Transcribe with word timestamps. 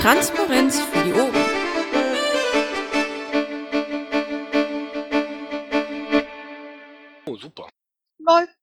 Transparenz 0.00 0.80
für 0.80 1.04
die 1.04 1.12
Ohren. 1.12 1.34
Oh, 7.26 7.36
super. 7.36 7.68
Läuft. 8.20 8.54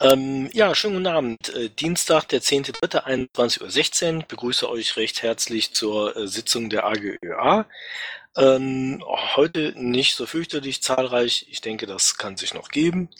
Ähm, 0.00 0.48
ja, 0.54 0.74
schönen 0.74 0.94
guten 0.94 1.06
Abend. 1.08 1.54
Äh, 1.54 1.68
Dienstag, 1.68 2.28
der 2.28 2.40
10.3.21.16 2.40 4.16
Uhr. 4.16 4.24
Begrüße 4.26 4.70
euch 4.70 4.96
recht 4.96 5.22
herzlich 5.22 5.74
zur 5.74 6.16
äh, 6.16 6.26
Sitzung 6.26 6.70
der 6.70 6.86
AGÖA. 6.86 7.66
Ähm, 8.38 9.04
heute 9.36 9.74
nicht 9.76 10.14
so 10.14 10.24
fürchterlich 10.24 10.82
zahlreich. 10.82 11.46
Ich 11.50 11.60
denke, 11.60 11.86
das 11.86 12.16
kann 12.16 12.38
sich 12.38 12.54
noch 12.54 12.70
geben. 12.70 13.10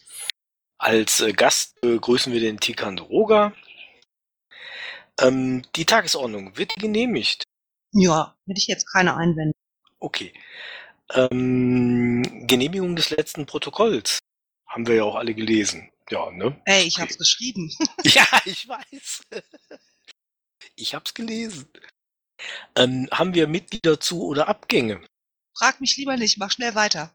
Als 0.79 1.21
äh, 1.21 1.33
Gast 1.33 1.81
begrüßen 1.83 2.33
wir 2.33 2.41
den 2.41 2.61
Tikan 2.61 2.99
Roga. 2.99 3.53
Ähm, 5.21 5.63
die 5.77 5.85
Tagesordnung 5.87 6.57
wird 6.57 6.75
genehmigt. 6.77 7.45
Ja, 7.93 8.37
hätte 8.47 8.59
ich 8.61 8.67
jetzt 8.67 8.87
keine 8.93 9.17
Einwände. 9.17 9.53
Okay. 9.99 10.33
Ähm, 11.15 12.47
Genehmigung 12.47 12.97
des 12.97 13.11
letzten 13.11 13.47
Protokolls. 13.47 14.19
Haben 14.69 14.87
wir 14.87 14.97
ja 14.97 15.05
auch 15.05 15.15
alle 15.15 15.35
gelesen. 15.35 15.91
Ja, 16.11 16.31
ne? 16.31 16.61
Ey, 16.67 16.85
ich 16.85 16.95
Okay. 16.97 17.03
hab's 17.03 17.19
geschrieben. 17.19 17.73
Ja, 18.05 18.27
ich 18.45 18.69
weiß. 18.69 19.23
Ich 20.77 20.95
hab's 20.95 21.15
gelesen. 21.15 21.69
Ähm, 22.77 23.09
haben 23.11 23.35
wir 23.35 23.47
Mitglieder 23.49 23.99
zu 23.99 24.23
oder 24.25 24.49
Abgänge? 24.49 25.01
Frag 25.59 25.81
mich 25.81 25.97
lieber 25.97 26.17
nicht, 26.17 26.39
mach 26.39 26.51
schnell 26.51 26.75
weiter. 26.75 27.13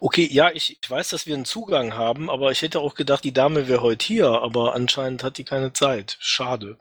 Okay, 0.00 0.26
ja, 0.30 0.50
ich, 0.50 0.78
ich 0.82 0.90
weiß, 0.90 1.10
dass 1.10 1.26
wir 1.26 1.34
einen 1.36 1.44
Zugang 1.44 1.94
haben, 1.94 2.28
aber 2.28 2.50
ich 2.50 2.62
hätte 2.62 2.80
auch 2.80 2.94
gedacht, 2.96 3.22
die 3.22 3.32
Dame 3.32 3.68
wäre 3.68 3.82
heute 3.82 4.04
hier, 4.04 4.28
aber 4.28 4.74
anscheinend 4.74 5.22
hat 5.22 5.38
die 5.38 5.44
keine 5.44 5.72
Zeit. 5.72 6.16
Schade. 6.18 6.78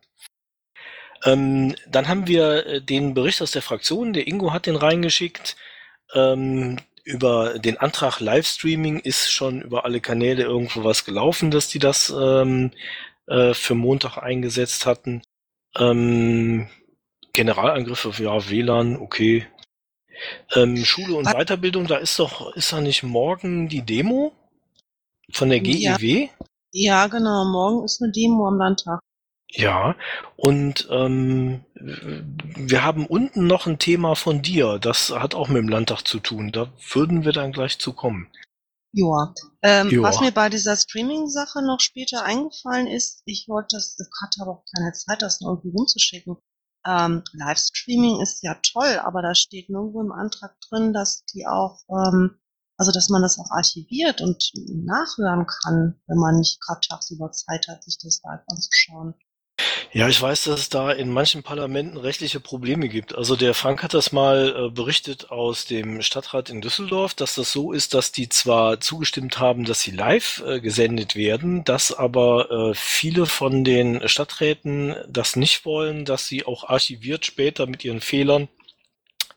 Ähm, 1.26 1.76
dann 1.88 2.08
haben 2.08 2.28
wir 2.28 2.66
äh, 2.66 2.82
den 2.82 3.14
Bericht 3.14 3.42
aus 3.42 3.52
der 3.52 3.62
Fraktion. 3.62 4.14
Der 4.14 4.28
Ingo 4.28 4.54
hat 4.54 4.66
den 4.66 4.76
reingeschickt. 4.76 5.56
Ähm, 6.14 6.78
über 7.04 7.58
den 7.60 7.78
Antrag 7.78 8.20
Livestreaming 8.20 9.00
ist 9.00 9.32
schon 9.32 9.62
über 9.62 9.86
alle 9.86 10.00
Kanäle 10.00 10.44
irgendwo 10.44 10.84
was 10.84 11.06
gelaufen, 11.06 11.50
dass 11.52 11.68
die 11.68 11.80
das 11.80 12.14
ähm, 12.16 12.72
äh, 13.28 13.54
für 13.54 13.76
Montag 13.76 14.18
eingesetzt 14.18 14.86
hatten. 14.86 15.22
Ähm, 15.78 16.70
Generalangriffe, 17.34 18.12
ja, 18.24 18.50
WLAN, 18.50 18.98
okay. 18.98 19.48
Ähm, 20.54 20.78
Schule 20.84 21.16
und 21.16 21.26
Was- 21.26 21.34
Weiterbildung, 21.36 21.88
da 21.88 21.98
ist 21.98 22.20
doch, 22.20 22.54
ist 22.56 22.74
da 22.74 22.82
nicht 22.82 23.04
morgen 23.04 23.70
die 23.70 23.82
Demo 23.82 24.34
von 25.32 25.50
der 25.50 25.60
Ja. 25.64 25.96
GIW? 25.98 26.30
Ja, 26.72 27.08
genau, 27.08 27.46
morgen 27.46 27.86
ist 27.86 28.02
eine 28.02 28.12
Demo 28.12 28.48
am 28.48 28.58
Landtag. 28.58 29.00
Ja, 29.52 29.96
und 30.36 30.88
ähm, 30.92 31.66
wir 31.74 32.84
haben 32.84 33.08
unten 33.08 33.48
noch 33.48 33.66
ein 33.66 33.80
Thema 33.80 34.16
von 34.16 34.44
dir, 34.44 34.78
das 34.78 35.10
hat 35.10 35.34
auch 35.34 35.48
mit 35.48 35.58
dem 35.58 35.70
Landtag 35.70 36.04
zu 36.04 36.20
tun. 36.20 36.52
Da 36.52 36.72
würden 36.94 37.26
wir 37.26 37.32
dann 37.32 37.52
gleich 37.52 37.80
zu 37.80 37.94
kommen. 37.94 38.28
Joa. 38.92 39.34
Ähm, 39.64 39.90
Joa. 39.90 40.08
Was 40.08 40.20
mir 40.20 40.32
bei 40.32 40.50
dieser 40.50 40.76
Streaming-Sache 40.76 41.64
noch 41.64 41.80
später 41.80 42.24
eingefallen 42.24 42.88
ist, 42.88 43.24
ich 43.26 43.48
wollte 43.48 43.76
das, 43.76 43.98
ich 44.00 44.08
hatte 44.22 44.42
aber 44.42 44.52
auch 44.52 44.66
keine 44.76 44.94
Zeit, 44.94 45.22
das 45.22 45.42
noch 45.42 45.50
irgendwie 45.50 45.76
rumzuschicken. 45.76 46.38
Ähm, 46.86 47.24
Livestreaming 47.34 48.22
ist 48.22 48.44
ja 48.44 48.56
toll, 48.56 49.00
aber 49.04 49.22
da 49.22 49.36
steht 49.36 49.70
nirgendwo 49.70 50.02
im 50.02 50.12
Antrag 50.12 50.56
drin, 50.70 50.94
dass 50.94 51.24
die 51.26 51.46
auch, 51.46 51.82
ähm, 51.90 52.40
also 52.78 52.92
dass 52.92 53.10
man 53.10 53.22
das 53.22 53.38
auch 53.38 53.52
archiviert 53.52 54.22
und 54.22 54.52
nachhören 54.68 55.46
kann, 55.46 56.00
wenn 56.08 56.18
man 56.18 56.38
nicht 56.38 56.62
gerade 56.62 56.82
tagsüber 56.88 57.32
Zeit 57.32 57.68
hat, 57.68 57.84
sich 57.84 57.98
das 58.02 58.22
live 58.24 58.44
anzuschauen. 58.48 59.16
Ja, 59.92 60.08
ich 60.08 60.22
weiß, 60.22 60.44
dass 60.44 60.60
es 60.60 60.70
da 60.70 60.92
in 60.92 61.12
manchen 61.12 61.42
Parlamenten 61.42 61.98
rechtliche 61.98 62.40
Probleme 62.40 62.90
gibt. 62.90 63.16
Also 63.16 63.36
der 63.36 63.56
Frank 63.56 63.82
hat 63.82 63.96
das 63.96 64.12
mal 64.12 64.68
äh, 64.68 64.70
berichtet 64.70 65.32
aus 65.32 65.66
dem 65.66 66.04
Stadtrat 66.04 66.52
in 66.52 66.62
Düsseldorf, 66.62 67.16
dass 67.16 67.34
das 67.34 67.52
so 67.52 67.72
ist, 67.72 67.96
dass 67.96 68.12
die 68.12 68.30
zwar 68.30 68.80
zugestimmt 68.82 69.40
haben, 69.40 69.66
dass 69.66 69.82
sie 69.82 69.90
live 69.90 70.44
äh, 70.46 70.60
gesendet 70.60 71.16
werden, 71.16 71.64
dass 71.64 71.92
aber 71.92 72.52
äh, 72.52 72.74
viele 72.76 73.26
von 73.26 73.64
den 73.64 74.08
Stadträten 74.08 74.96
das 75.08 75.36
nicht 75.36 75.66
wollen, 75.66 76.06
dass 76.06 76.28
sie 76.28 76.46
auch 76.46 76.70
archiviert 76.70 77.26
später 77.26 77.66
mit 77.66 77.84
ihren 77.84 78.02
Fehlern 78.02 78.48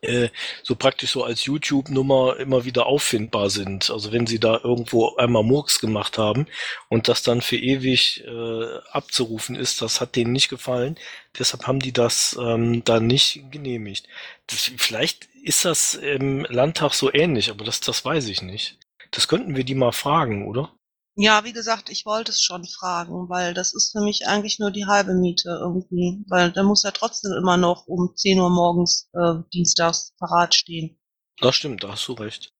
äh, 0.03 0.29
so 0.61 0.75
praktisch 0.75 1.11
so 1.11 1.23
als 1.23 1.45
YouTube-Nummer 1.45 2.37
immer 2.39 2.65
wieder 2.65 2.85
auffindbar 2.85 3.49
sind. 3.49 3.89
Also 3.89 4.11
wenn 4.11 4.27
sie 4.27 4.39
da 4.39 4.59
irgendwo 4.63 5.15
einmal 5.15 5.43
Murks 5.43 5.79
gemacht 5.79 6.17
haben 6.17 6.47
und 6.89 7.07
das 7.07 7.23
dann 7.23 7.41
für 7.41 7.57
ewig 7.57 8.23
äh, 8.25 8.77
abzurufen 8.91 9.55
ist, 9.55 9.81
das 9.81 10.01
hat 10.01 10.15
denen 10.15 10.33
nicht 10.33 10.49
gefallen. 10.49 10.97
Deshalb 11.37 11.67
haben 11.67 11.79
die 11.79 11.93
das 11.93 12.37
ähm, 12.39 12.83
dann 12.83 13.07
nicht 13.07 13.43
genehmigt. 13.51 14.07
Das, 14.47 14.71
vielleicht 14.77 15.27
ist 15.43 15.65
das 15.65 15.95
im 15.95 16.45
Landtag 16.49 16.93
so 16.93 17.13
ähnlich, 17.13 17.49
aber 17.49 17.65
das, 17.65 17.81
das 17.81 18.05
weiß 18.05 18.27
ich 18.27 18.41
nicht. 18.41 18.77
Das 19.11 19.27
könnten 19.27 19.55
wir 19.55 19.63
die 19.63 19.75
mal 19.75 19.91
fragen, 19.91 20.47
oder? 20.47 20.71
Ja, 21.15 21.43
wie 21.43 21.53
gesagt, 21.53 21.89
ich 21.89 22.05
wollte 22.05 22.31
es 22.31 22.41
schon 22.41 22.65
fragen, 22.65 23.29
weil 23.29 23.53
das 23.53 23.75
ist 23.75 23.91
für 23.91 24.01
mich 24.01 24.27
eigentlich 24.27 24.57
nur 24.57 24.71
die 24.71 24.87
halbe 24.87 25.13
Miete 25.13 25.49
irgendwie, 25.61 26.23
weil 26.27 26.51
der 26.51 26.63
muss 26.63 26.83
ja 26.83 26.91
trotzdem 26.91 27.33
immer 27.33 27.55
noch 27.55 27.85
um 27.85 28.15
10 28.15 28.39
Uhr 28.39 28.49
morgens 28.49 29.09
äh, 29.13 29.35
dienstags 29.53 30.13
parat 30.17 30.55
stehen. 30.55 30.99
Das 31.37 31.55
stimmt, 31.55 31.83
da 31.83 31.91
hast 31.91 32.07
du 32.07 32.13
recht. 32.13 32.51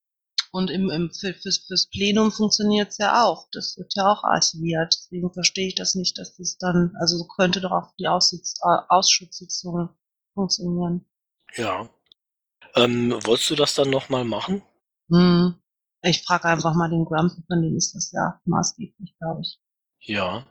Und 0.51 0.69
im, 0.69 0.91
im 0.91 1.11
für, 1.11 1.33
fürs, 1.33 1.65
fürs 1.65 1.89
Plenum 1.89 2.31
funktioniert's 2.31 2.99
ja 2.99 3.23
auch. 3.25 3.47
Das 3.51 3.75
wird 3.75 3.95
ja 3.95 4.11
auch 4.11 4.23
archiviert. 4.23 4.93
Deswegen 4.93 5.33
verstehe 5.33 5.69
ich 5.69 5.75
das 5.75 5.95
nicht, 5.95 6.19
dass 6.19 6.35
das 6.35 6.57
dann, 6.59 6.93
also 6.99 7.17
so 7.17 7.25
könnte 7.25 7.59
doch 7.59 7.71
auch 7.71 7.95
die 7.97 8.07
Aussitz, 8.07 8.59
äh, 8.61 8.77
Ausschusssitzung 8.87 9.89
funktionieren. 10.35 11.05
Ja. 11.55 11.89
Ähm, 12.75 13.17
wolltest 13.23 13.49
du 13.49 13.55
das 13.55 13.73
dann 13.73 13.89
nochmal 13.89 14.25
machen? 14.25 14.61
Hm. 15.09 15.55
Ich 16.05 16.23
frage 16.23 16.45
einfach 16.45 16.75
mal 16.75 16.89
den 16.89 17.05
Grumpy, 17.05 17.41
von 17.47 17.61
dem 17.61 17.77
ist 17.77 17.95
das 17.95 18.11
ja 18.11 18.39
maßgeblich, 18.45 19.15
glaube 19.19 19.41
ich. 19.41 19.57
Ja. 20.01 20.45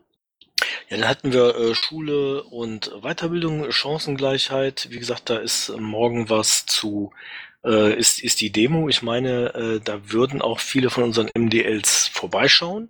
Ja, 0.88 0.96
dann 0.96 1.08
hatten 1.08 1.32
wir 1.32 1.54
äh, 1.56 1.74
Schule 1.74 2.42
und 2.44 2.90
Weiterbildung, 3.02 3.70
Chancengleichheit. 3.70 4.88
Wie 4.90 4.98
gesagt, 4.98 5.28
da 5.28 5.36
ist 5.36 5.70
morgen 5.78 6.30
was 6.30 6.64
zu, 6.64 7.12
äh, 7.64 7.94
ist, 7.98 8.22
ist 8.22 8.40
die 8.40 8.50
Demo. 8.50 8.88
Ich 8.88 9.02
meine, 9.02 9.54
äh, 9.54 9.80
da 9.80 10.10
würden 10.10 10.40
auch 10.40 10.58
viele 10.60 10.88
von 10.88 11.04
unseren 11.04 11.28
MDLs 11.34 12.08
vorbeischauen. 12.08 12.88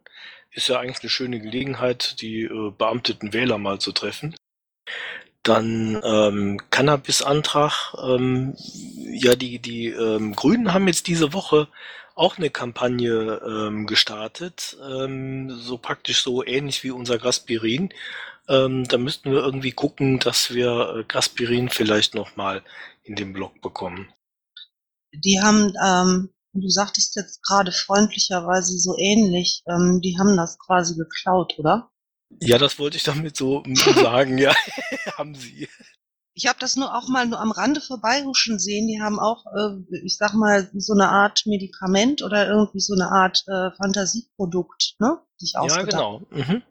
Ist 0.52 0.68
ja 0.68 0.78
eigentlich 0.78 1.02
eine 1.02 1.10
schöne 1.10 1.40
Gelegenheit, 1.40 2.20
die 2.20 2.42
äh, 2.42 2.70
beamteten 2.70 3.32
Wähler 3.32 3.58
mal 3.58 3.80
zu 3.80 3.90
treffen. 3.90 4.36
Dann 5.42 6.00
ähm, 6.04 6.60
Cannabis-Antrag. 6.70 7.94
Ähm, 8.00 8.54
ja, 9.22 9.36
die, 9.36 9.58
die 9.58 9.88
ähm, 9.88 10.34
Grünen 10.34 10.72
haben 10.72 10.88
jetzt 10.88 11.06
diese 11.06 11.32
Woche 11.32 11.68
auch 12.14 12.36
eine 12.36 12.50
Kampagne 12.50 13.40
ähm, 13.46 13.86
gestartet, 13.86 14.76
ähm, 14.82 15.50
so 15.50 15.78
praktisch 15.78 16.22
so 16.22 16.44
ähnlich 16.44 16.84
wie 16.84 16.90
unser 16.90 17.18
Gaspirin. 17.18 17.90
Ähm, 18.48 18.84
da 18.84 18.98
müssten 18.98 19.30
wir 19.30 19.38
irgendwie 19.38 19.72
gucken, 19.72 20.18
dass 20.18 20.52
wir 20.52 20.96
äh, 20.96 21.04
Gaspirin 21.04 21.68
vielleicht 21.68 22.14
nochmal 22.14 22.62
in 23.04 23.14
den 23.14 23.32
Blog 23.32 23.60
bekommen. 23.62 24.12
Die 25.14 25.40
haben, 25.40 25.72
ähm, 25.82 26.30
du 26.52 26.68
sagtest 26.68 27.16
jetzt 27.16 27.42
gerade 27.42 27.72
freundlicherweise 27.72 28.76
so 28.78 28.96
ähnlich, 28.98 29.62
ähm, 29.68 30.00
die 30.02 30.18
haben 30.18 30.36
das 30.36 30.58
quasi 30.58 30.96
geklaut, 30.96 31.54
oder? 31.58 31.90
Ja, 32.40 32.58
das 32.58 32.78
wollte 32.78 32.96
ich 32.96 33.04
damit 33.04 33.36
so 33.36 33.62
sagen, 33.94 34.38
ja, 34.38 34.54
haben 35.16 35.34
sie. 35.34 35.68
Ich 36.34 36.46
habe 36.46 36.58
das 36.58 36.76
nur 36.76 36.94
auch 36.94 37.08
mal 37.08 37.26
nur 37.26 37.40
am 37.40 37.52
Rande 37.52 37.80
vorbeihuschen 37.80 38.58
sehen. 38.58 38.86
Die 38.86 39.00
haben 39.00 39.18
auch, 39.18 39.46
äh, 39.46 39.96
ich 40.04 40.16
sag 40.18 40.34
mal, 40.34 40.70
so 40.74 40.92
eine 40.92 41.08
Art 41.08 41.44
Medikament 41.46 42.22
oder 42.22 42.46
irgendwie 42.48 42.80
so 42.80 42.94
eine 42.94 43.10
Art 43.10 43.44
äh, 43.48 43.70
Fantasieprodukt, 43.76 44.96
ne? 44.98 45.18
Sich 45.38 45.56
Ja, 45.56 45.82
ausgedacht. 45.82 45.82
genau. 45.82 46.22
Mhm. 46.30 46.62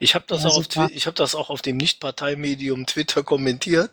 Ich 0.00 0.14
habe 0.14 0.24
das, 0.28 0.44
Ja, 0.44 0.46
auch 0.46 0.56
auf 0.56 0.66
super. 0.66 0.68
Twi- 0.68 0.92
ich 0.92 1.06
hab 1.06 1.14
das 1.16 1.34
auch 1.36 1.50
auf 1.50 1.62
dem 1.62 1.76
Nicht-Parteimedium 1.78 2.86
Twitter 2.86 3.22
kommentiert 3.24 3.90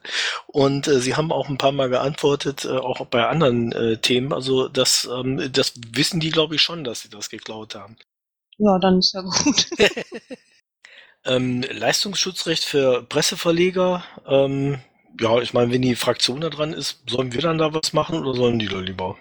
und 0.48 0.88
äh, 0.88 1.00
sie 1.02 1.16
haben 1.16 1.32
auch 1.32 1.50
ein 1.50 1.58
paar 1.60 1.72
Mal 1.74 1.90
geantwortet, 1.90 2.66
äh, 2.66 2.70
auch 2.78 3.06
bei 3.08 3.28
anderen 3.28 3.72
äh, 3.74 3.98
Themen. 4.00 4.34
Also 4.34 4.68
das, 4.70 5.10
ähm, 5.12 5.52
das 5.54 5.74
wissen 5.94 6.20
die, 6.22 6.32
glaube 6.32 6.56
ich, 6.56 6.62
schon, 6.64 6.84
dass 6.86 7.02
sie 7.02 7.10
das 7.10 7.30
geklaut 7.30 7.76
haben. 7.76 7.98
Ja, 8.58 8.80
dann 8.80 9.00
ist 9.00 9.14
ja 9.14 9.22
gut. 9.22 9.68
Ähm, 11.26 11.62
Leistungsschutzrecht 11.64 12.64
für 12.64 13.04
Presseverleger. 13.04 14.04
Ähm, 14.28 14.80
ja, 15.20 15.42
ich 15.42 15.54
meine, 15.54 15.72
wenn 15.72 15.82
die 15.82 15.96
Fraktion 15.96 16.42
da 16.42 16.50
dran 16.50 16.74
ist, 16.74 17.04
sollen 17.10 17.34
wir 17.34 17.42
dann 17.42 17.58
da 17.58 17.74
was 17.74 17.94
machen 17.94 18.20
oder 18.20 18.34
sollen 18.34 18.60
die 18.60 18.68
da 18.68 18.80
lieber? 18.80 19.18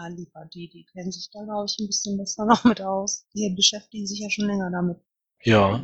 ja, 0.00 0.08
lieber 0.08 0.44
die, 0.52 0.68
die 0.68 0.84
kennen 0.84 1.12
sich 1.12 1.30
da, 1.30 1.42
glaube 1.44 1.66
ich, 1.66 1.78
ein 1.78 1.86
bisschen 1.86 2.18
besser 2.18 2.44
noch 2.46 2.64
mit 2.64 2.80
aus. 2.80 3.26
Die 3.34 3.52
beschäftigen 3.54 4.06
sich 4.06 4.20
ja 4.20 4.30
schon 4.30 4.46
länger 4.46 4.70
damit. 4.70 4.98
Ja. 5.42 5.82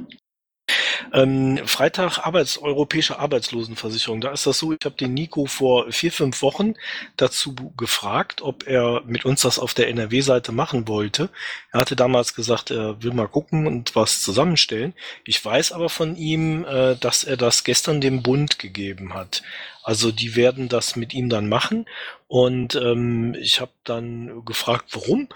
Ähm, 1.12 1.58
Freitag 1.66 2.18
Arbeits 2.18 2.58
Europäische 2.58 3.18
Arbeitslosenversicherung. 3.18 4.20
Da 4.20 4.32
ist 4.32 4.46
das 4.46 4.58
so, 4.58 4.72
ich 4.72 4.84
habe 4.84 4.96
den 4.96 5.14
Nico 5.14 5.46
vor 5.46 5.90
vier, 5.90 6.12
fünf 6.12 6.42
Wochen 6.42 6.74
dazu 7.16 7.54
gefragt, 7.76 8.42
ob 8.42 8.66
er 8.66 9.02
mit 9.06 9.24
uns 9.24 9.42
das 9.42 9.58
auf 9.58 9.74
der 9.74 9.88
NRW-Seite 9.88 10.52
machen 10.52 10.88
wollte. 10.88 11.30
Er 11.72 11.80
hatte 11.80 11.96
damals 11.96 12.34
gesagt, 12.34 12.70
er 12.70 13.02
will 13.02 13.12
mal 13.12 13.28
gucken 13.28 13.66
und 13.66 13.94
was 13.94 14.22
zusammenstellen. 14.22 14.94
Ich 15.24 15.44
weiß 15.44 15.72
aber 15.72 15.88
von 15.88 16.16
ihm, 16.16 16.64
äh, 16.64 16.96
dass 16.96 17.24
er 17.24 17.36
das 17.36 17.64
gestern 17.64 18.00
dem 18.00 18.22
Bund 18.22 18.58
gegeben 18.58 19.14
hat. 19.14 19.42
Also 19.82 20.10
die 20.10 20.34
werden 20.34 20.68
das 20.68 20.96
mit 20.96 21.14
ihm 21.14 21.28
dann 21.28 21.48
machen. 21.48 21.86
Und 22.26 22.74
ähm, 22.74 23.36
ich 23.38 23.60
habe 23.60 23.70
dann 23.84 24.44
gefragt, 24.44 24.86
warum. 24.92 25.28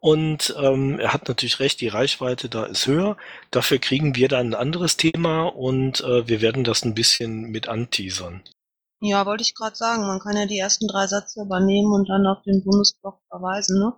Und 0.00 0.54
ähm, 0.58 1.00
er 1.00 1.12
hat 1.12 1.26
natürlich 1.28 1.58
recht, 1.58 1.80
die 1.80 1.88
Reichweite 1.88 2.48
da 2.48 2.64
ist 2.64 2.86
höher. 2.86 3.16
Dafür 3.50 3.78
kriegen 3.78 4.14
wir 4.14 4.28
dann 4.28 4.50
ein 4.50 4.54
anderes 4.54 4.96
Thema 4.96 5.46
und 5.46 6.00
äh, 6.02 6.28
wir 6.28 6.40
werden 6.40 6.62
das 6.62 6.84
ein 6.84 6.94
bisschen 6.94 7.50
mit 7.50 7.68
anteasern. 7.68 8.42
Ja, 9.00 9.26
wollte 9.26 9.42
ich 9.42 9.54
gerade 9.54 9.76
sagen, 9.76 10.06
man 10.06 10.20
kann 10.20 10.36
ja 10.36 10.46
die 10.46 10.58
ersten 10.58 10.86
drei 10.88 11.06
Sätze 11.06 11.42
übernehmen 11.42 11.92
und 11.92 12.08
dann 12.08 12.26
auf 12.26 12.42
den 12.42 12.64
Bundesblock 12.64 13.20
verweisen, 13.28 13.78
ne? 13.80 13.92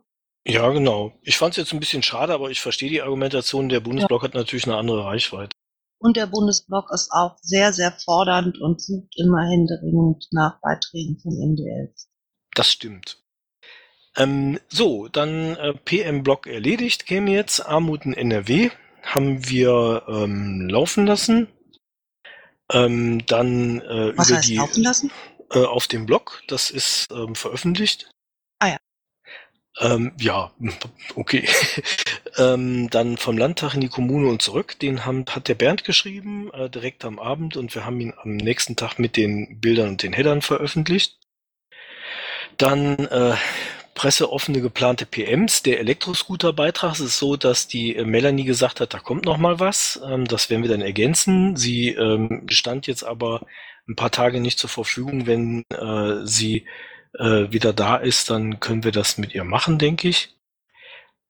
Ja, 0.46 0.70
genau. 0.70 1.12
Ich 1.22 1.36
fand 1.36 1.52
es 1.52 1.58
jetzt 1.58 1.72
ein 1.72 1.80
bisschen 1.80 2.02
schade, 2.02 2.32
aber 2.32 2.50
ich 2.50 2.60
verstehe 2.60 2.88
die 2.88 3.02
Argumentation. 3.02 3.68
Der 3.68 3.80
Bundesblock 3.80 4.22
ja. 4.22 4.28
hat 4.28 4.34
natürlich 4.34 4.64
eine 4.64 4.76
andere 4.76 5.04
Reichweite. 5.04 5.54
Und 5.98 6.16
der 6.16 6.26
Bundesblock 6.26 6.90
ist 6.92 7.10
auch 7.12 7.36
sehr, 7.42 7.74
sehr 7.74 7.92
fordernd 7.92 8.58
und 8.58 8.80
sucht 8.80 9.14
immer 9.16 9.42
händeringend 9.46 10.26
nach 10.32 10.58
Beiträgen 10.62 11.18
von 11.20 11.34
MDLs. 11.34 12.08
Das 12.54 12.70
stimmt. 12.70 13.19
Ähm, 14.16 14.58
so, 14.68 15.08
dann 15.08 15.56
äh, 15.56 15.74
PM-Block 15.74 16.46
erledigt, 16.46 17.06
käme 17.06 17.30
jetzt 17.30 17.60
Armut 17.60 18.04
in 18.04 18.14
NRW, 18.14 18.70
haben 19.02 19.48
wir 19.48 20.04
ähm, 20.08 20.68
laufen 20.68 21.06
lassen. 21.06 21.48
Ähm, 22.72 23.24
dann 23.26 23.80
äh, 23.80 24.16
Was 24.16 24.28
über 24.28 24.36
heißt 24.38 24.48
die 24.48 24.56
laufen 24.56 24.82
lassen? 24.82 25.10
Äh, 25.52 25.64
auf 25.64 25.86
dem 25.86 26.06
Blog, 26.06 26.42
das 26.46 26.70
ist 26.70 27.08
ähm, 27.12 27.34
veröffentlicht. 27.34 28.10
Ah 28.58 28.68
ja. 28.68 28.76
Ähm, 29.80 30.12
ja, 30.18 30.52
okay. 31.14 31.48
ähm, 32.36 32.90
dann 32.90 33.16
vom 33.16 33.38
Landtag 33.38 33.74
in 33.74 33.80
die 33.80 33.88
Kommune 33.88 34.28
und 34.28 34.42
zurück, 34.42 34.78
den 34.78 35.04
haben, 35.04 35.24
hat 35.30 35.48
der 35.48 35.54
Bernd 35.54 35.84
geschrieben, 35.84 36.52
äh, 36.52 36.68
direkt 36.68 37.04
am 37.04 37.18
Abend 37.18 37.56
und 37.56 37.74
wir 37.74 37.84
haben 37.84 38.00
ihn 38.00 38.14
am 38.22 38.36
nächsten 38.36 38.76
Tag 38.76 38.98
mit 38.98 39.16
den 39.16 39.60
Bildern 39.60 39.90
und 39.90 40.02
den 40.02 40.12
Headern 40.12 40.42
veröffentlicht. 40.42 41.18
Dann 42.56 42.98
äh, 43.06 43.36
presseoffene 43.94 44.60
geplante 44.60 45.06
PMs. 45.06 45.62
Der 45.62 45.80
Elektroscooter-Beitrag 45.80 46.98
ist 47.00 47.18
so, 47.18 47.36
dass 47.36 47.68
die 47.68 47.96
äh, 47.96 48.04
Melanie 48.04 48.44
gesagt 48.44 48.80
hat, 48.80 48.94
da 48.94 48.98
kommt 48.98 49.24
noch 49.24 49.36
mal 49.36 49.60
was. 49.60 50.00
Ähm, 50.04 50.26
das 50.26 50.50
werden 50.50 50.62
wir 50.62 50.70
dann 50.70 50.80
ergänzen. 50.80 51.56
Sie 51.56 51.88
ähm, 51.88 52.46
stand 52.48 52.86
jetzt 52.86 53.04
aber 53.04 53.46
ein 53.88 53.96
paar 53.96 54.10
Tage 54.10 54.40
nicht 54.40 54.58
zur 54.58 54.70
Verfügung. 54.70 55.26
Wenn 55.26 55.64
äh, 55.70 56.26
sie 56.26 56.66
äh, 57.18 57.50
wieder 57.50 57.72
da 57.72 57.96
ist, 57.96 58.30
dann 58.30 58.60
können 58.60 58.84
wir 58.84 58.92
das 58.92 59.18
mit 59.18 59.34
ihr 59.34 59.44
machen, 59.44 59.78
denke 59.78 60.08
ich. 60.08 60.34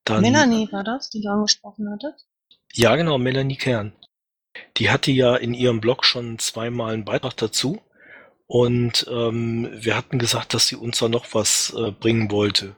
Dann, 0.03 0.21
Melanie 0.21 0.71
war 0.71 0.83
das, 0.83 1.09
die 1.09 1.21
du 1.21 1.29
angesprochen 1.29 1.89
hattest? 1.91 2.27
Ja, 2.73 2.95
genau, 2.95 3.17
Melanie 3.17 3.57
Kern. 3.57 3.93
Die 4.77 4.89
hatte 4.89 5.11
ja 5.11 5.35
in 5.35 5.53
ihrem 5.53 5.81
Blog 5.81 6.05
schon 6.05 6.39
zweimal 6.39 6.93
einen 6.93 7.05
Beitrag 7.05 7.37
dazu. 7.37 7.81
Und 8.51 9.07
ähm, 9.09 9.69
wir 9.71 9.95
hatten 9.95 10.19
gesagt, 10.19 10.53
dass 10.53 10.67
sie 10.67 10.75
uns 10.75 10.99
da 10.99 11.07
noch 11.07 11.33
was 11.33 11.73
äh, 11.73 11.91
bringen 11.91 12.31
wollte. 12.31 12.75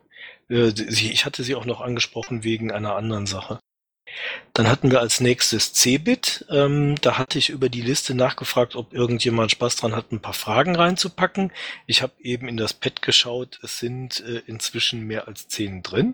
Äh, 0.48 0.68
ich 0.68 1.26
hatte 1.26 1.44
sie 1.44 1.56
auch 1.56 1.66
noch 1.66 1.82
angesprochen 1.82 2.44
wegen 2.44 2.72
einer 2.72 2.96
anderen 2.96 3.26
Sache. 3.26 3.58
Dann 4.54 4.68
hatten 4.68 4.92
wir 4.92 5.00
als 5.00 5.20
nächstes 5.20 5.74
Cebit. 5.74 6.46
Ähm, 6.52 6.94
da 7.02 7.18
hatte 7.18 7.40
ich 7.40 7.50
über 7.50 7.70
die 7.70 7.82
Liste 7.82 8.14
nachgefragt, 8.14 8.76
ob 8.76 8.94
irgendjemand 8.94 9.50
Spaß 9.50 9.78
dran 9.78 9.96
hat, 9.96 10.12
ein 10.12 10.22
paar 10.22 10.36
Fragen 10.36 10.76
reinzupacken. 10.76 11.52
Ich 11.88 12.04
habe 12.04 12.14
eben 12.20 12.48
in 12.48 12.58
das 12.58 12.76
Pad 12.76 13.02
geschaut. 13.02 13.60
Es 13.64 13.80
sind 13.80 14.20
äh, 14.20 14.44
inzwischen 14.46 15.08
mehr 15.08 15.28
als 15.28 15.48
zehn 15.48 15.82
drin. 15.82 16.14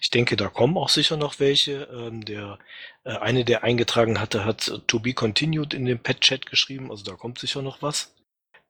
Ich 0.00 0.08
denke, 0.08 0.34
da 0.36 0.48
kommen 0.48 0.78
auch 0.78 0.88
sicher 0.88 1.18
noch 1.18 1.40
welche. 1.40 1.90
Ähm, 1.92 2.24
der 2.24 2.58
äh, 3.04 3.18
eine, 3.18 3.44
der 3.44 3.64
eingetragen 3.64 4.18
hatte, 4.18 4.46
hat 4.46 4.80
To 4.86 4.98
Be 4.98 5.12
Continued 5.12 5.74
in 5.74 5.84
den 5.84 5.98
Pad-Chat 5.98 6.46
geschrieben. 6.46 6.90
Also 6.90 7.04
da 7.04 7.12
kommt 7.16 7.38
sicher 7.38 7.60
noch 7.60 7.82
was. 7.82 8.14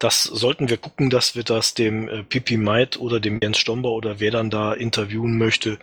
Das 0.04 0.22
sollten 0.24 0.68
wir 0.68 0.76
gucken, 0.76 1.08
dass 1.08 1.34
wir 1.34 1.44
das 1.44 1.72
dem 1.72 2.10
äh, 2.10 2.22
Pipi 2.24 2.58
Meid 2.58 2.98
oder 2.98 3.20
dem 3.20 3.40
Jens 3.40 3.56
Stomber 3.56 3.92
oder 3.92 4.20
wer 4.20 4.30
dann 4.30 4.50
da 4.50 4.74
interviewen 4.74 5.38
möchte, 5.38 5.78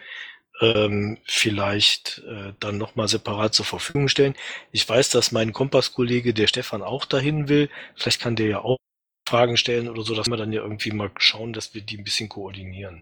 ähm, 0.62 1.18
vielleicht 1.26 2.22
äh, 2.28 2.54
dann 2.60 2.78
nochmal 2.78 3.08
separat 3.08 3.56
zur 3.56 3.66
Verfügung 3.66 4.10
stellen. 4.10 4.36
Ich 4.72 4.88
weiß, 4.88 5.10
dass 5.10 5.32
mein 5.32 5.54
Kompasskollege, 5.54 6.36
der 6.36 6.46
Stefan, 6.46 6.84
auch 6.84 7.06
dahin 7.06 7.50
will. 7.50 7.68
Vielleicht 7.96 8.22
kann 8.22 8.36
der 8.36 8.46
ja 8.46 8.60
auch 8.60 8.78
Fragen 9.28 9.58
stellen 9.58 9.90
oder 9.90 10.04
so, 10.04 10.14
dass 10.14 10.30
wir 10.30 10.38
dann 10.38 10.54
ja 10.54 10.62
irgendwie 10.62 10.92
mal 10.92 11.10
schauen, 11.18 11.52
dass 11.52 11.74
wir 11.74 11.82
die 11.82 11.98
ein 11.98 12.04
bisschen 12.04 12.30
koordinieren. 12.30 13.02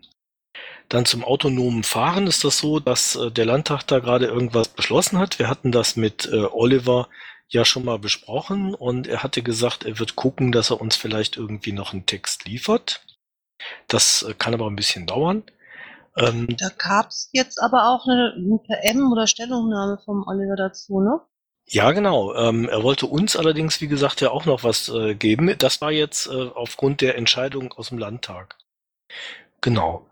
Dann 0.87 1.03
zum 1.03 1.25
autonomen 1.25 1.83
Fahren 1.83 2.27
ist 2.27 2.45
das 2.45 2.59
so, 2.59 2.79
dass 2.79 3.17
äh, 3.17 3.29
der 3.29 3.45
Landtag 3.45 3.83
da 3.87 3.99
gerade 3.99 4.27
irgendwas 4.27 4.69
beschlossen 4.69 5.19
hat. 5.19 5.37
Wir 5.37 5.49
hatten 5.49 5.73
das 5.73 5.97
mit 5.97 6.29
äh, 6.31 6.45
Oliver 6.45 7.09
ja 7.49 7.65
schon 7.65 7.83
mal 7.83 7.99
besprochen 7.99 8.73
und 8.73 9.07
er 9.07 9.23
hatte 9.23 9.41
gesagt, 9.41 9.83
er 9.83 9.99
wird 9.99 10.15
gucken, 10.15 10.51
dass 10.51 10.69
er 10.69 10.79
uns 10.79 10.95
vielleicht 10.95 11.37
irgendwie 11.37 11.71
noch 11.71 11.93
einen 11.93 12.05
Text 12.05 12.45
liefert. 12.45 13.01
Das 13.87 14.23
äh, 14.23 14.33
kann 14.33 14.53
aber 14.53 14.67
ein 14.67 14.75
bisschen 14.75 15.07
dauern. 15.07 15.43
Ähm, 16.15 16.47
da 16.57 16.69
gab's 16.69 17.29
jetzt 17.33 17.61
aber 17.61 17.89
auch 17.89 18.05
eine, 18.07 18.33
eine 18.35 18.59
PM 18.59 19.11
oder 19.11 19.27
Stellungnahme 19.27 19.99
vom 20.03 20.25
Oliver 20.27 20.55
dazu, 20.55 21.01
ne? 21.01 21.21
Ja, 21.71 21.91
genau. 21.91 22.33
Ähm, 22.33 22.67
er 22.67 22.81
wollte 22.81 23.05
uns 23.05 23.35
allerdings, 23.35 23.79
wie 23.79 23.87
gesagt, 23.87 24.21
ja 24.21 24.31
auch 24.31 24.45
noch 24.45 24.63
was 24.63 24.89
äh, 24.89 25.13
geben. 25.13 25.53
Das 25.59 25.81
war 25.81 25.91
jetzt 25.91 26.27
äh, 26.27 26.49
aufgrund 26.55 27.01
der 27.01 27.15
Entscheidung 27.15 27.73
aus 27.73 27.89
dem 27.89 27.99
Landtag. 27.99 28.57
Genau. 29.61 30.07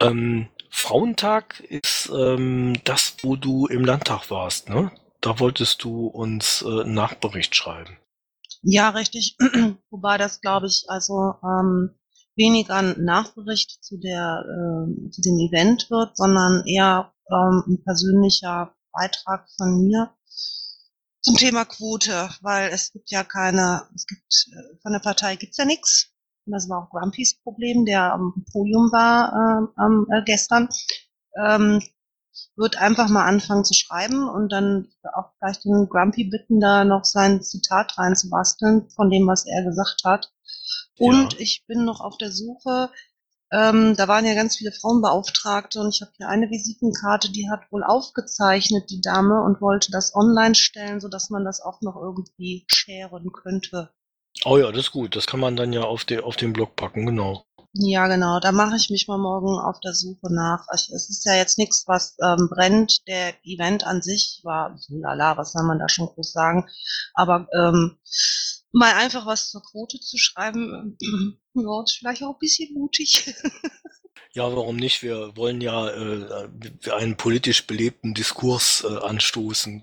Ähm, 0.00 0.48
Frauentag 0.70 1.60
ist 1.60 2.10
ähm, 2.12 2.80
das, 2.84 3.16
wo 3.22 3.36
du 3.36 3.66
im 3.66 3.84
Landtag 3.84 4.30
warst, 4.30 4.68
ne? 4.68 4.90
Da 5.20 5.38
wolltest 5.40 5.82
du 5.84 6.06
uns 6.06 6.62
äh, 6.62 6.82
einen 6.82 6.94
Nachbericht 6.94 7.54
schreiben. 7.54 7.98
Ja, 8.62 8.90
richtig. 8.90 9.36
Wobei 9.90 10.18
das, 10.18 10.40
glaube 10.40 10.66
ich, 10.66 10.84
also 10.88 11.34
ähm, 11.42 11.98
weniger 12.36 12.76
ein 12.76 13.04
Nachbericht 13.04 13.82
zu 13.82 13.98
der 13.98 14.44
äh, 14.44 15.10
zu 15.10 15.20
dem 15.22 15.38
Event 15.38 15.90
wird, 15.90 16.16
sondern 16.16 16.64
eher 16.66 17.12
ähm, 17.30 17.64
ein 17.66 17.82
persönlicher 17.84 18.74
Beitrag 18.92 19.48
von 19.56 19.82
mir 19.82 20.14
zum 21.20 21.36
Thema 21.36 21.64
Quote, 21.64 22.30
weil 22.40 22.70
es 22.70 22.92
gibt 22.92 23.10
ja 23.10 23.24
keine, 23.24 23.82
es 23.94 24.06
gibt 24.06 24.46
äh, 24.52 24.78
von 24.82 24.92
der 24.92 25.00
Partei 25.00 25.36
gibt's 25.36 25.58
ja 25.58 25.64
nichts. 25.64 26.10
Und 26.46 26.52
das 26.52 26.68
war 26.68 26.84
auch 26.84 26.90
Grumpys 26.90 27.40
Problem, 27.42 27.84
der 27.84 28.12
am 28.14 28.44
Podium 28.52 28.90
war 28.92 29.68
äh, 29.76 30.16
äh, 30.16 30.22
gestern. 30.24 30.68
Ähm, 31.36 31.82
wird 32.56 32.76
einfach 32.76 33.08
mal 33.08 33.24
anfangen 33.24 33.64
zu 33.64 33.74
schreiben 33.74 34.28
und 34.28 34.50
dann 34.50 34.88
auch 35.14 35.32
vielleicht 35.38 35.64
den 35.64 35.88
Grumpy 35.88 36.24
bitten, 36.24 36.60
da 36.60 36.84
noch 36.84 37.04
sein 37.04 37.42
Zitat 37.42 37.96
reinzubasteln 37.98 38.90
von 38.90 39.10
dem, 39.10 39.26
was 39.26 39.46
er 39.46 39.64
gesagt 39.64 40.02
hat. 40.04 40.32
Und 40.98 41.34
ja. 41.34 41.38
ich 41.40 41.64
bin 41.66 41.84
noch 41.84 42.00
auf 42.00 42.18
der 42.18 42.32
Suche, 42.32 42.90
ähm, 43.50 43.96
da 43.96 44.08
waren 44.08 44.26
ja 44.26 44.34
ganz 44.34 44.56
viele 44.56 44.72
Frauenbeauftragte 44.72 45.80
und 45.80 45.94
ich 45.94 46.02
habe 46.02 46.12
hier 46.16 46.28
eine 46.28 46.50
Visitenkarte, 46.50 47.32
die 47.32 47.48
hat 47.48 47.60
wohl 47.70 47.82
aufgezeichnet, 47.82 48.90
die 48.90 49.00
Dame, 49.00 49.42
und 49.42 49.62
wollte 49.62 49.90
das 49.90 50.14
online 50.14 50.54
stellen, 50.54 51.00
sodass 51.00 51.30
man 51.30 51.44
das 51.44 51.62
auch 51.62 51.80
noch 51.80 51.96
irgendwie 51.96 52.64
scheren 52.66 53.32
könnte. 53.32 53.90
Oh 54.44 54.58
ja, 54.58 54.70
das 54.70 54.86
ist 54.86 54.92
gut. 54.92 55.16
Das 55.16 55.26
kann 55.26 55.40
man 55.40 55.56
dann 55.56 55.72
ja 55.72 55.82
auf, 55.82 56.04
de, 56.04 56.20
auf 56.20 56.36
den 56.36 56.52
Blog 56.52 56.76
packen, 56.76 57.06
genau. 57.06 57.44
Ja, 57.80 58.08
genau. 58.08 58.40
Da 58.40 58.50
mache 58.50 58.74
ich 58.76 58.90
mich 58.90 59.06
mal 59.06 59.18
morgen 59.18 59.56
auf 59.56 59.78
der 59.78 59.94
Suche 59.94 60.34
nach. 60.34 60.66
Es 60.72 60.88
ist 60.88 61.24
ja 61.24 61.36
jetzt 61.36 61.58
nichts, 61.58 61.84
was 61.86 62.16
ähm, 62.20 62.48
brennt. 62.50 63.06
Der 63.06 63.34
Event 63.44 63.86
an 63.86 64.02
sich 64.02 64.40
war, 64.42 64.76
lala, 64.88 65.36
was 65.36 65.52
soll 65.52 65.62
man 65.62 65.78
da 65.78 65.88
schon 65.88 66.06
groß 66.06 66.32
sagen. 66.32 66.68
Aber 67.14 67.46
ähm, 67.54 67.96
mal 68.72 68.94
einfach 68.94 69.26
was 69.26 69.50
zur 69.50 69.62
Quote 69.62 70.00
zu 70.00 70.18
schreiben, 70.18 70.96
ja, 71.54 71.82
ist 71.84 71.98
vielleicht 71.98 72.24
auch 72.24 72.32
ein 72.32 72.40
bisschen 72.40 72.74
mutig. 72.74 73.32
Ja, 74.34 74.44
warum 74.54 74.76
nicht? 74.76 75.02
Wir 75.02 75.34
wollen 75.36 75.60
ja 75.60 75.88
äh, 75.88 76.90
einen 76.92 77.16
politisch 77.16 77.66
belebten 77.66 78.12
Diskurs 78.14 78.84
äh, 78.88 78.98
anstoßen. 78.98 79.82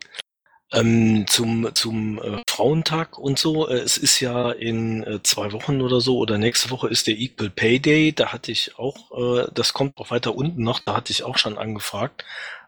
Ähm, 0.74 1.25
zum 1.27 1.74
zum 1.75 2.19
äh, 2.22 2.41
Frauentag 2.50 3.17
und 3.19 3.38
so. 3.38 3.67
Äh, 3.69 3.75
es 3.75 3.98
ist 3.98 4.19
ja 4.19 4.51
in 4.51 5.03
äh, 5.03 5.22
zwei 5.24 5.51
Wochen 5.51 5.81
oder 5.81 6.01
so 6.01 6.17
oder 6.17 6.38
nächste 6.38 6.72
Woche 6.72 6.89
ist 6.89 7.07
der 7.07 7.17
Equal 7.17 7.50
Pay 7.51 7.79
Day. 7.79 8.13
Da 8.13 8.34
hatte 8.34 8.51
ich 8.51 8.77
auch, 8.79 9.45
äh, 9.45 9.48
das 9.53 9.74
kommt 9.74 9.98
auch 9.98 10.10
weiter 10.12 10.36
unten 10.36 10.63
noch, 10.63 10.79
da 10.79 10.95
hatte 10.95 11.12
ich 11.12 11.24
auch 11.24 11.38
schon 11.38 11.57
angefragt. 11.57 12.25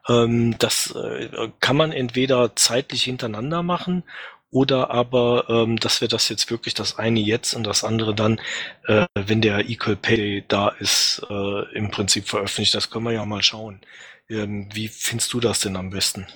Ähm, 0.07 0.55
das 0.59 0.91
äh, 0.95 1.49
kann 1.59 1.75
man 1.75 1.91
entweder 1.91 2.55
zeitlich 2.55 3.03
hintereinander 3.03 3.63
machen 3.63 4.03
oder 4.51 4.91
aber, 4.91 5.45
ähm, 5.49 5.77
dass 5.77 5.99
wir 6.01 6.07
das 6.07 6.29
jetzt 6.29 6.49
wirklich 6.49 6.73
das 6.73 6.97
eine 6.97 7.19
jetzt 7.19 7.53
und 7.53 7.63
das 7.65 7.83
andere 7.83 8.15
dann, 8.15 8.39
äh, 8.85 9.05
wenn 9.15 9.41
der 9.41 9.69
Equal 9.69 9.95
Pay 9.97 10.17
Day 10.17 10.45
da 10.47 10.69
ist, 10.69 11.21
äh, 11.29 11.75
im 11.75 11.91
Prinzip 11.91 12.27
veröffentlicht. 12.29 12.73
Das 12.75 12.89
können 12.89 13.05
wir 13.05 13.11
ja 13.13 13.25
mal 13.25 13.43
schauen. 13.43 13.81
Ähm, 14.29 14.69
wie 14.73 14.87
findest 14.87 15.33
du 15.33 15.39
das 15.39 15.59
denn 15.59 15.75
am 15.75 15.89
besten? 15.89 16.27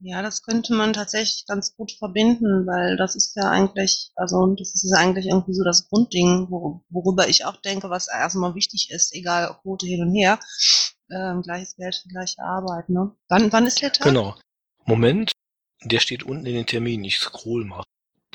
Ja, 0.00 0.22
das 0.22 0.42
könnte 0.42 0.74
man 0.74 0.92
tatsächlich 0.92 1.46
ganz 1.46 1.74
gut 1.76 1.92
verbinden, 1.92 2.66
weil 2.66 2.96
das 2.96 3.16
ist 3.16 3.34
ja 3.36 3.48
eigentlich, 3.50 4.10
also 4.16 4.54
das 4.54 4.74
ist 4.74 4.90
ja 4.90 4.98
eigentlich 4.98 5.26
irgendwie 5.26 5.54
so 5.54 5.64
das 5.64 5.88
Grundding, 5.88 6.48
wo, 6.50 6.84
worüber 6.90 7.28
ich 7.28 7.44
auch 7.44 7.56
denke, 7.56 7.90
was 7.90 8.08
erstmal 8.08 8.54
wichtig 8.54 8.90
ist, 8.90 9.14
egal 9.14 9.56
Quote 9.62 9.86
hin 9.86 10.02
und 10.02 10.14
her, 10.14 10.38
ähm, 11.10 11.42
gleiches 11.42 11.76
Geld 11.76 11.94
für 11.94 12.08
gleiche 12.08 12.42
Arbeit. 12.42 12.88
Ne? 12.88 13.14
Wann, 13.28 13.52
wann 13.52 13.66
ist 13.66 13.80
der 13.80 13.92
Tag? 13.92 14.06
Genau. 14.06 14.36
Moment, 14.84 15.32
der 15.84 16.00
steht 16.00 16.22
unten 16.22 16.46
in 16.46 16.54
den 16.54 16.66
Termin. 16.66 17.04
Ich 17.04 17.18
scroll 17.18 17.64
mal. 17.64 17.84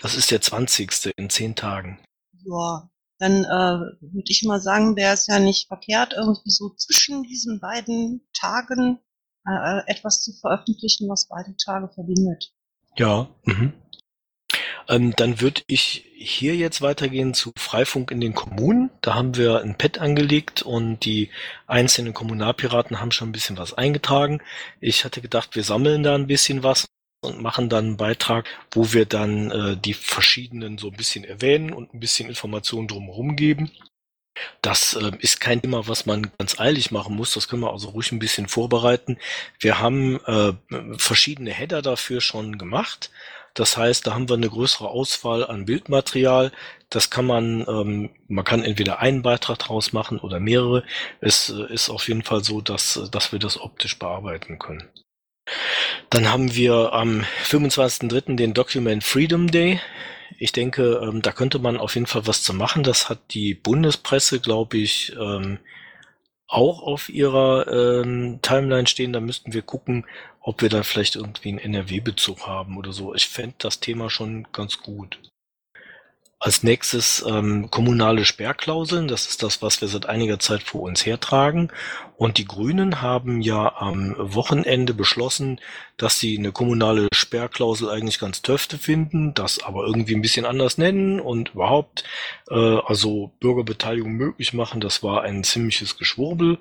Das 0.01 0.15
ist 0.15 0.31
der 0.31 0.41
20. 0.41 1.13
in 1.17 1.29
zehn 1.29 1.55
Tagen. 1.55 1.99
Ja, 2.45 2.89
dann 3.19 3.43
äh, 3.43 3.79
würde 4.01 4.31
ich 4.31 4.43
mal 4.43 4.61
sagen, 4.61 4.95
wäre 4.95 5.13
es 5.13 5.27
ja 5.27 5.39
nicht 5.39 5.67
verkehrt, 5.67 6.13
irgendwie 6.15 6.49
so 6.49 6.69
zwischen 6.69 7.23
diesen 7.23 7.59
beiden 7.59 8.21
Tagen 8.33 8.99
äh, 9.45 9.81
etwas 9.87 10.21
zu 10.21 10.33
veröffentlichen, 10.33 11.09
was 11.09 11.27
beide 11.27 11.55
Tage 11.57 11.89
verbindet. 11.89 12.51
Ja. 12.97 13.29
Mhm. 13.45 13.73
Ähm, 14.87 15.13
dann 15.15 15.39
würde 15.39 15.61
ich 15.67 16.05
hier 16.15 16.55
jetzt 16.55 16.81
weitergehen 16.81 17.33
zu 17.33 17.51
Freifunk 17.55 18.11
in 18.11 18.19
den 18.19 18.33
Kommunen. 18.33 18.89
Da 19.01 19.13
haben 19.13 19.35
wir 19.35 19.61
ein 19.61 19.77
Pad 19.77 19.99
angelegt 19.99 20.63
und 20.63 21.05
die 21.05 21.29
einzelnen 21.67 22.13
Kommunalpiraten 22.13 22.99
haben 22.99 23.11
schon 23.11 23.29
ein 23.29 23.33
bisschen 23.33 23.57
was 23.57 23.73
eingetragen. 23.73 24.41
Ich 24.79 25.05
hatte 25.05 25.21
gedacht, 25.21 25.55
wir 25.55 25.63
sammeln 25.63 26.01
da 26.01 26.15
ein 26.15 26.27
bisschen 26.27 26.63
was 26.63 26.87
und 27.21 27.41
machen 27.41 27.69
dann 27.69 27.85
einen 27.85 27.97
Beitrag, 27.97 28.47
wo 28.71 28.93
wir 28.93 29.05
dann 29.05 29.51
äh, 29.51 29.77
die 29.77 29.93
verschiedenen 29.93 30.77
so 30.77 30.87
ein 30.87 30.97
bisschen 30.97 31.23
erwähnen 31.23 31.71
und 31.71 31.93
ein 31.93 31.99
bisschen 31.99 32.29
Informationen 32.29 32.87
drumherum 32.87 33.35
geben. 33.35 33.71
Das 34.61 34.93
äh, 34.93 35.11
ist 35.19 35.41
kein 35.41 35.61
Thema, 35.61 35.87
was 35.87 36.05
man 36.05 36.31
ganz 36.37 36.59
eilig 36.59 36.91
machen 36.91 37.15
muss. 37.15 37.33
Das 37.33 37.47
können 37.47 37.61
wir 37.61 37.71
also 37.71 37.89
ruhig 37.89 38.11
ein 38.11 38.19
bisschen 38.19 38.47
vorbereiten. 38.47 39.17
Wir 39.59 39.79
haben 39.79 40.19
äh, 40.25 40.53
verschiedene 40.97 41.51
Header 41.51 41.81
dafür 41.81 42.21
schon 42.21 42.57
gemacht. 42.57 43.11
Das 43.53 43.77
heißt, 43.77 44.07
da 44.07 44.13
haben 44.13 44.29
wir 44.29 44.35
eine 44.35 44.49
größere 44.49 44.87
Auswahl 44.87 45.45
an 45.45 45.65
Bildmaterial. 45.65 46.51
Das 46.89 47.09
kann 47.09 47.25
man, 47.25 47.65
ähm, 47.67 48.09
man 48.27 48.45
kann 48.45 48.63
entweder 48.63 48.99
einen 48.99 49.21
Beitrag 49.21 49.59
draus 49.59 49.91
machen 49.91 50.19
oder 50.19 50.39
mehrere. 50.39 50.83
Es 51.19 51.49
äh, 51.49 51.73
ist 51.73 51.89
auf 51.89 52.07
jeden 52.07 52.23
Fall 52.23 52.43
so, 52.43 52.61
dass, 52.61 53.09
dass 53.11 53.31
wir 53.31 53.39
das 53.39 53.59
optisch 53.59 53.97
bearbeiten 53.99 54.59
können. 54.59 54.87
Dann 56.09 56.31
haben 56.31 56.55
wir 56.55 56.93
am 56.93 57.25
25.03. 57.45 58.35
den 58.35 58.53
Document 58.53 59.03
Freedom 59.03 59.49
Day. 59.49 59.79
Ich 60.37 60.51
denke, 60.51 61.01
ähm, 61.03 61.21
da 61.21 61.31
könnte 61.31 61.59
man 61.59 61.77
auf 61.77 61.95
jeden 61.95 62.07
Fall 62.07 62.27
was 62.27 62.43
zu 62.43 62.53
machen. 62.53 62.83
Das 62.83 63.09
hat 63.09 63.19
die 63.31 63.53
Bundespresse, 63.53 64.39
glaube 64.39 64.77
ich, 64.77 65.15
ähm, 65.19 65.59
auch 66.47 66.81
auf 66.81 67.09
ihrer 67.09 67.67
ähm, 68.01 68.39
Timeline 68.41 68.87
stehen. 68.87 69.13
Da 69.13 69.19
müssten 69.19 69.53
wir 69.53 69.61
gucken, 69.61 70.05
ob 70.41 70.61
wir 70.61 70.69
dann 70.69 70.83
vielleicht 70.83 71.15
irgendwie 71.15 71.49
einen 71.49 71.59
NRW-Bezug 71.59 72.47
haben 72.47 72.77
oder 72.77 72.91
so. 72.91 73.13
Ich 73.13 73.27
fände 73.27 73.55
das 73.59 73.79
Thema 73.79 74.09
schon 74.09 74.47
ganz 74.51 74.79
gut. 74.79 75.19
Als 76.41 76.63
nächstes 76.63 77.23
ähm, 77.27 77.69
kommunale 77.69 78.23
Sperrklauseln. 78.23 79.09
Das 79.09 79.27
ist 79.27 79.43
das, 79.43 79.61
was 79.61 79.81
wir 79.81 79.89
seit 79.89 80.05
einiger 80.05 80.39
Zeit 80.39 80.63
vor 80.63 80.83
uns 80.83 81.05
hertragen. 81.05 81.69
Und 82.15 82.37
die 82.37 82.45
Grünen 82.45 83.01
haben 83.01 83.41
ja 83.41 83.75
am 83.75 84.15
Wochenende 84.17 84.93
beschlossen, 84.93 85.59
dass 85.97 86.17
sie 86.17 86.37
eine 86.37 86.53
kommunale 86.53 87.09
Sperrklausel 87.13 87.89
eigentlich 87.89 88.19
ganz 88.19 88.41
töfte 88.41 88.77
finden, 88.77 89.33
das 89.33 89.61
aber 89.61 89.85
irgendwie 89.85 90.15
ein 90.15 90.21
bisschen 90.21 90.45
anders 90.45 90.77
nennen 90.77 91.19
und 91.19 91.49
überhaupt 91.55 92.05
äh, 92.49 92.55
also 92.85 93.33
Bürgerbeteiligung 93.41 94.13
möglich 94.13 94.53
machen. 94.53 94.79
Das 94.79 95.03
war 95.03 95.23
ein 95.23 95.43
ziemliches 95.43 95.97
Geschwurbel. 95.97 96.59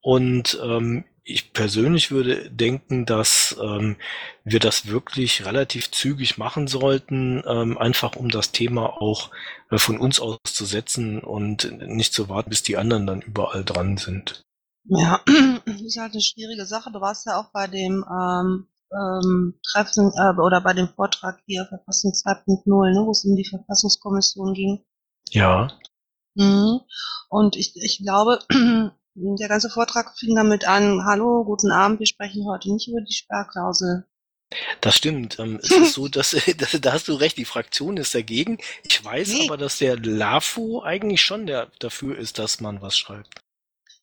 Und 0.00 0.60
ähm, 0.64 1.04
ich 1.24 1.52
persönlich 1.52 2.10
würde 2.10 2.50
denken, 2.50 3.06
dass 3.06 3.56
ähm, 3.62 3.96
wir 4.44 4.58
das 4.58 4.86
wirklich 4.86 5.46
relativ 5.46 5.90
zügig 5.90 6.36
machen 6.36 6.66
sollten, 6.66 7.42
ähm, 7.46 7.78
einfach 7.78 8.16
um 8.16 8.28
das 8.28 8.50
Thema 8.50 9.00
auch 9.00 9.30
äh, 9.70 9.78
von 9.78 9.98
uns 9.98 10.20
aus 10.20 10.38
zu 10.44 10.64
setzen 10.64 11.20
und 11.20 11.70
nicht 11.86 12.12
zu 12.12 12.28
warten, 12.28 12.50
bis 12.50 12.62
die 12.62 12.76
anderen 12.76 13.06
dann 13.06 13.22
überall 13.22 13.64
dran 13.64 13.98
sind. 13.98 14.44
Ja, 14.84 15.20
das 15.66 15.80
ist 15.80 15.96
halt 15.96 16.12
eine 16.12 16.22
schwierige 16.22 16.66
Sache. 16.66 16.90
Du 16.92 17.00
warst 17.00 17.26
ja 17.26 17.38
auch 17.38 17.52
bei 17.52 17.68
dem 17.68 18.04
ähm, 18.10 18.66
ähm, 18.92 19.54
Treffen 19.70 20.12
äh, 20.16 20.40
oder 20.40 20.60
bei 20.60 20.72
dem 20.72 20.88
Vortrag 20.88 21.40
hier 21.46 21.66
Verfassung 21.66 22.12
2.0, 22.12 22.92
ne, 22.92 23.06
wo 23.06 23.12
es 23.12 23.24
um 23.24 23.36
die 23.36 23.48
Verfassungskommission 23.48 24.54
ging. 24.54 24.84
Ja. 25.30 25.68
Mhm. 26.34 26.80
Und 27.28 27.56
ich, 27.56 27.74
ich 27.76 28.00
glaube, 28.02 28.40
Der 29.14 29.48
ganze 29.48 29.68
Vortrag 29.68 30.16
fing 30.18 30.34
damit 30.34 30.66
an, 30.66 31.04
hallo, 31.04 31.44
guten 31.44 31.70
Abend, 31.70 32.00
wir 32.00 32.06
sprechen 32.06 32.46
heute 32.46 32.72
nicht 32.72 32.88
über 32.88 33.02
die 33.02 33.12
Sperrklausel. 33.12 34.06
Das 34.80 34.96
stimmt. 34.96 35.38
Ähm, 35.38 35.60
es 35.62 35.70
ist 35.70 35.94
so, 35.94 36.08
dass, 36.08 36.30
dass, 36.56 36.78
da 36.80 36.92
hast 36.92 37.08
du 37.08 37.14
recht, 37.14 37.36
die 37.36 37.44
Fraktion 37.44 37.96
ist 37.96 38.14
dagegen. 38.14 38.58
Ich 38.84 39.04
weiß 39.04 39.28
nee. 39.28 39.46
aber, 39.46 39.56
dass 39.56 39.78
der 39.78 39.98
LAFO 39.98 40.82
eigentlich 40.82 41.20
schon 41.20 41.46
der, 41.46 41.70
dafür 41.78 42.18
ist, 42.18 42.38
dass 42.38 42.60
man 42.60 42.80
was 42.80 42.96
schreibt. 42.96 43.42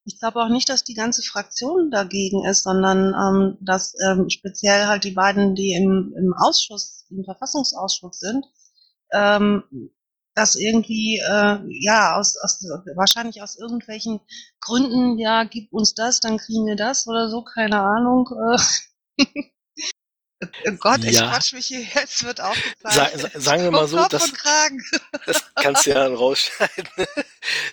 Ich 0.05 0.19
glaube 0.19 0.39
auch 0.41 0.49
nicht, 0.49 0.69
dass 0.69 0.83
die 0.83 0.95
ganze 0.95 1.21
Fraktion 1.21 1.91
dagegen 1.91 2.45
ist, 2.45 2.63
sondern 2.63 3.13
ähm, 3.13 3.57
dass 3.61 3.93
ähm, 4.03 4.29
speziell 4.29 4.87
halt 4.87 5.03
die 5.03 5.11
beiden, 5.11 5.55
die 5.55 5.73
im, 5.73 6.13
im 6.17 6.33
Ausschuss, 6.33 7.05
im 7.09 7.23
Verfassungsausschuss 7.23 8.19
sind, 8.19 8.45
ähm, 9.11 9.63
das 10.39 10.55
irgendwie, 10.55 11.17
äh, 11.17 11.59
ja, 11.67 12.15
aus, 12.15 12.37
aus, 12.37 12.61
wahrscheinlich 12.95 13.41
aus 13.41 13.57
irgendwelchen 13.57 14.21
Gründen, 14.61 15.19
ja, 15.19 15.43
gib 15.43 15.71
uns 15.73 15.93
das, 15.93 16.19
dann 16.19 16.37
kriegen 16.37 16.65
wir 16.65 16.75
das 16.75 17.07
oder 17.07 17.29
so, 17.29 17.43
keine 17.43 17.81
Ahnung. 17.81 18.29
Äh. 19.17 19.25
Oh 20.41 20.71
Gott, 20.79 21.03
ich 21.03 21.17
ja. 21.17 21.29
quatsch 21.29 21.51
mich 21.51 21.67
hier, 21.67 21.81
jetzt 21.81 22.23
wird 22.23 22.39
aufgezeichnet. 22.39 23.31
Sa 23.33 23.39
sagen 23.39 23.63
wir 23.63 23.71
mal 23.71 23.87
so, 23.87 24.07
das, 24.07 24.31
das 25.25 25.43
kannst 25.55 25.85
du 25.85 25.89
ja 25.89 25.95
dann 25.95 26.15
rausschneiden. 26.15 26.87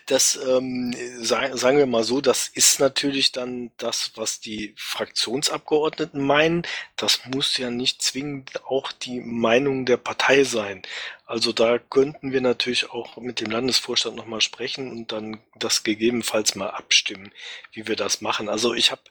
Das, 0.06 0.36
ähm, 0.36 0.94
sagen, 1.20 1.56
sagen 1.56 1.78
wir 1.78 1.86
mal 1.86 2.04
so, 2.04 2.20
das 2.20 2.46
ist 2.46 2.78
natürlich 2.78 3.32
dann 3.32 3.72
das, 3.78 4.12
was 4.14 4.38
die 4.38 4.72
Fraktionsabgeordneten 4.76 6.24
meinen. 6.24 6.62
Das 6.94 7.26
muss 7.26 7.56
ja 7.58 7.68
nicht 7.68 8.00
zwingend 8.00 8.64
auch 8.64 8.92
die 8.92 9.20
Meinung 9.20 9.84
der 9.84 9.96
Partei 9.96 10.44
sein. 10.44 10.82
Also 11.26 11.52
da 11.52 11.78
könnten 11.78 12.30
wir 12.30 12.40
natürlich 12.40 12.90
auch 12.90 13.16
mit 13.16 13.40
dem 13.40 13.50
Landesvorstand 13.50 14.14
nochmal 14.14 14.40
sprechen 14.40 14.88
und 14.92 15.10
dann 15.10 15.40
das 15.56 15.82
gegebenenfalls 15.82 16.54
mal 16.54 16.70
abstimmen, 16.70 17.32
wie 17.72 17.88
wir 17.88 17.96
das 17.96 18.20
machen. 18.20 18.48
Also 18.48 18.72
ich 18.72 18.92
habe 18.92 19.02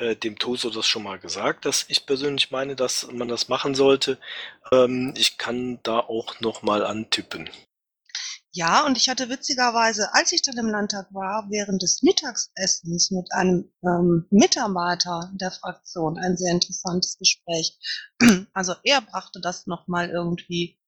äh, 0.00 0.16
dem 0.16 0.38
Toso 0.38 0.70
das 0.70 0.86
schon 0.86 1.02
mal 1.02 1.18
gesagt, 1.18 1.64
dass 1.64 1.84
ich 1.88 2.06
persönlich 2.06 2.50
meine, 2.50 2.74
dass 2.74 3.06
man 3.12 3.28
das 3.28 3.48
machen 3.48 3.74
sollte. 3.74 4.18
Ähm, 4.72 5.14
ich 5.16 5.38
kann 5.38 5.78
da 5.82 6.00
auch 6.00 6.40
nochmal 6.40 6.84
antippen. 6.84 7.50
Ja, 8.52 8.84
und 8.84 8.98
ich 8.98 9.08
hatte 9.08 9.28
witzigerweise, 9.28 10.12
als 10.12 10.32
ich 10.32 10.42
dann 10.42 10.58
im 10.58 10.68
Landtag 10.68 11.06
war, 11.14 11.46
während 11.50 11.82
des 11.82 12.02
Mittagsessens 12.02 13.12
mit 13.12 13.32
einem 13.32 13.70
ähm, 13.84 14.26
Mitarbeiter 14.30 15.30
der 15.34 15.52
Fraktion 15.52 16.18
ein 16.18 16.36
sehr 16.36 16.52
interessantes 16.52 17.16
Gespräch. 17.18 17.78
Also 18.52 18.74
er 18.82 19.02
brachte 19.02 19.40
das 19.40 19.66
nochmal 19.66 20.10
irgendwie 20.10 20.79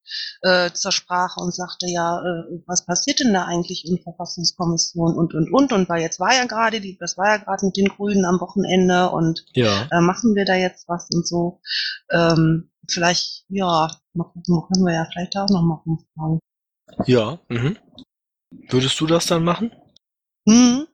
äh, 0.43 0.71
zur 0.73 0.93
Sprache 0.93 1.41
und 1.41 1.55
sagte, 1.55 1.87
ja, 1.89 2.21
äh, 2.21 2.63
was 2.67 2.85
passiert 2.85 3.21
denn 3.21 3.33
da 3.33 3.45
eigentlich 3.45 3.85
in 3.87 4.03
Verfassungskommission 4.03 5.15
und 5.17 5.35
und 5.35 5.53
und 5.53 5.73
und 5.73 5.89
weil 5.89 6.03
jetzt 6.03 6.21
war 6.21 6.35
ja 6.35 6.45
gerade 6.47 6.81
die, 6.81 6.97
das 6.99 7.17
war 7.17 7.29
ja 7.29 7.37
gerade 7.39 7.67
mit 7.67 7.77
den 7.77 7.89
Grünen 7.89 8.25
am 8.25 8.41
Wochenende 8.41 9.11
und 9.11 9.45
ja. 9.55 9.89
äh, 9.91 10.01
machen 10.01 10.35
wir 10.35 10.45
da 10.45 10.55
jetzt 10.55 10.89
was 10.89 11.09
und 11.13 11.27
so. 11.27 11.61
Ähm, 12.11 12.71
vielleicht, 12.89 13.45
ja, 13.49 13.91
mal 14.15 14.25
gucken, 14.25 14.63
können 14.73 14.85
wir 14.85 14.95
ja 14.95 15.07
vielleicht 15.11 15.37
auch 15.37 15.49
noch 15.49 15.63
mal 15.63 15.83
rumfragen. 15.87 16.39
Ja, 17.07 17.39
mhm. 17.49 17.79
Würdest 18.69 19.01
du 19.01 19.07
das 19.07 19.27
dann 19.27 19.45
machen? 19.45 19.73
Hm, 20.49 20.87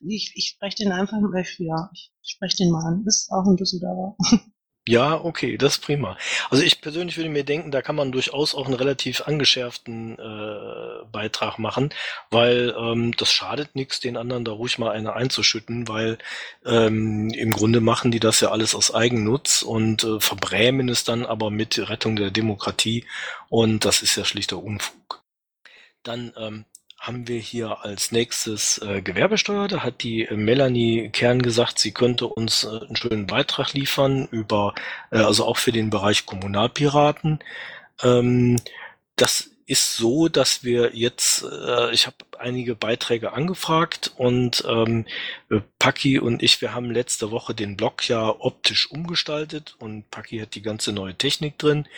ich, 0.00 0.32
ich 0.36 0.48
spreche 0.48 0.76
den 0.76 0.92
einfach 0.92 1.18
ja, 1.58 1.90
ich 1.92 2.12
spreche 2.22 2.56
den 2.58 2.70
mal 2.70 2.84
an. 2.84 3.04
Ist 3.06 3.30
auch 3.30 3.46
ein 3.46 3.56
Düsseldorfer. 3.56 4.16
Ja, 4.88 5.14
okay, 5.22 5.56
das 5.58 5.74
ist 5.74 5.84
prima. 5.84 6.16
Also 6.50 6.64
ich 6.64 6.80
persönlich 6.80 7.16
würde 7.16 7.30
mir 7.30 7.44
denken, 7.44 7.70
da 7.70 7.82
kann 7.82 7.94
man 7.94 8.10
durchaus 8.10 8.52
auch 8.52 8.64
einen 8.66 8.74
relativ 8.74 9.20
angeschärften 9.20 10.18
äh, 10.18 11.04
Beitrag 11.12 11.60
machen, 11.60 11.90
weil 12.30 12.74
ähm, 12.76 13.12
das 13.16 13.32
schadet 13.32 13.76
nichts, 13.76 14.00
den 14.00 14.16
anderen 14.16 14.44
da 14.44 14.50
ruhig 14.50 14.78
mal 14.78 14.90
eine 14.90 15.12
einzuschütten, 15.12 15.86
weil 15.86 16.18
ähm, 16.66 17.30
im 17.30 17.52
Grunde 17.52 17.80
machen 17.80 18.10
die 18.10 18.18
das 18.18 18.40
ja 18.40 18.50
alles 18.50 18.74
aus 18.74 18.92
Eigennutz 18.92 19.62
und 19.62 20.02
äh, 20.02 20.18
verbrämen 20.18 20.88
es 20.88 21.04
dann 21.04 21.26
aber 21.26 21.50
mit 21.52 21.78
Rettung 21.88 22.16
der 22.16 22.32
Demokratie 22.32 23.06
und 23.48 23.84
das 23.84 24.02
ist 24.02 24.16
ja 24.16 24.24
schlichter 24.24 24.58
Unfug. 24.60 25.22
Dann 26.02 26.32
ähm, 26.36 26.64
haben 27.02 27.26
wir 27.26 27.40
hier 27.40 27.84
als 27.84 28.12
nächstes 28.12 28.78
äh, 28.78 29.02
Gewerbesteuer. 29.02 29.66
Da 29.66 29.82
hat 29.82 30.04
die 30.04 30.22
äh, 30.22 30.36
Melanie 30.36 31.10
Kern 31.10 31.42
gesagt, 31.42 31.80
sie 31.80 31.90
könnte 31.90 32.28
uns 32.28 32.62
äh, 32.62 32.68
einen 32.68 32.94
schönen 32.94 33.26
Beitrag 33.26 33.72
liefern 33.72 34.28
über, 34.30 34.72
äh, 35.10 35.18
also 35.18 35.44
auch 35.44 35.56
für 35.56 35.72
den 35.72 35.90
Bereich 35.90 36.26
Kommunalpiraten. 36.26 37.40
Ähm, 38.04 38.60
das 39.16 39.50
ist 39.66 39.96
so, 39.96 40.28
dass 40.28 40.62
wir 40.62 40.94
jetzt, 40.94 41.42
äh, 41.42 41.90
ich 41.92 42.06
habe 42.06 42.16
einige 42.38 42.76
Beiträge 42.76 43.32
angefragt 43.32 44.12
und 44.16 44.64
ähm, 44.68 45.04
Paki 45.80 46.20
und 46.20 46.40
ich, 46.40 46.60
wir 46.60 46.72
haben 46.72 46.92
letzte 46.92 47.32
Woche 47.32 47.52
den 47.52 47.76
Blog 47.76 48.08
ja 48.08 48.28
optisch 48.28 48.88
umgestaltet 48.92 49.74
und 49.80 50.08
Paki 50.12 50.38
hat 50.38 50.54
die 50.54 50.62
ganze 50.62 50.92
neue 50.92 51.16
Technik 51.16 51.58
drin. 51.58 51.88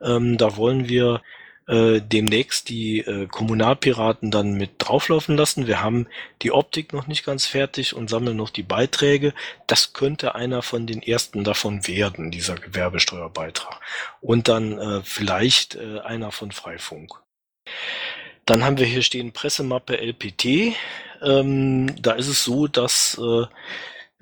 Ähm, 0.00 0.38
da 0.38 0.56
wollen 0.56 0.88
wir 0.88 1.20
äh, 1.66 2.00
demnächst 2.00 2.68
die 2.68 2.98
äh, 3.00 3.26
Kommunalpiraten 3.26 4.30
dann 4.30 4.54
mit 4.54 4.72
drauflaufen 4.78 5.36
lassen. 5.36 5.66
Wir 5.66 5.82
haben 5.82 6.06
die 6.42 6.52
Optik 6.52 6.92
noch 6.92 7.06
nicht 7.06 7.24
ganz 7.24 7.46
fertig 7.46 7.94
und 7.94 8.10
sammeln 8.10 8.36
noch 8.36 8.50
die 8.50 8.62
Beiträge. 8.62 9.32
Das 9.66 9.92
könnte 9.92 10.34
einer 10.34 10.62
von 10.62 10.86
den 10.86 11.02
ersten 11.02 11.42
davon 11.42 11.86
werden, 11.86 12.30
dieser 12.30 12.56
Gewerbesteuerbeitrag. 12.56 13.80
Und 14.20 14.48
dann 14.48 14.78
äh, 14.78 15.00
vielleicht 15.02 15.76
äh, 15.76 16.00
einer 16.00 16.32
von 16.32 16.52
Freifunk. 16.52 17.20
Dann 18.46 18.62
haben 18.62 18.78
wir 18.78 18.86
hier 18.86 19.02
stehen 19.02 19.32
Pressemappe 19.32 19.96
LPT. 19.98 20.76
Ähm, 21.22 21.94
da 22.02 22.12
ist 22.12 22.28
es 22.28 22.44
so, 22.44 22.66
dass 22.66 23.18
äh, 23.18 23.46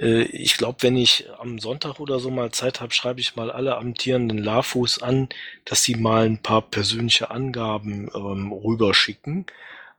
äh, 0.03 0.23
ich 0.23 0.59
glaube, 0.59 0.83
wenn 0.83 0.97
ich 0.97 1.27
am 1.39 1.59
Sonntag 1.59 2.01
oder 2.01 2.19
so 2.19 2.31
mal 2.31 2.51
Zeit 2.51 2.81
habe, 2.81 2.93
schreibe 2.93 3.21
ich 3.21 3.37
mal 3.37 3.51
alle 3.51 3.77
amtierenden 3.79 4.39
LAFOs 4.39 5.01
an, 5.01 5.29
dass 5.65 5.85
sie 5.85 5.95
mal 5.95 6.27
ein 6.27 6.39
paar 6.43 6.63
persönliche 6.63 7.31
Angaben 7.31 8.11
ähm, 8.15 8.53
rüberschicken. 8.53 9.47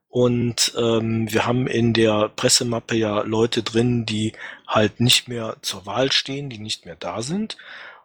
Und 0.09 0.73
ähm, 0.77 1.31
wir 1.33 1.47
haben 1.47 1.65
in 1.65 1.93
der 1.93 2.29
Pressemappe 2.29 2.95
ja 2.95 3.21
Leute 3.21 3.63
drin, 3.63 4.05
die 4.05 4.33
halt 4.67 4.99
nicht 4.99 5.27
mehr 5.27 5.57
zur 5.61 5.87
Wahl 5.87 6.11
stehen, 6.11 6.49
die 6.51 6.59
nicht 6.59 6.85
mehr 6.85 6.95
da 6.95 7.23
sind. 7.23 7.57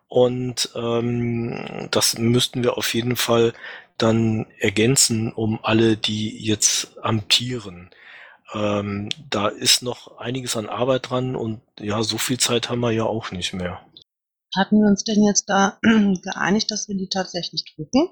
Und 0.09 0.71
ähm, 0.75 1.89
das 1.91 2.17
müssten 2.17 2.65
wir 2.65 2.79
auf 2.79 2.95
jeden 2.95 3.17
Fall 3.17 3.53
dann 3.99 4.47
ergänzen 4.59 5.33
um 5.33 5.59
alle, 5.63 5.99
die 5.99 6.31
jetzt 6.39 6.97
amtieren. 7.03 7.91
Ähm, 8.55 9.11
da 9.31 9.49
ist 9.49 9.83
noch 9.83 10.19
einiges 10.19 10.57
an 10.57 10.69
Arbeit 10.69 11.11
dran 11.11 11.37
und 11.37 11.61
ja, 11.79 12.03
so 12.03 12.19
viel 12.19 12.39
Zeit 12.39 12.71
haben 12.71 12.81
wir 12.81 12.93
ja 12.93 13.05
auch 13.05 13.31
nicht 13.31 13.53
mehr. 13.53 13.81
Hatten 14.57 14.81
wir 14.81 14.89
uns 14.89 15.05
denn 15.05 15.23
jetzt 15.23 15.49
da 15.49 15.79
geeinigt, 15.83 16.71
dass 16.71 16.89
wir 16.89 16.97
die 16.97 17.09
tatsächlich 17.09 17.65
drucken? 17.75 18.11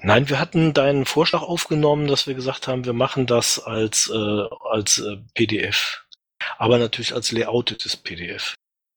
Nein, 0.00 0.28
wir 0.28 0.40
hatten 0.40 0.72
deinen 0.74 1.04
Vorschlag 1.04 1.42
aufgenommen, 1.42 2.06
dass 2.08 2.26
wir 2.26 2.34
gesagt 2.34 2.66
haben, 2.66 2.84
wir 2.84 2.92
machen 2.92 3.26
das 3.26 3.58
als, 3.58 4.10
äh, 4.12 4.44
als 4.70 4.98
äh, 4.98 5.18
PDF. 5.34 6.04
Aber 6.58 6.78
natürlich 6.78 7.14
als 7.14 7.32
layoutetes 7.32 7.96
PDF. 7.96 8.54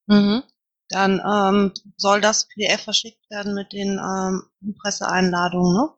Mhm. 0.07 0.43
Dann 0.89 1.19
ähm, 1.19 1.73
soll 1.97 2.21
das 2.21 2.47
PDF 2.47 2.83
verschickt 2.83 3.29
werden 3.29 3.53
mit 3.53 3.73
den 3.73 3.99
ähm, 3.99 4.43
Presseeinladungen, 4.81 5.73
ne? 5.73 5.89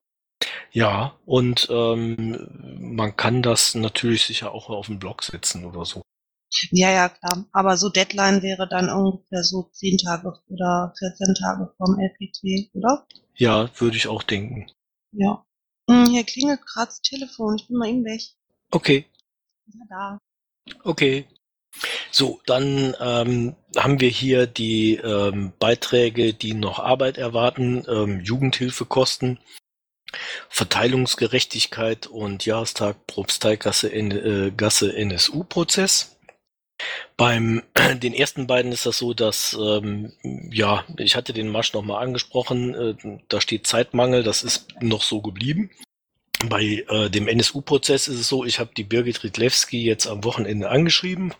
Ja, 0.73 1.17
und 1.25 1.67
ähm, 1.69 2.47
man 2.95 3.17
kann 3.17 3.41
das 3.41 3.75
natürlich 3.75 4.25
sicher 4.25 4.53
auch 4.53 4.69
auf 4.69 4.87
den 4.87 4.99
Blog 4.99 5.23
setzen 5.23 5.65
oder 5.65 5.83
so. 5.85 6.01
Ja, 6.71 6.91
ja, 6.91 7.09
klar. 7.09 7.45
Aber 7.51 7.77
so 7.77 7.89
Deadline 7.89 8.41
wäre 8.41 8.67
dann 8.67 8.89
ungefähr 8.89 9.43
so 9.43 9.69
10 9.71 9.97
Tage 9.97 10.33
oder 10.47 10.93
14 10.97 11.35
Tage 11.35 11.73
vom 11.77 11.97
LPT, 11.99 12.73
oder? 12.73 13.05
Ja, 13.35 13.69
würde 13.79 13.97
ich 13.97 14.07
auch 14.07 14.23
denken. 14.23 14.69
Ja. 15.11 15.45
Hm, 15.89 16.09
hier 16.09 16.23
klingelt 16.23 16.61
gerade 16.65 16.87
das 16.87 17.01
Telefon. 17.01 17.55
Ich 17.55 17.67
bin 17.67 17.77
mal 17.77 17.89
eben 17.89 18.05
weg. 18.05 18.21
Okay. 18.71 19.05
Ja, 19.67 19.85
da. 19.89 20.17
Okay. 20.83 21.25
So, 22.11 22.41
dann 22.45 22.95
ähm, 22.99 23.55
haben 23.77 24.01
wir 24.01 24.09
hier 24.09 24.45
die 24.45 24.95
ähm, 24.95 25.53
Beiträge, 25.57 26.33
die 26.33 26.53
noch 26.53 26.79
Arbeit 26.79 27.17
erwarten, 27.17 27.85
ähm, 27.87 28.19
Jugendhilfekosten. 28.21 29.39
Verteilungsgerechtigkeit 30.49 32.07
und 32.07 32.45
Jahrestag 32.45 33.07
Propsteigasse 33.07 33.91
äh, 33.91 34.51
Gasse 34.51 34.95
NSU-Prozess. 34.95 36.17
Beim 37.17 37.63
den 38.01 38.13
ersten 38.13 38.47
beiden 38.47 38.71
ist 38.71 38.85
das 38.85 38.97
so, 38.97 39.13
dass 39.13 39.57
ähm, 39.59 40.13
ja, 40.51 40.83
ich 40.97 41.15
hatte 41.15 41.33
den 41.33 41.49
Marsch 41.49 41.73
nochmal 41.73 42.03
angesprochen, 42.03 42.73
äh, 42.73 43.19
da 43.27 43.41
steht 43.41 43.67
Zeitmangel, 43.67 44.23
das 44.23 44.43
ist 44.43 44.67
noch 44.81 45.03
so 45.03 45.21
geblieben. 45.21 45.69
Bei 46.47 46.83
äh, 46.89 47.09
dem 47.09 47.27
NSU-Prozess 47.27 48.07
ist 48.07 48.19
es 48.19 48.27
so, 48.27 48.45
ich 48.45 48.59
habe 48.59 48.71
die 48.75 48.83
Birgit 48.83 49.23
Riedlewski 49.23 49.83
jetzt 49.83 50.07
am 50.07 50.23
Wochenende 50.23 50.69
angeschrieben, 50.69 51.33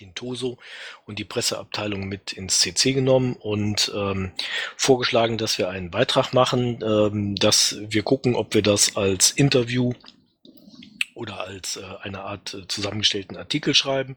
den 0.00 0.14
Toso 0.14 0.58
und 1.04 1.18
die 1.18 1.24
Presseabteilung 1.24 2.08
mit 2.08 2.32
ins 2.32 2.60
CC 2.60 2.92
genommen 2.92 3.34
und 3.34 3.92
ähm, 3.94 4.32
vorgeschlagen, 4.76 5.38
dass 5.38 5.58
wir 5.58 5.68
einen 5.68 5.90
Beitrag 5.90 6.32
machen, 6.32 6.82
ähm, 6.82 7.36
dass 7.36 7.76
wir 7.80 8.02
gucken, 8.02 8.34
ob 8.34 8.54
wir 8.54 8.62
das 8.62 8.96
als 8.96 9.30
Interview 9.30 9.92
oder 11.14 11.40
als 11.40 11.76
äh, 11.76 11.82
eine 12.02 12.22
Art 12.22 12.54
äh, 12.54 12.68
zusammengestellten 12.68 13.36
Artikel 13.36 13.74
schreiben 13.74 14.16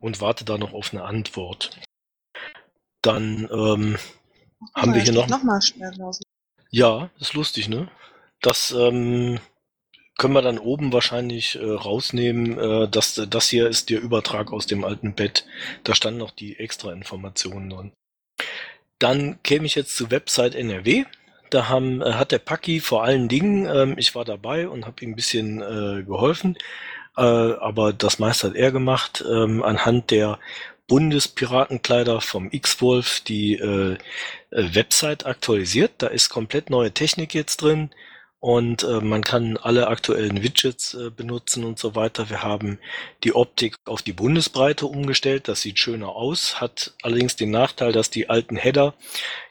und 0.00 0.20
warte 0.20 0.44
da 0.44 0.58
noch 0.58 0.72
auf 0.72 0.92
eine 0.92 1.04
Antwort. 1.04 1.78
Dann 3.02 3.48
ähm, 3.52 3.98
haben 4.74 4.94
wir 4.94 5.02
hier 5.02 5.12
noch. 5.12 5.28
noch 5.28 5.42
mal 5.42 5.60
ja, 6.70 7.10
ist 7.18 7.34
lustig, 7.34 7.68
ne? 7.68 7.90
Das 8.40 8.70
ähm, 8.72 9.40
können 10.18 10.34
wir 10.34 10.42
dann 10.42 10.58
oben 10.58 10.92
wahrscheinlich 10.92 11.56
äh, 11.56 11.64
rausnehmen. 11.64 12.58
Äh, 12.58 12.88
dass, 12.88 13.14
das 13.14 13.48
hier 13.48 13.68
ist 13.68 13.88
der 13.88 14.02
Übertrag 14.02 14.52
aus 14.52 14.66
dem 14.66 14.84
alten 14.84 15.14
Bett. 15.14 15.46
Da 15.84 15.94
standen 15.94 16.18
noch 16.18 16.32
die 16.32 16.58
extra 16.58 16.92
Informationen 16.92 17.70
drin. 17.70 17.92
Dann 18.98 19.42
käme 19.42 19.64
ich 19.64 19.76
jetzt 19.76 19.96
zu 19.96 20.10
Website 20.10 20.54
NRW. 20.54 21.04
Da 21.50 21.68
haben, 21.68 22.02
äh, 22.02 22.12
hat 22.14 22.32
der 22.32 22.40
Paki 22.40 22.80
vor 22.80 23.04
allen 23.04 23.28
Dingen, 23.28 23.66
ähm, 23.66 23.94
ich 23.96 24.14
war 24.14 24.24
dabei 24.24 24.68
und 24.68 24.84
habe 24.86 25.02
ihm 25.02 25.12
ein 25.12 25.16
bisschen 25.16 25.62
äh, 25.62 26.02
geholfen, 26.02 26.58
äh, 27.16 27.22
aber 27.22 27.92
das 27.92 28.18
meiste 28.18 28.48
hat 28.48 28.56
er 28.56 28.70
gemacht, 28.70 29.24
ähm, 29.26 29.62
anhand 29.62 30.10
der 30.10 30.38
Bundespiratenkleider 30.88 32.20
vom 32.20 32.48
X-Wolf 32.50 33.20
die 33.20 33.54
äh, 33.54 33.96
äh, 34.50 34.74
Website 34.74 35.26
aktualisiert. 35.26 35.92
Da 35.98 36.08
ist 36.08 36.28
komplett 36.28 36.70
neue 36.70 36.92
Technik 36.92 37.34
jetzt 37.34 37.58
drin 37.58 37.90
und 38.40 38.84
äh, 38.84 39.00
man 39.00 39.24
kann 39.24 39.56
alle 39.56 39.88
aktuellen 39.88 40.44
Widgets 40.44 40.94
äh, 40.94 41.10
benutzen 41.10 41.64
und 41.64 41.78
so 41.78 41.96
weiter. 41.96 42.30
Wir 42.30 42.42
haben 42.42 42.78
die 43.24 43.34
Optik 43.34 43.74
auf 43.84 44.02
die 44.02 44.12
Bundesbreite 44.12 44.86
umgestellt. 44.86 45.48
Das 45.48 45.62
sieht 45.62 45.80
schöner 45.80 46.10
aus, 46.10 46.60
hat 46.60 46.94
allerdings 47.02 47.34
den 47.34 47.50
Nachteil, 47.50 47.90
dass 47.90 48.10
die 48.10 48.30
alten 48.30 48.56
Header 48.56 48.94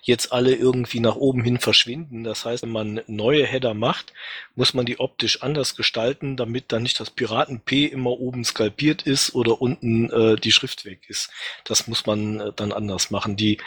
jetzt 0.01 0.31
alle 0.31 0.55
irgendwie 0.55 1.01
nach 1.01 1.17
oben 1.17 1.43
hin 1.43 1.59
verschwinden. 1.59 2.23
Das 2.23 2.45
heißt, 2.45 2.63
wenn 2.63 2.71
man 2.71 3.01
neue 3.07 3.45
Header 3.45 3.73
macht, 3.73 4.13
muss 4.55 4.73
man 4.73 4.85
die 4.85 5.01
optisch 5.01 5.43
anders 5.43 5.75
gestalten, 5.75 6.37
damit 6.37 6.71
dann 6.71 6.83
nicht 6.83 6.97
das 7.01 7.09
Piraten 7.09 7.59
P 7.59 7.85
immer 7.85 8.11
oben 8.11 8.45
skalpiert 8.45 9.01
ist 9.01 9.35
oder 9.35 9.61
unten 9.61 10.09
äh, 10.11 10.37
die 10.37 10.53
Schrift 10.53 10.85
weg 10.85 11.09
ist. 11.09 11.29
Das 11.65 11.87
muss 11.87 12.05
man 12.05 12.39
äh, 12.39 12.53
dann 12.55 12.71
anders 12.71 13.11
machen. 13.11 13.35
Die, 13.35 13.57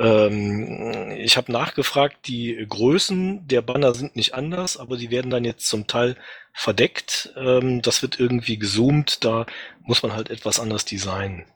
ähm, 0.00 1.10
ich 1.12 1.36
habe 1.36 1.52
nachgefragt, 1.52 2.26
die 2.26 2.66
Größen 2.68 3.46
der 3.46 3.62
Banner 3.62 3.94
sind 3.94 4.16
nicht 4.16 4.34
anders, 4.34 4.76
aber 4.76 4.96
die 4.96 5.10
werden 5.10 5.30
dann 5.30 5.44
jetzt 5.44 5.66
zum 5.66 5.86
Teil 5.86 6.16
verdeckt. 6.52 7.32
Ähm, 7.36 7.82
das 7.82 8.02
wird 8.02 8.18
irgendwie 8.18 8.58
gezoomt. 8.58 9.24
Da 9.24 9.46
muss 9.82 10.02
man 10.02 10.12
halt 10.12 10.30
etwas 10.30 10.58
anders 10.58 10.84
designen. 10.84 11.46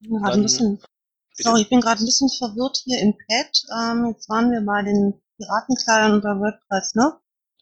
Ja, 0.00 0.30
ein 0.30 0.42
bisschen 0.42 0.80
Sorry, 1.38 1.62
ich 1.62 1.68
bin 1.68 1.80
gerade 1.80 2.02
ein 2.02 2.06
bisschen 2.06 2.30
verwirrt 2.30 2.82
hier 2.84 3.00
im 3.00 3.12
Pad. 3.12 3.62
Ähm, 3.78 4.06
jetzt 4.12 4.28
waren 4.28 4.50
wir 4.50 4.62
bei 4.64 4.82
den 4.82 5.20
Piratenkleidern 5.36 6.12
unter 6.12 6.40
WordPress, 6.40 6.94
ne? 6.94 7.18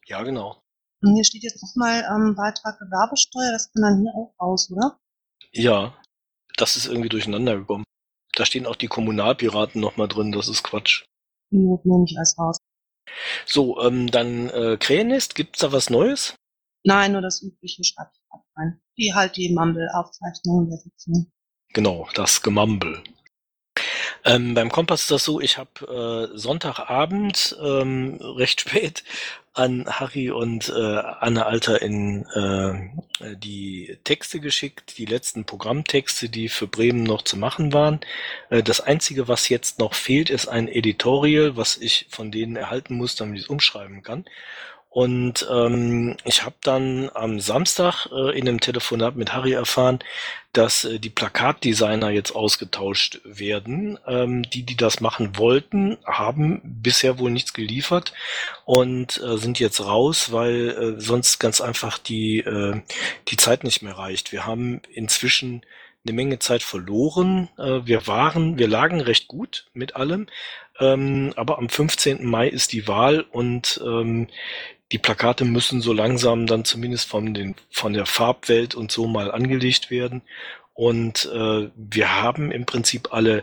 Ja, 0.07 0.23
genau. 0.23 0.63
Und 1.03 1.15
hier 1.15 1.25
steht 1.25 1.43
jetzt 1.43 1.61
nochmal 1.63 2.05
ähm, 2.09 2.35
Beitrag 2.37 2.79
Gewerbesteuer, 2.79 3.51
das 3.53 3.73
kann 3.73 3.83
dann 3.83 4.01
hier 4.01 4.15
auch 4.15 4.35
raus, 4.41 4.71
oder? 4.71 4.99
Ja, 5.53 5.95
das 6.57 6.77
ist 6.77 6.87
irgendwie 6.87 7.09
durcheinander 7.09 7.57
gekommen. 7.57 7.85
Da 8.37 8.45
stehen 8.45 8.67
auch 8.67 8.77
die 8.77 8.89
Kommunalpiraten 8.89 9.81
nochmal 9.81 10.09
drin, 10.09 10.33
das 10.33 10.49
ist 10.49 10.63
Quatsch. 10.63 11.05
Nehme 11.51 12.05
ich 12.07 12.19
als 12.19 12.37
raus. 12.39 12.59
So, 13.47 13.81
ähm, 13.81 14.11
dann 14.11 14.49
äh, 14.51 14.77
Krähennest, 14.79 15.35
gibt's 15.35 15.61
da 15.61 15.73
was 15.73 15.91
Neues? 15.91 16.35
Nein, 16.85 17.13
nur 17.13 17.23
das 17.23 17.43
übliche 17.43 17.85
schreibe 17.85 18.11
ich 18.13 18.21
rein. 18.57 18.81
Wie 18.97 19.15
halt 19.15 19.37
die 19.37 19.53
Mumble-Aufzeichnungen 19.53 20.69
der 20.69 20.79
Sitzung. 20.79 21.33
Genau, 21.73 22.09
das 22.15 22.43
Gemumble. 22.43 23.03
Ähm, 24.25 24.55
beim 24.55 24.71
Kompass 24.71 25.03
ist 25.03 25.11
das 25.11 25.25
so, 25.25 25.41
ich 25.41 25.59
habe 25.59 26.31
äh, 26.33 26.39
Sonntagabend 26.39 27.57
ähm, 27.63 28.19
recht 28.21 28.61
spät 28.63 29.05
an 29.53 29.87
Harry 29.87 30.31
und 30.31 30.69
äh, 30.69 30.73
Anne 31.21 31.47
Alter 31.47 31.81
in 31.81 32.27
äh, 32.35 33.37
die 33.37 33.97
Texte 34.03 34.41
geschickt, 34.41 34.99
die 34.99 35.05
letzten 35.05 35.45
Programmtexte, 35.45 36.29
die 36.29 36.49
für 36.49 36.67
Bremen 36.67 37.05
noch 37.05 37.23
zu 37.23 37.37
machen 37.37 37.73
waren. 37.73 38.01
Äh, 38.51 38.65
das 38.65 38.81
Einzige, 38.81 39.29
was 39.29 39.49
jetzt 39.49 39.79
noch 39.79 39.95
fehlt, 39.95 40.31
ist 40.31 40.49
ein 40.49 40.67
Editorial, 40.69 41.57
was 41.57 41.77
ich 41.77 42.07
von 42.11 42.33
denen 42.33 42.57
erhalten 42.57 42.97
muss, 42.97 43.15
damit 43.15 43.37
ich 43.37 43.45
es 43.45 43.51
umschreiben 43.51 44.03
kann. 44.03 44.25
Und 44.95 45.45
ähm, 45.51 46.17
ich 46.25 46.45
habe 46.45 46.55
dann 46.63 47.11
am 47.15 47.41
Samstag 47.41 48.07
äh, 48.13 48.39
in 48.39 48.49
einem 48.49 48.61
Telefonat 48.61 49.17
mit 49.17 49.33
Harry 49.33 49.51
erfahren, 49.51 49.99
dass 50.53 50.85
äh, 50.85 51.01
die 51.01 51.11
Plakatdesigner 51.11 52.11
jetzt 52.11 52.31
ausgetauscht 52.31 53.21
werden. 53.25 53.99
Ähm, 54.07 54.45
die, 54.45 54.63
die 54.63 54.77
das 54.77 55.01
machen 55.01 55.37
wollten, 55.37 55.99
haben 56.05 56.61
bisher 56.63 57.19
wohl 57.19 57.33
nichts 57.33 57.55
geliefert 57.55 58.13
und 58.67 59.21
äh, 59.21 59.37
sind 59.37 59.59
jetzt 59.59 59.85
raus, 59.85 60.31
weil 60.31 60.69
äh, 60.71 61.01
sonst 61.01 61.41
ganz 61.41 61.61
einfach 61.61 61.99
die, 61.99 62.39
äh, 62.39 62.81
die 63.27 63.37
Zeit 63.37 63.65
nicht 63.65 63.83
mehr 63.83 63.99
reicht. 63.99 64.31
Wir 64.31 64.47
haben 64.47 64.81
inzwischen 64.93 65.63
eine 66.07 66.15
Menge 66.15 66.39
Zeit 66.39 66.63
verloren. 66.63 67.49
Äh, 67.59 67.81
wir 67.85 68.07
waren, 68.07 68.59
wir 68.59 68.69
lagen 68.69 69.01
recht 69.01 69.27
gut 69.27 69.67
mit 69.75 69.97
allem, 69.97 70.29
ähm, 70.79 71.33
aber 71.37 71.59
am 71.59 71.69
15. 71.69 72.25
Mai 72.25 72.49
ist 72.49 72.73
die 72.73 72.87
Wahl 72.87 73.23
und 73.33 73.81
ähm, 73.85 74.29
die 74.95 74.99
Plakate 74.99 75.45
müssen 75.45 75.81
so 75.81 75.93
langsam 75.93 76.47
dann 76.47 76.65
zumindest 76.65 77.09
von, 77.09 77.35
den, 77.35 77.57
von 77.69 77.95
der 77.95 78.07
Farbwelt 78.07 78.77
und 78.77 78.93
so 78.93 79.09
mal 79.09 79.33
angelegt 79.33 79.91
werden. 79.91 80.23
Und 80.73 81.29
äh, 81.35 81.69
wir 81.75 82.23
haben 82.23 82.53
im 82.53 82.65
Prinzip 82.65 83.13
alle 83.13 83.43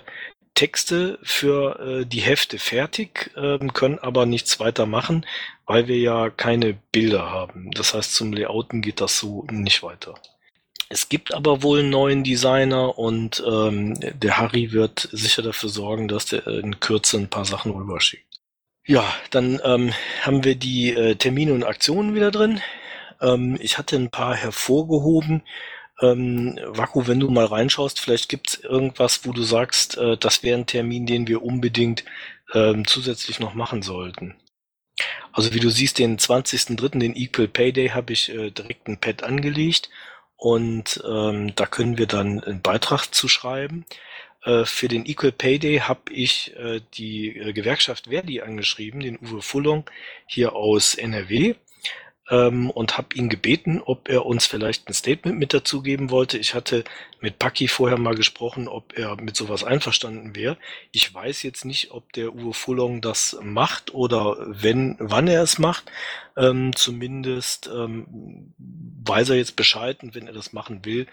Texte 0.53 1.19
für 1.23 1.77
äh, 1.79 2.05
die 2.05 2.21
Hefte 2.21 2.57
fertig, 2.57 3.31
äh, 3.35 3.59
können 3.73 3.99
aber 3.99 4.25
nichts 4.25 4.61
weiter 4.61 4.85
machen, 4.85 5.25
weil 5.65 5.89
wir 5.89 5.97
ja 5.97 6.29
keine 6.29 6.73
Bilder 6.93 7.29
haben. 7.29 7.69
Das 7.71 7.93
heißt, 7.93 8.15
zum 8.15 8.31
Layouten 8.31 8.81
geht 8.81 9.01
das 9.01 9.19
so 9.19 9.45
nicht 9.51 9.83
weiter. 9.83 10.15
Es 10.87 11.09
gibt 11.09 11.33
aber 11.33 11.63
wohl 11.63 11.79
einen 11.79 11.89
neuen 11.89 12.23
Designer 12.23 12.97
und 12.97 13.43
ähm, 13.45 13.99
der 13.99 14.37
Harry 14.37 14.71
wird 14.71 15.09
sicher 15.11 15.41
dafür 15.41 15.67
sorgen, 15.67 16.07
dass 16.07 16.27
der 16.27 16.47
in 16.47 16.79
Kürze 16.79 17.17
ein 17.17 17.29
paar 17.29 17.43
Sachen 17.43 17.73
rüberschickt. 17.73 18.30
Ja, 18.85 19.13
dann 19.29 19.59
ähm, 19.63 19.93
haben 20.21 20.43
wir 20.43 20.55
die 20.55 20.93
äh, 20.93 21.15
Termine 21.15 21.53
und 21.53 21.63
Aktionen 21.63 22.15
wieder 22.15 22.31
drin. 22.31 22.61
Ähm, 23.21 23.57
ich 23.61 23.77
hatte 23.77 23.95
ein 23.95 24.09
paar 24.09 24.35
hervorgehoben. 24.35 25.43
Ähm, 26.01 26.59
Vaku, 26.65 27.07
wenn 27.07 27.19
du 27.19 27.29
mal 27.29 27.45
reinschaust, 27.45 27.99
vielleicht 27.99 28.29
gibt's 28.29 28.55
irgendwas, 28.55 29.25
wo 29.25 29.33
du 29.33 29.43
sagst, 29.43 29.97
äh, 29.97 30.17
das 30.17 30.43
wäre 30.43 30.57
ein 30.59 30.65
Termin, 30.65 31.05
den 31.05 31.27
wir 31.27 31.43
unbedingt 31.43 32.05
ähm, 32.53 32.85
zusätzlich 32.87 33.39
noch 33.39 33.53
machen 33.53 33.83
sollten. 33.83 34.35
Also 35.33 35.53
wie 35.53 35.59
du 35.59 35.69
siehst, 35.69 35.99
den 35.99 36.17
20.03., 36.17 36.99
den 36.99 37.15
Equal 37.15 37.47
Pay 37.47 37.71
Day, 37.73 37.89
habe 37.89 38.13
ich 38.13 38.29
äh, 38.29 38.51
direkt 38.51 38.87
ein 38.87 38.99
Pad 38.99 39.23
angelegt 39.23 39.89
und 40.35 41.01
ähm, 41.07 41.53
da 41.55 41.65
können 41.65 41.97
wir 41.97 42.07
dann 42.07 42.41
einen 42.43 42.61
Beitrag 42.61 43.13
zu 43.13 43.27
schreiben. 43.27 43.85
Äh, 44.43 44.65
für 44.65 44.87
den 44.87 45.05
Equal 45.05 45.31
Pay 45.31 45.59
Day 45.59 45.77
habe 45.79 46.11
ich 46.11 46.55
äh, 46.55 46.81
die 46.95 47.37
äh, 47.37 47.53
Gewerkschaft 47.53 48.07
Verdi 48.07 48.41
angeschrieben, 48.41 49.01
den 49.01 49.19
Uwe 49.19 49.41
Fullong 49.41 49.89
hier 50.25 50.53
aus 50.55 50.95
NRW 50.95 51.55
ähm, 52.31 52.69
und 52.71 52.97
habe 52.97 53.13
ihn 53.13 53.29
gebeten, 53.29 53.81
ob 53.85 54.09
er 54.09 54.25
uns 54.25 54.45
vielleicht 54.47 54.89
ein 54.89 54.93
Statement 54.93 55.37
mit 55.37 55.53
dazu 55.53 55.83
geben 55.83 56.09
wollte. 56.09 56.37
Ich 56.37 56.55
hatte 56.55 56.85
mit 57.19 57.37
Paki 57.37 57.67
vorher 57.67 57.99
mal 57.99 58.15
gesprochen, 58.15 58.67
ob 58.69 58.97
er 58.97 59.21
mit 59.21 59.35
sowas 59.35 59.63
einverstanden 59.65 60.33
wäre. 60.33 60.57
Ich 60.91 61.13
weiß 61.13 61.43
jetzt 61.43 61.65
nicht, 61.65 61.91
ob 61.91 62.11
der 62.13 62.33
Uwe 62.33 62.53
Fullong 62.53 63.01
das 63.01 63.37
macht 63.43 63.93
oder 63.93 64.37
wenn, 64.47 64.95
wann 64.97 65.27
er 65.27 65.43
es 65.43 65.59
macht. 65.59 65.91
Ähm, 66.37 66.73
zumindest 66.73 67.69
ähm, 67.71 68.53
weiß 68.57 69.29
er 69.29 69.35
jetzt 69.35 69.57
Bescheid 69.57 70.01
und 70.01 70.15
wenn 70.15 70.27
er 70.27 70.33
das 70.33 70.53
machen 70.53 70.85
will, 70.85 71.07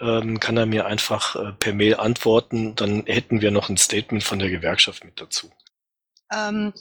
ähm, 0.00 0.40
kann 0.40 0.56
er 0.56 0.64
mir 0.64 0.86
einfach 0.86 1.36
äh, 1.36 1.52
per 1.52 1.74
Mail 1.74 1.96
antworten. 1.96 2.74
Dann 2.76 3.04
hätten 3.04 3.42
wir 3.42 3.50
noch 3.50 3.68
ein 3.68 3.76
Statement 3.76 4.24
von 4.24 4.38
der 4.38 4.48
Gewerkschaft 4.48 5.04
mit 5.04 5.20
dazu. 5.20 5.50
Ähm, 6.34 6.72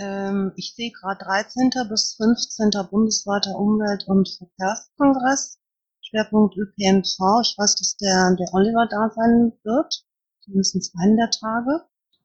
ähm, 0.00 0.52
ich 0.56 0.74
sehe 0.74 0.92
gerade 0.92 1.24
13. 1.24 1.70
bis 1.88 2.14
15. 2.16 2.70
bundesweiter 2.90 3.58
Umwelt- 3.58 4.06
und 4.06 4.28
Verkehrskongress. 4.28 5.58
Schwerpunkt 6.00 6.56
ÖPNV. 6.56 7.18
Ich 7.42 7.54
weiß, 7.58 7.76
dass 7.76 7.96
der, 7.96 8.36
der 8.38 8.54
Oliver 8.54 8.86
da 8.88 9.10
sein 9.14 9.52
wird. 9.62 10.04
Zumindest 10.40 10.94
einen 10.98 11.16
der 11.16 11.30
Tage. 11.30 11.84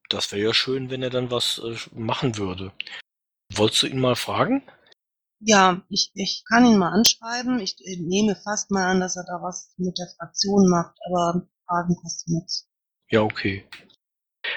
Das 0.10 0.32
wäre 0.32 0.48
ja 0.48 0.54
schön, 0.54 0.90
wenn 0.90 1.04
er 1.04 1.10
dann 1.10 1.32
was 1.32 1.60
äh, 1.64 1.76
machen 1.94 2.38
würde. 2.38 2.72
Wolltest 3.54 3.84
du 3.84 3.88
ihn 3.88 4.00
mal 4.00 4.16
fragen? 4.16 4.64
Ja, 5.40 5.82
ich, 5.90 6.12
ich 6.14 6.44
kann 6.48 6.66
ihn 6.66 6.78
mal 6.78 6.94
anschreiben. 6.94 7.60
Ich, 7.60 7.76
ich 7.84 8.00
nehme 8.00 8.36
fast 8.36 8.72
mal 8.72 8.86
an, 8.86 9.02
dass 9.02 9.18
er 9.18 9.26
da 9.26 9.42
was 9.42 9.74
mit 9.78 9.98
der 9.98 10.08
Fraktion 10.18 10.70
macht, 10.70 10.98
aber 11.08 11.48
Fragen 11.68 11.96
kostet 11.96 12.30
nichts. 12.30 12.70
Ja, 13.10 13.22
okay. 13.22 13.68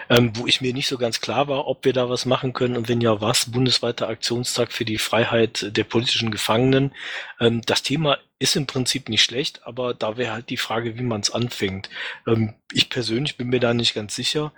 Ähm, 0.09 0.33
wo 0.35 0.47
ich 0.47 0.61
mir 0.61 0.73
nicht 0.73 0.89
so 0.89 0.99
ganz 0.99 1.21
klar 1.21 1.49
war, 1.49 1.67
ob 1.67 1.85
wir 1.85 1.93
da 1.93 2.09
was 2.09 2.27
machen 2.27 2.53
können 2.53 2.77
und 2.77 2.89
wenn 2.89 3.01
ja 3.01 3.21
was, 3.21 3.51
bundesweiter 3.51 4.09
Aktionstag 4.09 4.73
für 4.73 4.85
die 4.85 4.99
Freiheit 4.99 5.77
der 5.77 5.85
politischen 5.85 6.31
Gefangenen. 6.31 6.93
Ähm, 7.41 7.63
das 7.67 7.83
Thema 7.83 8.19
ist 8.39 8.57
im 8.57 8.67
Prinzip 8.67 9.09
nicht 9.09 9.23
schlecht, 9.23 9.67
aber 9.67 9.95
da 9.95 10.17
wäre 10.17 10.33
halt 10.33 10.51
die 10.51 10.57
Frage, 10.57 10.99
wie 10.99 11.03
man 11.03 11.21
es 11.21 11.31
anfängt. 11.31 11.91
Ähm, 12.27 12.55
ich 12.73 12.89
persönlich 12.91 13.37
bin 13.37 13.49
mir 13.49 13.61
da 13.61 13.75
nicht 13.75 13.95
ganz 13.95 14.15
sicher. 14.15 14.53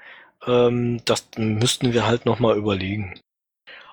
Ähm, 0.46 1.00
das 1.04 1.26
müssten 1.36 1.92
wir 1.92 2.06
halt 2.06 2.26
nochmal 2.26 2.56
überlegen. 2.56 3.20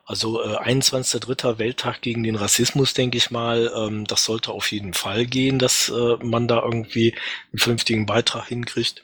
Also 0.05 0.41
äh, 0.43 0.57
21.3. 0.57 1.57
Welttag 1.57 2.01
gegen 2.01 2.23
den 2.23 2.35
Rassismus, 2.35 2.93
denke 2.93 3.17
ich 3.17 3.31
mal, 3.31 3.71
ähm, 3.75 4.05
das 4.05 4.23
sollte 4.25 4.51
auf 4.51 4.71
jeden 4.71 4.93
Fall 4.93 5.25
gehen, 5.25 5.57
dass 5.57 5.89
äh, 5.89 6.17
man 6.23 6.47
da 6.47 6.61
irgendwie 6.61 7.15
einen 7.51 7.59
vernünftigen 7.59 8.05
Beitrag 8.05 8.47
hinkriegt. 8.47 9.03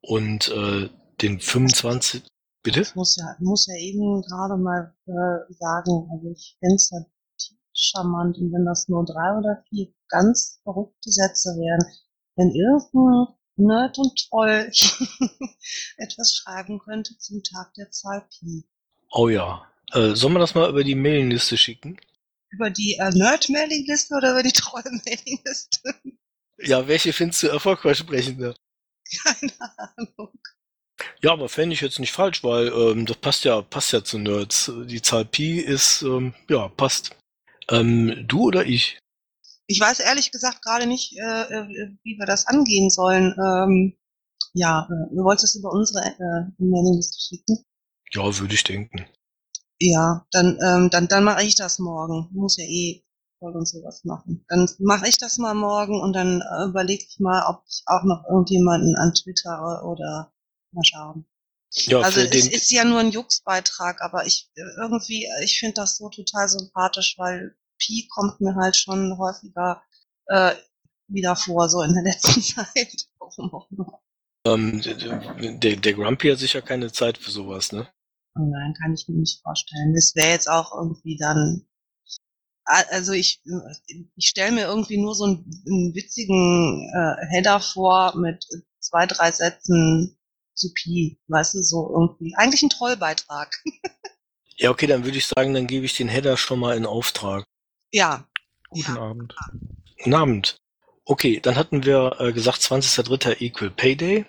Und 0.00 0.48
äh, 0.48 0.88
den 1.20 1.40
25. 1.40 2.22
Bitte? 2.62 2.80
Ich 2.80 2.94
muss 2.94 3.16
ja, 3.16 3.36
muss 3.40 3.66
ja 3.66 3.76
eben 3.76 4.22
gerade 4.22 4.56
mal 4.56 4.94
äh, 5.06 5.52
sagen, 5.52 6.08
also 6.10 6.30
ich 6.32 6.56
finde 6.60 6.76
es 6.76 6.90
halt 6.92 7.06
charmant 7.74 8.38
und 8.38 8.52
wenn 8.52 8.64
das 8.64 8.88
nur 8.88 9.04
drei 9.04 9.36
oder 9.36 9.62
vier 9.68 9.92
ganz 10.08 10.60
verrückte 10.62 11.10
Sätze 11.10 11.50
wären, 11.50 11.84
wenn 12.36 12.50
irgendein 12.50 13.34
Nerd 13.56 13.98
und 13.98 14.28
Troll 14.28 14.70
etwas 15.96 16.34
schreiben 16.34 16.78
könnte 16.78 17.16
zum 17.18 17.42
Tag 17.42 17.74
der 17.74 17.90
Zahl 17.90 18.26
Pi. 18.30 18.64
Oh 19.10 19.28
ja. 19.28 19.66
Äh, 19.92 20.14
sollen 20.14 20.32
wir 20.32 20.40
das 20.40 20.54
mal 20.54 20.70
über 20.70 20.82
die 20.82 20.94
Mailingliste 20.94 21.56
schicken? 21.56 21.98
Über 22.50 22.70
die 22.70 22.94
äh, 22.94 23.10
Nerd-Mailingliste 23.10 24.14
oder 24.16 24.32
über 24.32 24.42
die 24.42 24.52
Troll-Mailingliste? 24.52 25.94
Ja, 26.58 26.86
welche 26.88 27.12
findest 27.12 27.42
du 27.42 27.48
erfolgversprechender? 27.48 28.54
Keine 29.22 29.52
Ahnung. 29.96 30.38
Ja, 31.22 31.32
aber 31.32 31.48
fände 31.48 31.74
ich 31.74 31.80
jetzt 31.80 31.98
nicht 31.98 32.12
falsch, 32.12 32.44
weil 32.44 32.68
ähm, 32.68 33.06
das 33.06 33.16
passt 33.16 33.44
ja, 33.44 33.62
passt 33.62 33.92
ja 33.92 34.04
zu 34.04 34.18
Nerds. 34.18 34.70
Die 34.86 35.02
Zahl 35.02 35.24
Pi 35.24 35.58
ist, 35.60 36.02
ähm, 36.02 36.34
ja, 36.48 36.68
passt. 36.68 37.16
Ähm, 37.70 38.24
du 38.26 38.44
oder 38.44 38.64
ich? 38.64 38.98
Ich 39.66 39.80
weiß 39.80 40.00
ehrlich 40.00 40.30
gesagt 40.30 40.62
gerade 40.62 40.86
nicht, 40.86 41.16
äh, 41.18 41.42
äh, 41.42 41.90
wie 42.02 42.18
wir 42.18 42.26
das 42.26 42.46
angehen 42.46 42.90
sollen. 42.90 43.34
Ähm, 43.38 43.96
ja, 44.52 44.86
äh, 44.90 45.14
du 45.14 45.24
wolltest 45.24 45.54
es 45.54 45.54
über 45.56 45.72
unsere 45.72 46.04
äh, 46.04 46.52
Mailingliste 46.58 47.18
schicken. 47.20 47.64
Ja, 48.12 48.38
würde 48.38 48.54
ich 48.54 48.62
denken. 48.62 49.06
Ja, 49.80 50.26
dann, 50.30 50.58
ähm, 50.64 50.90
dann, 50.90 51.08
dann 51.08 51.24
mache 51.24 51.42
ich 51.42 51.56
das 51.56 51.78
morgen. 51.78 52.28
Muss 52.32 52.56
ja 52.58 52.64
eh 52.64 53.02
voll 53.38 53.56
und 53.56 53.66
sowas 53.66 54.04
machen. 54.04 54.44
Dann 54.48 54.68
mache 54.78 55.08
ich 55.08 55.18
das 55.18 55.38
mal 55.38 55.54
morgen 55.54 56.00
und 56.00 56.12
dann 56.14 56.40
äh, 56.40 56.64
überlege 56.68 57.04
ich 57.08 57.18
mal, 57.18 57.44
ob 57.48 57.64
ich 57.68 57.82
auch 57.86 58.04
noch 58.04 58.24
irgendjemanden 58.28 58.96
an 58.96 59.12
Twitter 59.12 59.84
oder 59.84 60.32
mal 60.74 60.84
schauen. 60.84 61.26
Ja, 61.72 62.00
also 62.00 62.20
es 62.20 62.46
ist 62.46 62.70
ja 62.70 62.84
nur 62.84 63.00
ein 63.00 63.10
Jux-Beitrag, 63.10 64.00
aber 64.00 64.26
ich 64.26 64.48
irgendwie, 64.54 65.28
ich 65.42 65.58
finde 65.58 65.74
das 65.74 65.96
so 65.96 66.08
total 66.08 66.48
sympathisch, 66.48 67.16
weil 67.18 67.56
Pi 67.78 68.08
kommt 68.14 68.40
mir 68.40 68.54
halt 68.54 68.76
schon 68.76 69.18
häufiger 69.18 69.82
äh, 70.26 70.54
wieder 71.08 71.34
vor, 71.34 71.68
so 71.68 71.82
in 71.82 71.94
der 71.94 72.02
letzten 72.12 72.42
Zeit. 72.42 73.08
Warum 73.18 73.52
auch 73.52 73.70
immer. 73.70 74.00
ähm, 74.46 74.80
der, 75.60 75.76
der 75.76 75.94
Grumpy 75.94 76.30
hat 76.30 76.38
sicher 76.38 76.62
keine 76.62 76.92
Zeit 76.92 77.18
für 77.18 77.32
sowas, 77.32 77.72
ne? 77.72 77.88
Nein, 78.36 78.74
kann 78.80 78.94
ich 78.94 79.08
mir 79.08 79.18
nicht 79.18 79.42
vorstellen. 79.42 79.94
Das 79.94 80.14
wäre 80.14 80.30
jetzt 80.30 80.48
auch 80.48 80.72
irgendwie 80.74 81.16
dann. 81.16 81.66
Also 82.66 83.12
ich, 83.12 83.42
ich 84.16 84.28
stelle 84.28 84.52
mir 84.52 84.66
irgendwie 84.66 84.96
nur 84.96 85.14
so 85.14 85.24
einen, 85.24 85.62
einen 85.66 85.94
witzigen 85.94 86.88
äh, 86.94 87.26
Header 87.28 87.60
vor 87.60 88.16
mit 88.16 88.46
zwei, 88.80 89.06
drei 89.06 89.30
Sätzen 89.32 90.16
zu 90.54 90.72
Pi, 90.72 91.18
weißt 91.28 91.54
du, 91.54 91.62
so 91.62 91.90
irgendwie. 91.90 92.34
Eigentlich 92.36 92.62
ein 92.62 92.70
Trollbeitrag. 92.70 93.54
Ja, 94.56 94.70
okay, 94.70 94.86
dann 94.86 95.04
würde 95.04 95.18
ich 95.18 95.26
sagen, 95.26 95.52
dann 95.52 95.66
gebe 95.66 95.84
ich 95.84 95.96
den 95.96 96.06
Header 96.06 96.36
schon 96.36 96.60
mal 96.60 96.76
in 96.76 96.86
Auftrag. 96.86 97.44
ja. 97.90 98.24
Guten 98.70 98.94
ja. 98.94 99.00
Abend. 99.00 99.34
Guten 99.98 100.14
Abend. 100.14 100.56
Okay, 101.04 101.40
dann 101.40 101.56
hatten 101.56 101.84
wir 101.84 102.16
äh, 102.18 102.32
gesagt, 102.32 102.60
20.03. 102.60 103.40
Equal 103.40 103.70
Pay 103.70 103.96
Day, 103.96 104.26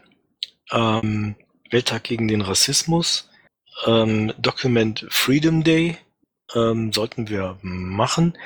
ähm, 0.72 1.36
Welttag 1.72 2.04
gegen 2.04 2.28
den 2.28 2.42
Rassismus, 2.42 3.30
ähm, 3.86 4.34
Document 4.38 5.06
Freedom 5.10 5.64
Day 5.64 5.98
ähm, 6.54 6.92
sollten 6.94 7.30
wir 7.30 7.58
machen, 7.62 8.38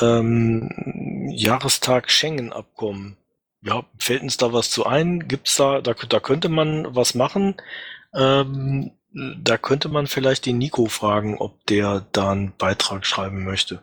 ähm, 0.00 1.30
Jahrestag 1.30 2.10
Schengen-Abkommen. 2.10 3.16
Ja, 3.62 3.84
fällt 3.98 4.22
uns 4.22 4.36
da 4.36 4.52
was 4.52 4.70
zu 4.70 4.86
ein? 4.86 5.26
Gibt's 5.28 5.56
da, 5.56 5.80
da, 5.80 5.94
da 5.94 6.20
könnte 6.20 6.48
man 6.48 6.94
was 6.94 7.14
machen. 7.14 7.56
Ähm, 8.14 8.92
Da 9.12 9.58
könnte 9.58 9.88
man 9.88 10.06
vielleicht 10.06 10.46
den 10.46 10.58
Nico 10.58 10.86
fragen, 10.86 11.38
ob 11.38 11.64
der 11.66 12.06
da 12.12 12.30
einen 12.32 12.56
Beitrag 12.56 13.06
schreiben 13.06 13.44
möchte. 13.44 13.80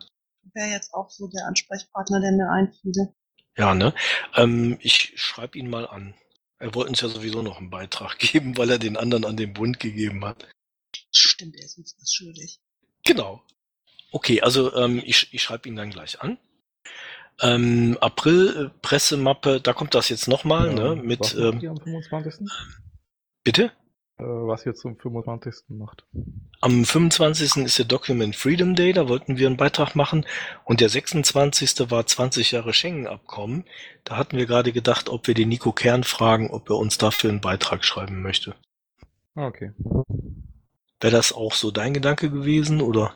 Wäre 0.54 0.68
jetzt 0.70 0.94
auch 0.94 1.10
so 1.10 1.28
der 1.28 1.46
Ansprechpartner, 1.46 2.20
der 2.20 2.32
mir 2.32 2.48
einfiele. 2.50 3.14
Ja, 3.56 3.74
ne? 3.74 3.92
Ähm, 4.34 4.78
ich 4.80 5.12
schreibe 5.16 5.58
ihn 5.58 5.68
mal 5.68 5.86
an. 5.86 6.14
Er 6.58 6.74
wollte 6.74 6.90
uns 6.90 7.00
ja 7.00 7.08
sowieso 7.08 7.42
noch 7.42 7.58
einen 7.58 7.70
Beitrag 7.70 8.18
geben, 8.20 8.56
weil 8.56 8.70
er 8.70 8.78
den 8.78 8.96
anderen 8.96 9.24
an 9.24 9.36
den 9.36 9.52
Bund 9.52 9.80
gegeben 9.80 10.24
hat. 10.24 10.46
Stimmt, 11.12 11.56
er 11.56 11.64
ist 11.64 11.76
uns 11.76 11.96
was 12.00 12.12
schuldig. 12.14 12.60
Genau. 13.04 13.42
Okay, 14.12 14.40
also 14.40 14.74
ähm, 14.74 15.02
ich, 15.04 15.28
ich 15.34 15.42
schreibe 15.42 15.68
ihn 15.68 15.76
dann 15.76 15.90
gleich 15.90 16.20
an. 16.22 16.38
Ähm, 17.42 17.98
April 18.00 18.70
äh, 18.72 18.78
Pressemappe, 18.80 19.60
da 19.60 19.72
kommt 19.72 19.94
das 19.94 20.08
jetzt 20.08 20.28
nochmal, 20.28 20.68
Ja, 20.68 20.94
ne? 20.94 21.02
Mit 21.02 21.20
was 21.20 21.34
macht 21.34 21.54
ähm, 21.54 21.60
ihr 21.60 21.70
am 21.70 21.80
25.? 21.80 22.46
bitte? 23.44 23.72
Äh, 24.18 24.24
was 24.24 24.64
ihr 24.64 24.74
zum 24.74 24.96
25. 24.96 25.68
macht. 25.68 26.06
Am 26.62 26.84
25. 26.86 27.64
ist 27.64 27.78
der 27.78 27.84
Document 27.84 28.34
Freedom 28.34 28.74
Day, 28.74 28.94
da 28.94 29.08
wollten 29.08 29.36
wir 29.36 29.46
einen 29.46 29.58
Beitrag 29.58 29.94
machen. 29.94 30.24
Und 30.64 30.80
der 30.80 30.88
26. 30.88 31.90
war 31.90 32.06
20 32.06 32.52
Jahre 32.52 32.72
Schengen-Abkommen. 32.72 33.64
Da 34.04 34.16
hatten 34.16 34.38
wir 34.38 34.46
gerade 34.46 34.72
gedacht, 34.72 35.10
ob 35.10 35.26
wir 35.26 35.34
den 35.34 35.50
Nico 35.50 35.72
Kern 35.72 36.04
fragen, 36.04 36.50
ob 36.50 36.70
er 36.70 36.76
uns 36.76 36.96
dafür 36.96 37.28
einen 37.28 37.42
Beitrag 37.42 37.84
schreiben 37.84 38.22
möchte. 38.22 38.54
Ah, 39.34 39.46
okay. 39.46 39.72
Wäre 41.00 41.12
das 41.12 41.34
auch 41.34 41.52
so 41.52 41.70
dein 41.70 41.92
Gedanke 41.92 42.30
gewesen, 42.30 42.80
oder? 42.80 43.14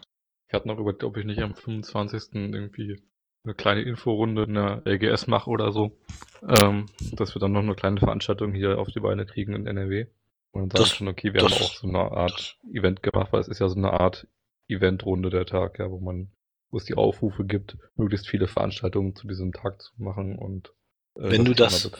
Ich 0.48 0.52
hatte 0.52 0.68
noch 0.68 0.78
überlegt, 0.78 1.02
ob 1.04 1.16
ich 1.16 1.24
nicht 1.24 1.40
am 1.40 1.54
25. 1.54 2.34
irgendwie 2.34 3.02
eine 3.44 3.54
kleine 3.54 3.82
Inforunde 3.82 4.44
in 4.44 4.54
der 4.54 4.82
LGS 4.84 5.26
mache 5.26 5.48
oder 5.50 5.72
so. 5.72 5.98
Ähm, 6.46 6.86
dass 7.12 7.34
wir 7.34 7.40
dann 7.40 7.52
noch 7.52 7.60
eine 7.62 7.74
kleine 7.74 7.98
Veranstaltung 8.00 8.52
hier 8.52 8.78
auf 8.78 8.88
die 8.88 9.00
Beine 9.00 9.26
kriegen 9.26 9.54
in 9.54 9.66
NRW. 9.66 10.06
Und 10.52 10.74
dann 10.74 10.82
Das- 10.82 10.90
schon, 10.90 11.08
okay, 11.08 11.32
wir 11.32 11.40
das- 11.42 11.52
haben 11.52 11.62
auch 11.64 11.74
so 11.74 11.86
eine 11.88 11.98
Art 12.12 12.56
Event 12.72 13.02
gemacht, 13.02 13.32
weil 13.32 13.40
es 13.40 13.48
ist 13.48 13.60
ja 13.60 13.68
so 13.68 13.76
eine 13.76 13.92
Art 13.92 14.26
Eventrunde 14.68 15.30
der 15.30 15.46
Tag, 15.46 15.78
ja, 15.78 15.90
wo 15.90 16.00
man, 16.00 16.30
wo 16.70 16.76
es 16.78 16.84
die 16.84 16.94
Aufrufe 16.94 17.44
gibt, 17.44 17.76
möglichst 17.96 18.28
viele 18.28 18.46
Veranstaltungen 18.48 19.14
zu 19.16 19.26
diesem 19.26 19.52
Tag 19.52 19.80
zu 19.82 19.92
machen 19.98 20.38
und 20.38 20.68
äh, 21.16 21.30
Wenn 21.30 21.44
du 21.44 21.54
das-. 21.54 21.90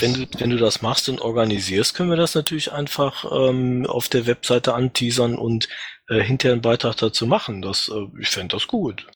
Wenn 0.00 0.14
du, 0.14 0.26
wenn 0.40 0.50
du 0.50 0.56
das 0.56 0.82
machst 0.82 1.08
und 1.08 1.20
organisierst, 1.20 1.94
können 1.94 2.10
wir 2.10 2.16
das 2.16 2.34
natürlich 2.34 2.72
einfach 2.72 3.24
ähm, 3.30 3.86
auf 3.86 4.08
der 4.08 4.26
Webseite 4.26 4.74
anteasern 4.74 5.36
und 5.36 5.68
äh, 6.08 6.20
hinterher 6.20 6.54
einen 6.54 6.62
Beitrag 6.62 6.96
dazu 6.96 7.26
machen. 7.26 7.62
Das, 7.62 7.88
äh, 7.88 8.06
ich 8.20 8.28
fände 8.28 8.56
das 8.56 8.66
gut. 8.66 9.06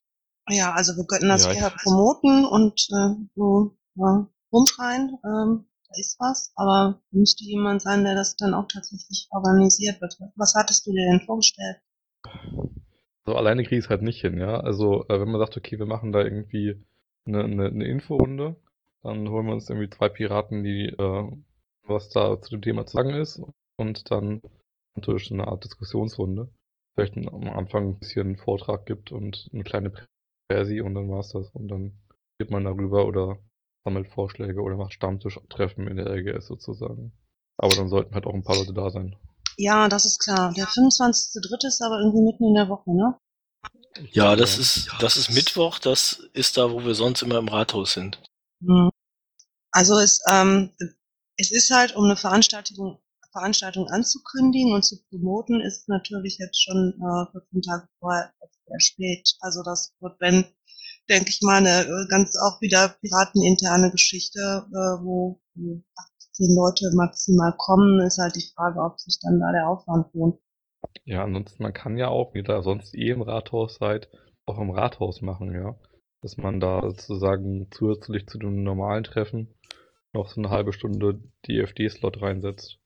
Ja, 0.49 0.73
also 0.73 0.97
wir 0.97 1.07
könnten 1.07 1.29
das 1.29 1.47
Ja, 1.47 1.53
eher 1.53 1.71
promoten 1.71 2.45
und 2.45 2.89
äh, 2.91 3.15
so 3.35 3.77
ja, 3.95 4.29
rumschreien, 4.53 5.19
ähm, 5.25 5.67
da 5.89 5.95
ist 5.99 6.19
was, 6.19 6.53
aber 6.57 7.01
müsste 7.11 7.45
jemand 7.45 7.83
sein, 7.83 8.05
der 8.05 8.15
das 8.15 8.37
dann 8.37 8.55
auch 8.55 8.67
tatsächlich 8.67 9.29
organisiert 9.31 10.01
wird. 10.01 10.19
Was 10.37 10.55
hattest 10.55 10.87
du 10.87 10.93
dir 10.93 11.11
denn 11.11 11.25
vorgestellt? 11.27 11.77
So 13.25 13.37
alleine 13.37 13.63
kriege 13.63 13.79
ich 13.79 13.85
es 13.85 13.91
halt 13.91 14.03
nicht 14.03 14.21
hin, 14.21 14.39
ja. 14.39 14.59
Also 14.61 15.05
äh, 15.09 15.21
wenn 15.21 15.31
man 15.31 15.41
sagt, 15.41 15.57
okay, 15.57 15.79
wir 15.79 15.87
machen 15.87 16.13
da 16.13 16.23
irgendwie 16.23 16.85
eine, 17.25 17.45
eine, 17.45 17.67
eine 17.67 17.87
Inforunde, 17.87 18.57
dann 19.03 19.29
holen 19.29 19.47
wir 19.47 19.53
uns 19.53 19.71
irgendwie 19.71 19.91
zwei 19.91 20.09
Piraten, 20.09 20.65
die 20.65 20.87
äh, 20.87 21.31
was 21.85 22.09
da 22.09 22.41
zu 22.41 22.51
dem 22.51 22.63
Thema 22.63 22.87
zu 22.87 22.97
sagen 22.97 23.11
ist 23.11 23.41
und 23.77 24.11
dann 24.11 24.43
natürlich 24.97 25.31
eine 25.33 25.47
Art 25.47 25.65
Diskussionsrunde. 25.65 26.49
Vielleicht 26.95 27.17
am 27.17 27.49
Anfang 27.49 27.91
ein 27.91 27.99
bisschen 27.99 28.27
einen 28.27 28.37
Vortrag 28.37 28.87
gibt 28.87 29.13
und 29.13 29.49
eine 29.53 29.65
kleine 29.65 29.93
Präsi 30.53 30.81
und 30.81 30.95
dann 30.95 31.09
war's 31.09 31.31
das. 31.31 31.49
Und 31.53 31.69
dann 31.69 31.93
geht 32.39 32.51
man 32.51 32.65
darüber 32.65 33.07
oder 33.07 33.39
sammelt 33.85 34.09
Vorschläge 34.09 34.61
oder 34.61 34.77
macht 34.77 34.93
Stammtischtreffen 34.93 35.89
in 35.89 35.97
der 35.97 36.09
LGS 36.09 36.47
sozusagen. 36.47 37.13
Aber 37.57 37.75
dann 37.75 37.89
sollten 37.89 38.15
halt 38.15 38.27
auch 38.27 38.35
ein 38.35 38.45
paar 38.45 38.57
Leute 38.57 38.73
da 38.73 38.91
sein. 38.91 39.17
Ja, 39.57 39.89
das 39.89 40.05
ist 40.05 40.21
klar. 40.21 40.53
Der 40.55 40.67
25.3. 40.67 41.67
ist 41.67 41.83
aber 41.83 41.99
irgendwie 41.99 42.23
mitten 42.23 42.45
in 42.49 42.55
der 42.55 42.69
Woche, 42.69 42.91
ne? 42.95 43.19
Ja, 44.11 44.37
das 44.37 44.57
ist, 44.57 44.91
das 45.01 45.19
ist 45.19 45.31
Mittwoch, 45.31 45.79
das 45.79 46.23
ist 46.33 46.57
da, 46.57 46.71
wo 46.73 46.83
wir 46.83 46.95
sonst 46.95 47.23
immer 47.23 47.39
im 47.39 47.49
Rathaus 47.49 47.93
sind. 47.93 48.23
Mhm. 48.61 48.91
Also 49.71 49.99
es, 49.99 50.23
ähm, 50.31 50.71
es 51.37 51.53
ist 51.53 51.71
halt, 51.71 51.95
um 51.95 52.05
eine 52.05 52.17
Veranstaltung, 52.17 53.01
Veranstaltung 53.33 53.89
anzukündigen 53.89 54.73
und 54.73 54.85
zu 54.85 55.03
promoten, 55.09 55.61
ist 55.61 55.89
natürlich 55.89 56.39
jetzt 56.39 56.63
schon 56.63 56.95
äh, 57.01 57.33
14 57.33 57.63
Tage 57.63 57.89
vorher 57.99 58.33
sehr 58.67 58.81
spät. 58.81 59.35
Also 59.41 59.63
das 59.63 59.95
wird, 60.01 60.21
wenn, 60.21 60.45
denke 61.09 61.31
ich 61.31 61.41
mal, 61.43 61.59
eine 61.59 61.83
äh, 61.83 62.09
ganz 62.09 62.37
auch 62.37 62.61
wieder 62.61 62.97
pirateninterne 63.01 63.91
Geschichte, 63.91 64.67
äh, 64.71 65.05
wo 65.05 65.41
wo 65.55 65.83
18 66.33 66.55
Leute 66.55 66.91
maximal 66.95 67.55
kommen, 67.59 68.01
ist 68.01 68.19
halt 68.19 68.37
die 68.37 68.51
Frage, 68.55 68.81
ob 68.81 68.99
sich 68.99 69.19
dann 69.21 69.41
da 69.41 69.53
der 69.53 69.69
Aufwand 69.69 70.13
lohnt. 70.15 70.41
Ja, 71.05 71.25
ansonsten, 71.25 71.63
man 71.63 71.73
kann 71.73 71.97
ja 71.97 72.09
auch, 72.09 72.35
wie 72.35 72.39
ihr 72.39 72.45
da 72.45 72.63
sonst 72.63 72.95
eh 72.95 73.11
im 73.11 73.23
Rathaus 73.23 73.77
seid, 73.77 74.09
auch 74.47 74.59
im 74.59 74.71
Rathaus 74.71 75.21
machen, 75.21 75.55
ja. 75.55 75.79
Dass 76.21 76.37
man 76.37 76.61
da 76.61 76.81
sozusagen 76.83 77.69
zusätzlich 77.71 78.27
zu 78.29 78.39
dem 78.39 78.63
normalen 78.63 79.05
Treffen 79.05 79.55
noch 80.13 80.29
so 80.29 80.41
eine 80.41 80.51
halbe 80.51 80.73
Stunde 80.73 81.21
die 81.47 81.59
FD-Slot 81.59 82.21
reinsetzt. 82.23 82.79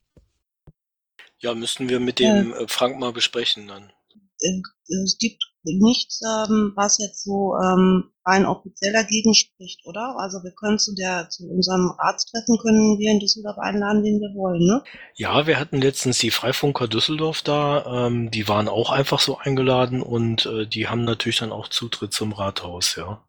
Ja, 1.38 1.54
müssten 1.54 1.88
wir 1.88 2.00
mit 2.00 2.18
dem 2.18 2.52
äh, 2.54 2.66
Frank 2.68 2.98
mal 2.98 3.12
besprechen 3.12 3.68
dann. 3.68 3.92
äh, 4.40 4.62
es 5.04 5.18
gibt 5.18 5.44
nichts, 5.74 6.20
ähm, 6.22 6.72
was 6.76 6.98
jetzt 6.98 7.24
so 7.24 7.54
ähm, 7.56 8.10
rein 8.24 8.46
offiziell 8.46 8.92
dagegen 8.92 9.34
spricht, 9.34 9.86
oder? 9.86 10.16
Also 10.18 10.42
wir 10.42 10.52
können 10.52 10.78
zu 10.78 10.94
der 10.94 11.28
zu 11.28 11.48
unserem 11.48 11.92
Arzttreffen 11.98 12.58
können 12.58 12.98
wir 12.98 13.10
in 13.10 13.20
Düsseldorf 13.20 13.58
einladen, 13.58 14.02
wen 14.04 14.20
wir 14.20 14.34
wollen, 14.34 14.66
ne? 14.66 14.82
Ja, 15.14 15.46
wir 15.46 15.58
hatten 15.58 15.80
letztens 15.80 16.18
die 16.18 16.30
Freifunker 16.30 16.88
Düsseldorf 16.88 17.42
da, 17.42 18.06
ähm, 18.06 18.30
die 18.30 18.48
waren 18.48 18.68
auch 18.68 18.90
einfach 18.90 19.20
so 19.20 19.38
eingeladen 19.38 20.02
und 20.02 20.46
äh, 20.46 20.66
die 20.66 20.88
haben 20.88 21.04
natürlich 21.04 21.38
dann 21.38 21.52
auch 21.52 21.68
Zutritt 21.68 22.12
zum 22.12 22.32
Rathaus, 22.32 22.96
ja. 22.96 23.24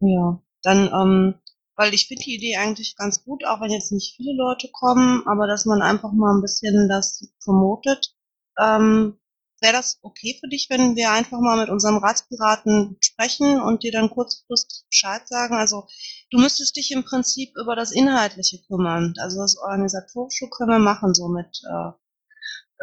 Ja. 0.00 0.40
Dann, 0.62 0.86
ähm, 0.86 1.34
weil 1.76 1.92
ich 1.92 2.08
finde 2.08 2.24
die 2.24 2.36
Idee 2.36 2.56
eigentlich 2.56 2.96
ganz 2.96 3.24
gut, 3.24 3.44
auch 3.46 3.60
wenn 3.60 3.70
jetzt 3.70 3.92
nicht 3.92 4.16
viele 4.16 4.34
Leute 4.34 4.68
kommen, 4.72 5.22
aber 5.26 5.46
dass 5.46 5.66
man 5.66 5.82
einfach 5.82 6.12
mal 6.12 6.34
ein 6.34 6.40
bisschen 6.40 6.88
das 6.88 7.28
promotet. 7.44 8.14
Ähm, 8.58 9.18
Wäre 9.64 9.72
das 9.72 9.98
okay 10.02 10.36
für 10.38 10.48
dich, 10.48 10.66
wenn 10.68 10.94
wir 10.94 11.10
einfach 11.10 11.40
mal 11.40 11.56
mit 11.56 11.70
unserem 11.70 11.96
Ratspiraten 11.96 12.98
sprechen 13.00 13.62
und 13.62 13.82
dir 13.82 13.92
dann 13.92 14.10
kurzfristig 14.10 14.84
Bescheid 14.90 15.26
sagen? 15.26 15.54
Also 15.54 15.86
du 16.30 16.38
müsstest 16.38 16.76
dich 16.76 16.90
im 16.90 17.02
Prinzip 17.02 17.56
über 17.56 17.74
das 17.74 17.90
Inhaltliche 17.90 18.58
kümmern. 18.66 19.14
Also 19.16 19.40
das 19.40 19.56
Organisatorische 19.56 20.50
können 20.50 20.68
wir 20.72 20.78
machen, 20.78 21.14
so 21.14 21.28
mit 21.28 21.62
äh, 21.66 21.92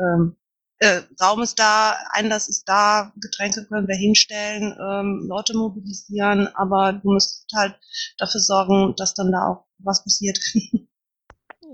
ähm, 0.01 0.37
äh, 0.79 1.01
Raum 1.21 1.43
ist 1.43 1.59
da, 1.59 1.97
Einlass 2.13 2.49
ist 2.49 2.67
da, 2.67 3.13
Getränke 3.21 3.63
können 3.67 3.87
wir 3.87 3.95
hinstellen, 3.95 4.75
ähm, 4.81 5.27
Leute 5.29 5.55
mobilisieren, 5.55 6.47
aber 6.55 6.93
du 6.93 7.13
musst 7.13 7.45
halt 7.55 7.75
dafür 8.17 8.41
sorgen, 8.41 8.95
dass 8.97 9.13
dann 9.13 9.31
da 9.31 9.49
auch 9.49 9.67
was 9.77 10.03
passiert. 10.03 10.39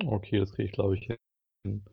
Okay, 0.06 0.38
das 0.38 0.52
kriege 0.52 0.68
ich, 0.70 0.74
glaube 0.74 0.96
ich, 0.96 1.08
hin. 1.64 1.84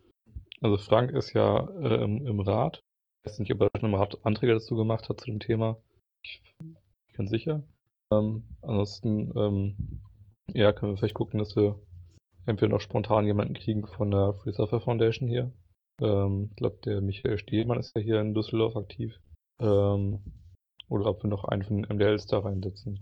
Also 0.61 0.77
Frank 0.77 1.12
ist 1.12 1.33
ja 1.33 1.66
äh, 1.81 2.05
im 2.05 2.38
Rat. 2.40 2.85
Ich 3.24 3.30
weiß 3.30 3.38
nicht, 3.38 3.54
ob 3.54 3.62
er 3.62 3.80
schon 3.80 3.90
mal 3.90 4.06
Anträge 4.22 4.52
dazu 4.52 4.76
gemacht 4.76 5.08
hat 5.08 5.20
zu 5.20 5.26
dem 5.26 5.40
Thema. 5.40 5.78
Ich, 6.22 6.42
bin 7.16 7.26
sicher. 7.26 7.62
Ähm, 8.12 8.44
ansonsten, 8.60 9.32
ähm, 9.34 10.00
ja, 10.52 10.72
können 10.72 10.92
wir 10.92 10.98
vielleicht 10.98 11.14
gucken, 11.14 11.38
dass 11.38 11.56
wir 11.56 11.80
entweder 12.44 12.72
noch 12.72 12.80
spontan 12.80 13.24
jemanden 13.24 13.54
kriegen 13.54 13.87
von 13.87 14.10
der 14.10 14.34
Free 14.34 14.52
Software 14.52 14.82
Foundation 14.82 15.26
hier. 15.26 15.50
Ähm, 16.02 16.48
ich 16.50 16.56
glaube, 16.56 16.78
der 16.84 17.00
Michael 17.00 17.38
Stehlmann 17.38 17.78
ist 17.78 17.96
ja 17.96 18.02
hier 18.02 18.20
in 18.20 18.34
Düsseldorf 18.34 18.76
aktiv. 18.76 19.18
Ähm, 19.58 20.20
oder 20.90 21.06
ob 21.06 21.22
wir 21.22 21.30
noch 21.30 21.44
einen 21.44 21.62
von 21.62 21.76
den 21.82 21.96
MDLs 21.96 22.26
da 22.26 22.40
reinsetzen. 22.40 23.00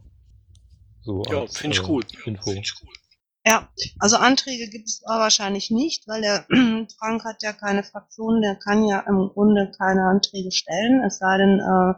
So 1.00 1.24
Ja, 1.30 1.46
finde 1.46 1.76
ich 1.76 1.82
äh, 1.82 1.86
gut. 1.86 2.26
Info. 2.26 2.50
Find 2.50 2.66
ich 2.66 2.80
gut. 2.80 3.00
Ja, 3.44 3.68
also 3.98 4.16
Anträge 4.16 4.68
gibt 4.68 4.88
es 4.88 5.02
wahrscheinlich 5.04 5.70
nicht, 5.70 6.06
weil 6.06 6.22
der 6.22 6.46
Frank 6.98 7.24
hat 7.24 7.42
ja 7.42 7.52
keine 7.52 7.82
Fraktion, 7.82 8.40
der 8.40 8.54
kann 8.56 8.84
ja 8.84 9.00
im 9.00 9.30
Grunde 9.32 9.72
keine 9.76 10.04
Anträge 10.04 10.52
stellen, 10.52 11.02
es 11.04 11.18
sei 11.18 11.38
denn, 11.38 11.58
äh, 11.58 11.94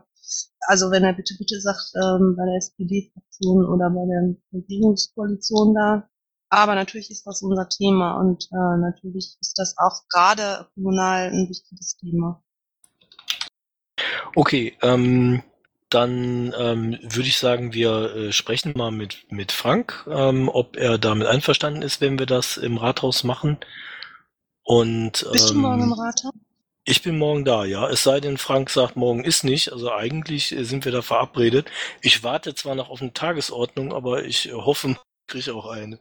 also 0.66 0.90
wenn 0.90 1.04
er 1.04 1.12
bitte 1.12 1.34
bitte 1.38 1.60
sagt, 1.60 1.92
ähm, 1.96 2.34
bei 2.36 2.46
der 2.46 2.56
SPD-Fraktion 2.56 3.66
oder 3.66 3.90
bei 3.90 4.06
der 4.06 4.34
Regierungskoalition 4.52 5.74
da. 5.74 6.08
Aber 6.48 6.74
natürlich 6.74 7.10
ist 7.10 7.26
das 7.26 7.42
unser 7.42 7.68
Thema 7.68 8.18
und 8.20 8.44
äh, 8.52 8.76
natürlich 8.78 9.36
ist 9.40 9.58
das 9.58 9.74
auch 9.76 10.08
gerade 10.08 10.68
kommunal 10.74 11.30
ein 11.30 11.48
wichtiges 11.48 11.96
Thema. 11.96 12.42
Okay, 14.34 14.76
ähm, 14.82 15.42
dann 15.94 16.54
ähm, 16.58 16.98
würde 17.02 17.28
ich 17.28 17.38
sagen, 17.38 17.72
wir 17.72 18.14
äh, 18.14 18.32
sprechen 18.32 18.74
mal 18.76 18.90
mit, 18.90 19.26
mit 19.30 19.52
Frank, 19.52 20.04
ähm, 20.08 20.48
ob 20.48 20.76
er 20.76 20.98
damit 20.98 21.26
einverstanden 21.28 21.82
ist, 21.82 22.00
wenn 22.00 22.18
wir 22.18 22.26
das 22.26 22.56
im 22.56 22.76
Rathaus 22.76 23.24
machen. 23.24 23.58
Und 24.62 25.26
Bist 25.32 25.50
du 25.50 25.54
morgen 25.54 25.82
im 25.82 25.88
ähm, 25.88 25.92
Rathaus? 25.92 26.32
ich 26.86 27.02
bin 27.02 27.18
morgen 27.18 27.44
da, 27.44 27.64
ja. 27.64 27.88
Es 27.88 28.02
sei 28.02 28.20
denn, 28.20 28.36
Frank 28.36 28.68
sagt, 28.70 28.96
morgen 28.96 29.24
ist 29.24 29.42
nicht. 29.42 29.72
Also 29.72 29.90
eigentlich 29.90 30.52
äh, 30.52 30.64
sind 30.64 30.84
wir 30.84 30.92
da 30.92 31.02
verabredet. 31.02 31.70
Ich 32.02 32.22
warte 32.22 32.54
zwar 32.54 32.74
noch 32.74 32.90
auf 32.90 33.00
eine 33.00 33.12
Tagesordnung, 33.12 33.92
aber 33.92 34.24
ich 34.24 34.48
äh, 34.48 34.52
hoffe, 34.52 34.90
ich 34.90 34.96
kriege 35.26 35.54
auch 35.54 35.66
eine. 35.66 35.98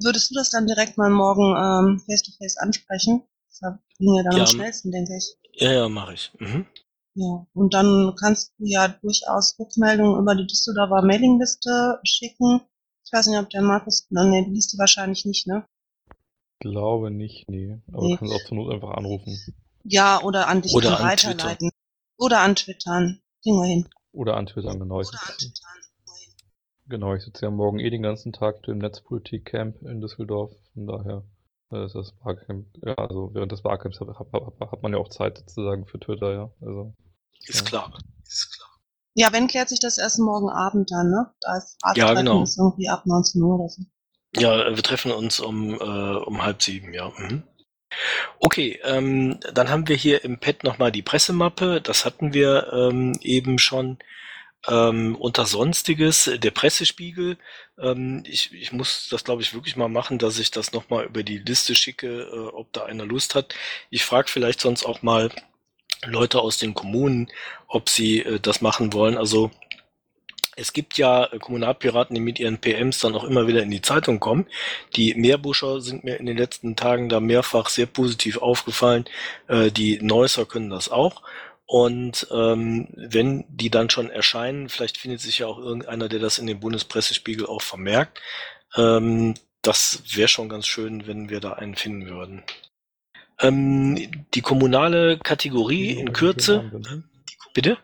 Würdest 0.00 0.30
du 0.30 0.34
das 0.34 0.50
dann 0.50 0.66
direkt 0.66 0.96
mal 0.96 1.10
morgen 1.10 1.56
ähm, 1.56 2.00
face 2.06 2.22
to 2.22 2.32
face 2.38 2.56
ansprechen? 2.56 3.22
Das 3.60 3.74
ging 3.98 4.14
ja 4.14 4.22
dann 4.22 4.36
Ja, 4.36 4.44
am 4.44 4.46
schnellsten, 4.46 4.92
denke 4.92 5.16
ich. 5.16 5.34
Ja, 5.60 5.72
ja, 5.72 5.88
mache 5.88 6.14
ich. 6.14 6.30
Mhm. 6.38 6.66
Ja, 7.20 7.44
und 7.52 7.74
dann 7.74 8.14
kannst 8.20 8.52
du 8.58 8.64
ja 8.66 8.86
durchaus 8.86 9.58
Rückmeldungen 9.58 10.20
über 10.20 10.36
die 10.36 10.46
Düsseldorfer 10.46 11.02
Mailingliste 11.04 11.98
schicken. 12.04 12.60
Ich 13.04 13.12
weiß 13.12 13.26
nicht, 13.26 13.40
ob 13.40 13.50
der 13.50 13.62
Markus, 13.62 14.06
nee, 14.10 14.44
die 14.44 14.52
liest 14.52 14.72
die 14.72 14.78
wahrscheinlich 14.78 15.24
nicht, 15.24 15.48
ne? 15.48 15.66
Glaube 16.60 17.10
nicht, 17.10 17.48
nee. 17.48 17.76
Aber 17.92 18.02
Nee. 18.04 18.12
du 18.12 18.18
kannst 18.18 18.34
auch 18.34 18.44
zur 18.46 18.56
Not 18.58 18.72
einfach 18.72 18.90
anrufen. 18.92 19.36
Ja, 19.82 20.22
oder 20.22 20.46
an 20.46 20.62
dich 20.62 20.72
Oder 20.74 20.90
dann 20.90 20.98
an 21.00 21.08
weiterleiten. 21.08 21.70
Oder 22.18 22.38
an 22.40 22.54
Twittern. 22.54 23.20
Kriegen 23.42 23.56
wir 23.56 23.66
hin. 23.66 23.88
Oder 24.12 24.36
an 24.36 24.46
Twitter, 24.46 24.76
genau. 24.76 24.98
Oder 24.98 25.08
an 25.08 25.34
Twittern. 25.38 25.52
genau, 26.86 27.14
ich 27.14 27.24
sitze 27.24 27.46
ja 27.46 27.50
morgen 27.50 27.80
eh 27.80 27.90
den 27.90 28.02
ganzen 28.02 28.32
Tag 28.32 28.66
im 28.68 28.78
Netzpolitik-Camp 28.78 29.82
in 29.82 30.00
Düsseldorf. 30.00 30.52
Von 30.74 30.86
daher 30.86 31.24
äh, 31.72 31.84
ist 31.84 31.96
das 31.96 32.12
Barcamp, 32.22 32.66
ja, 32.84 32.94
also 32.94 33.30
während 33.34 33.50
des 33.50 33.62
Barcamps 33.62 33.98
hat, 33.98 34.08
hat, 34.08 34.32
hat, 34.32 34.70
hat 34.70 34.82
man 34.82 34.92
ja 34.92 34.98
auch 34.98 35.08
Zeit 35.08 35.38
sozusagen 35.38 35.84
für 35.86 35.98
Twitter, 35.98 36.32
ja. 36.32 36.50
Also, 36.60 36.94
Ist 37.46 37.60
Ja. 37.60 37.64
klar. 37.66 37.98
Ist 38.26 38.54
klar. 38.54 38.68
Ja, 39.14 39.32
wenn 39.32 39.48
klärt 39.48 39.68
sich 39.68 39.80
das 39.80 39.98
erst 39.98 40.18
morgen 40.18 40.48
Abend 40.48 40.90
dann, 40.90 41.10
ne? 41.10 41.32
Da 41.40 41.56
ist 41.56 41.76
Ja, 41.96 42.14
genau. 42.14 42.42
ist 42.42 42.58
irgendwie 42.58 42.88
ab 42.88 43.04
19 43.06 43.42
Uhr 43.42 43.58
oder 43.58 43.68
so. 43.68 43.82
Ja, 44.36 44.66
äh, 44.66 44.76
wir 44.76 44.82
treffen 44.82 45.10
uns 45.12 45.40
um, 45.40 45.74
äh, 45.74 45.76
um 45.78 46.42
halb 46.42 46.62
sieben, 46.62 46.92
ja. 46.94 47.10
Mhm. 47.16 47.42
Okay, 48.40 48.78
ähm, 48.84 49.40
dann 49.54 49.70
haben 49.70 49.88
wir 49.88 49.96
hier 49.96 50.22
im 50.24 50.38
Pad 50.38 50.62
nochmal 50.62 50.92
die 50.92 51.02
Pressemappe. 51.02 51.80
Das 51.80 52.04
hatten 52.04 52.32
wir 52.34 52.70
ähm, 52.72 53.18
eben 53.22 53.58
schon. 53.58 53.98
Ähm, 54.66 55.14
unter 55.14 55.46
Sonstiges, 55.46 56.28
der 56.36 56.50
Pressespiegel. 56.50 57.38
Ähm, 57.78 58.24
ich, 58.26 58.52
ich 58.52 58.72
muss 58.72 59.08
das, 59.08 59.22
glaube 59.22 59.40
ich, 59.40 59.54
wirklich 59.54 59.76
mal 59.76 59.88
machen, 59.88 60.18
dass 60.18 60.38
ich 60.40 60.50
das 60.50 60.72
nochmal 60.72 61.04
über 61.06 61.22
die 61.22 61.38
Liste 61.38 61.76
schicke, 61.76 62.22
äh, 62.22 62.48
ob 62.54 62.72
da 62.72 62.84
einer 62.84 63.06
Lust 63.06 63.36
hat. 63.36 63.54
Ich 63.88 64.04
frage 64.04 64.28
vielleicht 64.28 64.60
sonst 64.60 64.84
auch 64.84 65.00
mal 65.00 65.30
Leute 66.06 66.40
aus 66.40 66.58
den 66.58 66.74
Kommunen, 66.74 67.28
ob 67.66 67.88
sie 67.88 68.20
äh, 68.20 68.40
das 68.40 68.60
machen 68.60 68.92
wollen. 68.92 69.16
Also 69.16 69.50
es 70.58 70.72
gibt 70.72 70.98
ja 70.98 71.24
äh, 71.24 71.38
Kommunalpiraten, 71.38 72.14
die 72.14 72.20
mit 72.20 72.38
ihren 72.38 72.58
PMs 72.58 72.98
dann 72.98 73.14
auch 73.14 73.24
immer 73.24 73.46
wieder 73.46 73.62
in 73.62 73.70
die 73.70 73.82
Zeitung 73.82 74.20
kommen. 74.20 74.46
Die 74.96 75.14
Meerbuscher 75.14 75.80
sind 75.80 76.04
mir 76.04 76.18
in 76.18 76.26
den 76.26 76.36
letzten 76.36 76.76
Tagen 76.76 77.08
da 77.08 77.20
mehrfach 77.20 77.68
sehr 77.68 77.86
positiv 77.86 78.38
aufgefallen. 78.38 79.04
Äh, 79.46 79.70
die 79.70 80.00
Neusser 80.02 80.46
können 80.46 80.70
das 80.70 80.90
auch. 80.90 81.22
Und 81.66 82.26
ähm, 82.30 82.88
wenn 82.96 83.44
die 83.48 83.70
dann 83.70 83.90
schon 83.90 84.10
erscheinen, 84.10 84.68
vielleicht 84.68 84.96
findet 84.96 85.20
sich 85.20 85.40
ja 85.40 85.46
auch 85.46 85.58
irgendeiner, 85.58 86.08
der 86.08 86.18
das 86.18 86.38
in 86.38 86.46
dem 86.46 86.60
Bundespressespiegel 86.60 87.46
auch 87.46 87.62
vermerkt. 87.62 88.20
Ähm, 88.76 89.34
das 89.62 90.02
wäre 90.14 90.28
schon 90.28 90.48
ganz 90.48 90.66
schön, 90.66 91.06
wenn 91.06 91.28
wir 91.28 91.40
da 91.40 91.52
einen 91.52 91.76
finden 91.76 92.08
würden. 92.08 92.42
Ähm, 93.40 94.26
die 94.34 94.40
kommunale 94.40 95.18
Kategorie 95.18 95.92
in 95.92 96.12
Kürze. 96.12 96.70
Bitte? 97.54 97.78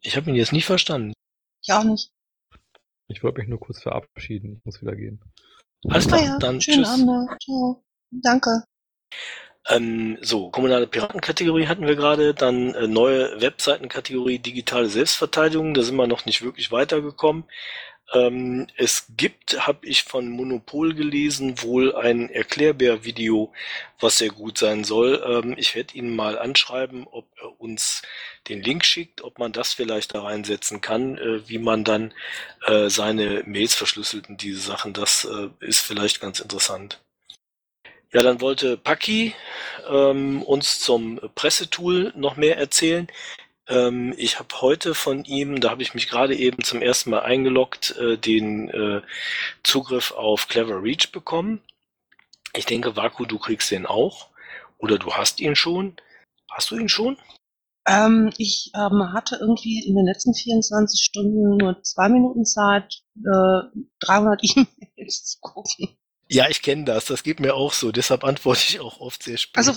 Ich 0.00 0.16
habe 0.16 0.30
ihn 0.30 0.36
jetzt 0.36 0.52
nicht 0.52 0.66
verstanden. 0.66 1.12
Ich 1.62 1.72
auch 1.72 1.84
nicht. 1.84 2.10
Ich 3.08 3.22
wollte 3.22 3.40
mich 3.40 3.48
nur 3.48 3.60
kurz 3.60 3.82
verabschieden. 3.82 4.56
Ich 4.58 4.64
muss 4.64 4.80
wieder 4.80 4.96
gehen. 4.96 5.20
Alles 5.88 6.06
Ah 6.06 6.08
klar, 6.08 6.24
ja, 6.24 6.38
dann 6.38 6.60
schönen 6.60 6.84
tschüss. 6.84 6.88
Abend. 6.88 7.42
Ciao. 7.42 7.84
Danke. 8.10 8.64
Ähm, 9.68 10.18
so, 10.20 10.50
kommunale 10.50 10.86
Piratenkategorie 10.86 11.66
hatten 11.68 11.86
wir 11.86 11.94
gerade, 11.94 12.34
dann 12.34 12.74
äh, 12.74 12.88
neue 12.88 13.40
Webseitenkategorie 13.40 14.40
digitale 14.40 14.88
Selbstverteidigung, 14.88 15.74
da 15.74 15.82
sind 15.82 15.96
wir 15.96 16.08
noch 16.08 16.26
nicht 16.26 16.42
wirklich 16.42 16.72
weitergekommen. 16.72 17.44
Ähm, 18.12 18.66
es 18.76 19.06
gibt, 19.16 19.66
habe 19.66 19.86
ich 19.86 20.04
von 20.04 20.28
Monopol 20.28 20.94
gelesen, 20.94 21.62
wohl 21.62 21.94
ein 21.96 22.28
Erklärbär-Video, 22.28 23.52
was 24.00 24.18
sehr 24.18 24.28
gut 24.28 24.58
sein 24.58 24.84
soll. 24.84 25.22
Ähm, 25.26 25.54
ich 25.56 25.74
werde 25.74 25.94
ihn 25.96 26.14
mal 26.14 26.38
anschreiben, 26.38 27.06
ob 27.10 27.26
er 27.40 27.60
uns 27.60 28.02
den 28.48 28.62
Link 28.62 28.84
schickt, 28.84 29.22
ob 29.22 29.38
man 29.38 29.52
das 29.52 29.72
vielleicht 29.72 30.14
da 30.14 30.22
reinsetzen 30.22 30.80
kann, 30.80 31.16
äh, 31.16 31.48
wie 31.48 31.58
man 31.58 31.84
dann 31.84 32.12
äh, 32.66 32.90
seine 32.90 33.44
Mails 33.46 33.74
verschlüsselt 33.74 34.28
und 34.28 34.42
diese 34.42 34.60
Sachen. 34.60 34.92
Das 34.92 35.24
äh, 35.24 35.48
ist 35.60 35.80
vielleicht 35.80 36.20
ganz 36.20 36.40
interessant. 36.40 37.00
Ja, 38.12 38.22
dann 38.22 38.42
wollte 38.42 38.76
Paki 38.76 39.34
ähm, 39.88 40.42
uns 40.42 40.80
zum 40.80 41.18
Pressetool 41.34 42.12
noch 42.14 42.36
mehr 42.36 42.58
erzählen. 42.58 43.06
Ähm, 43.72 44.12
ich 44.18 44.38
habe 44.38 44.60
heute 44.60 44.94
von 44.94 45.24
ihm, 45.24 45.60
da 45.60 45.70
habe 45.70 45.82
ich 45.82 45.94
mich 45.94 46.08
gerade 46.08 46.36
eben 46.36 46.62
zum 46.62 46.82
ersten 46.82 47.10
Mal 47.10 47.22
eingeloggt, 47.22 47.96
äh, 47.96 48.18
den 48.18 48.68
äh, 48.68 49.00
Zugriff 49.62 50.12
auf 50.12 50.46
Clever 50.48 50.82
Reach 50.82 51.10
bekommen. 51.10 51.62
Ich 52.54 52.66
denke, 52.66 52.96
Vaku, 52.96 53.24
du 53.24 53.38
kriegst 53.38 53.70
den 53.70 53.86
auch. 53.86 54.28
Oder 54.76 54.98
du 54.98 55.14
hast 55.14 55.40
ihn 55.40 55.56
schon. 55.56 55.96
Hast 56.50 56.70
du 56.70 56.76
ihn 56.76 56.90
schon? 56.90 57.16
Ähm, 57.88 58.30
ich 58.36 58.70
ähm, 58.74 59.12
hatte 59.14 59.38
irgendwie 59.40 59.82
in 59.86 59.96
den 59.96 60.04
letzten 60.04 60.34
24 60.34 61.02
Stunden 61.02 61.56
nur 61.56 61.82
zwei 61.82 62.10
Minuten 62.10 62.44
Zeit, 62.44 63.02
äh, 63.16 63.62
300 64.00 64.42
E-Mails 64.44 65.24
zu 65.24 65.38
gucken. 65.40 65.96
Ja, 66.28 66.48
ich 66.50 66.60
kenne 66.60 66.84
das. 66.84 67.06
Das 67.06 67.22
geht 67.22 67.40
mir 67.40 67.54
auch 67.54 67.72
so. 67.72 67.90
Deshalb 67.90 68.22
antworte 68.24 68.64
ich 68.68 68.80
auch 68.80 69.00
oft 69.00 69.22
sehr 69.22 69.38
spät. 69.38 69.56
Also 69.56 69.72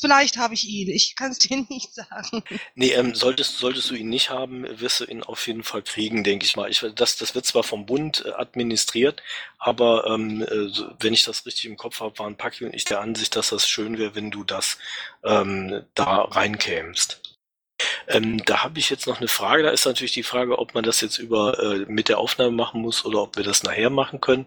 vielleicht 0.00 0.36
habe 0.36 0.54
ich 0.54 0.68
ihn. 0.68 0.88
Ich 0.88 1.16
kann 1.16 1.32
es 1.32 1.38
dir 1.40 1.64
nicht 1.68 1.94
sagen. 1.94 2.42
Nee, 2.74 2.92
ähm, 2.92 3.14
solltest, 3.14 3.58
solltest 3.58 3.90
du 3.90 3.94
ihn 3.94 4.08
nicht 4.08 4.30
haben, 4.30 4.66
wirst 4.80 5.00
du 5.00 5.04
ihn 5.04 5.22
auf 5.22 5.46
jeden 5.46 5.62
Fall 5.62 5.82
kriegen, 5.82 6.24
denke 6.24 6.44
ich 6.44 6.56
mal. 6.56 6.70
Ich, 6.70 6.84
das, 6.94 7.16
das 7.16 7.34
wird 7.34 7.46
zwar 7.46 7.62
vom 7.62 7.86
Bund 7.86 8.24
äh, 8.26 8.32
administriert, 8.32 9.22
aber 9.58 10.06
ähm, 10.06 10.42
äh, 10.42 10.70
wenn 11.00 11.14
ich 11.14 11.24
das 11.24 11.46
richtig 11.46 11.66
im 11.66 11.76
Kopf 11.76 12.00
habe, 12.00 12.18
waren 12.18 12.36
Paki 12.36 12.64
und 12.64 12.74
ich 12.74 12.84
der 12.84 13.00
Ansicht, 13.00 13.36
dass 13.36 13.50
das 13.50 13.68
schön 13.68 13.98
wäre, 13.98 14.14
wenn 14.14 14.30
du 14.30 14.44
das 14.44 14.78
ähm, 15.24 15.84
da 15.94 16.22
reinkämst. 16.22 17.22
Ähm, 18.08 18.42
da 18.44 18.64
habe 18.64 18.78
ich 18.78 18.90
jetzt 18.90 19.06
noch 19.06 19.18
eine 19.18 19.28
Frage. 19.28 19.62
Da 19.62 19.70
ist 19.70 19.84
natürlich 19.84 20.12
die 20.12 20.22
Frage, 20.22 20.58
ob 20.58 20.74
man 20.74 20.84
das 20.84 21.00
jetzt 21.00 21.18
über 21.18 21.58
äh, 21.58 21.84
mit 21.88 22.08
der 22.08 22.18
Aufnahme 22.18 22.52
machen 22.52 22.80
muss 22.80 23.04
oder 23.04 23.22
ob 23.22 23.36
wir 23.36 23.44
das 23.44 23.62
nachher 23.62 23.90
machen 23.90 24.20
können. 24.20 24.46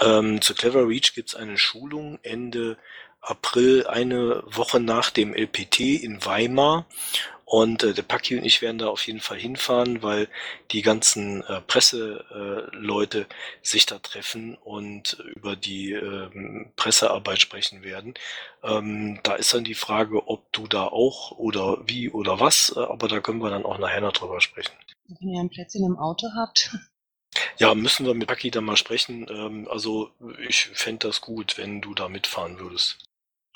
Ähm, 0.00 0.40
zu 0.40 0.54
Clever 0.54 0.88
Reach 0.88 1.14
gibt 1.14 1.30
es 1.30 1.34
eine 1.34 1.56
Schulung 1.56 2.18
Ende 2.22 2.76
April, 3.24 3.86
eine 3.86 4.42
Woche 4.46 4.80
nach 4.80 5.10
dem 5.10 5.34
LPT 5.34 5.80
in 5.80 6.24
Weimar. 6.24 6.86
Und 7.44 7.82
äh, 7.82 7.92
der 7.92 8.02
Paki 8.02 8.38
und 8.38 8.44
ich 8.44 8.62
werden 8.62 8.78
da 8.78 8.88
auf 8.88 9.06
jeden 9.06 9.20
Fall 9.20 9.38
hinfahren, 9.38 10.02
weil 10.02 10.28
die 10.70 10.82
ganzen 10.82 11.42
äh, 11.44 11.60
Presseleute 11.60 13.20
äh, 13.20 13.26
sich 13.62 13.84
da 13.86 13.98
treffen 13.98 14.56
und 14.56 15.18
über 15.36 15.54
die 15.54 15.92
ähm, 15.92 16.72
Pressearbeit 16.74 17.40
sprechen 17.40 17.82
werden. 17.82 18.14
Ähm, 18.62 19.20
da 19.22 19.34
ist 19.34 19.52
dann 19.52 19.64
die 19.64 19.74
Frage, 19.74 20.26
ob 20.26 20.50
du 20.52 20.66
da 20.66 20.86
auch 20.86 21.32
oder 21.32 21.86
wie 21.86 22.10
oder 22.10 22.40
was, 22.40 22.72
äh, 22.76 22.80
aber 22.80 23.08
da 23.08 23.20
können 23.20 23.42
wir 23.42 23.50
dann 23.50 23.66
auch 23.66 23.78
nachher 23.78 24.00
noch 24.00 24.12
drüber 24.12 24.40
sprechen. 24.40 24.72
Wenn 25.06 25.28
ihr 25.28 25.40
ein 25.40 25.50
Plätzchen 25.50 25.84
im 25.84 25.98
Auto 25.98 26.28
habt. 26.34 26.70
Ja, 27.58 27.74
müssen 27.74 28.06
wir 28.06 28.14
mit 28.14 28.26
Paki 28.26 28.50
dann 28.50 28.64
mal 28.64 28.76
sprechen. 28.76 29.26
Ähm, 29.28 29.68
also 29.70 30.10
ich 30.48 30.66
fände 30.72 31.08
das 31.08 31.20
gut, 31.20 31.58
wenn 31.58 31.80
du 31.80 31.94
da 31.94 32.08
mitfahren 32.08 32.58
würdest. 32.58 33.03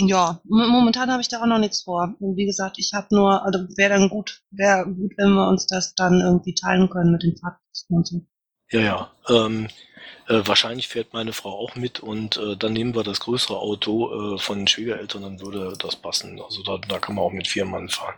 Ja, 0.00 0.40
momentan 0.44 1.10
habe 1.10 1.22
ich 1.22 1.28
da 1.28 1.40
auch 1.40 1.46
noch 1.46 1.58
nichts 1.58 1.82
vor. 1.82 2.14
Und 2.20 2.36
wie 2.36 2.46
gesagt, 2.46 2.78
ich 2.78 2.92
habe 2.94 3.08
nur, 3.10 3.44
also 3.44 3.60
wäre 3.76 3.98
dann 3.98 4.08
gut, 4.08 4.42
wäre 4.50 4.86
gut, 4.86 5.12
wenn 5.16 5.32
wir 5.32 5.48
uns 5.48 5.66
das 5.66 5.94
dann 5.94 6.20
irgendwie 6.20 6.54
teilen 6.54 6.88
können 6.88 7.10
mit 7.10 7.24
den 7.24 7.36
Fahrtkosten 7.36 7.96
und 7.96 8.06
so. 8.06 8.20
Ja, 8.70 8.80
ja. 8.80 9.12
Ähm, 9.28 9.68
äh, 10.28 10.42
wahrscheinlich 10.44 10.88
fährt 10.88 11.12
meine 11.12 11.32
Frau 11.32 11.50
auch 11.50 11.74
mit 11.74 12.00
und 12.00 12.36
äh, 12.36 12.56
dann 12.56 12.74
nehmen 12.74 12.94
wir 12.94 13.02
das 13.02 13.20
größere 13.20 13.58
Auto 13.58 14.34
äh, 14.34 14.38
von 14.38 14.58
den 14.58 14.68
Schwiegereltern, 14.68 15.22
dann 15.22 15.40
würde 15.40 15.74
das 15.78 15.96
passen. 15.96 16.40
Also 16.40 16.62
da, 16.62 16.78
da 16.78 16.98
kann 16.98 17.16
man 17.16 17.24
auch 17.24 17.32
mit 17.32 17.48
vier 17.48 17.64
Mann 17.64 17.88
fahren. 17.88 18.14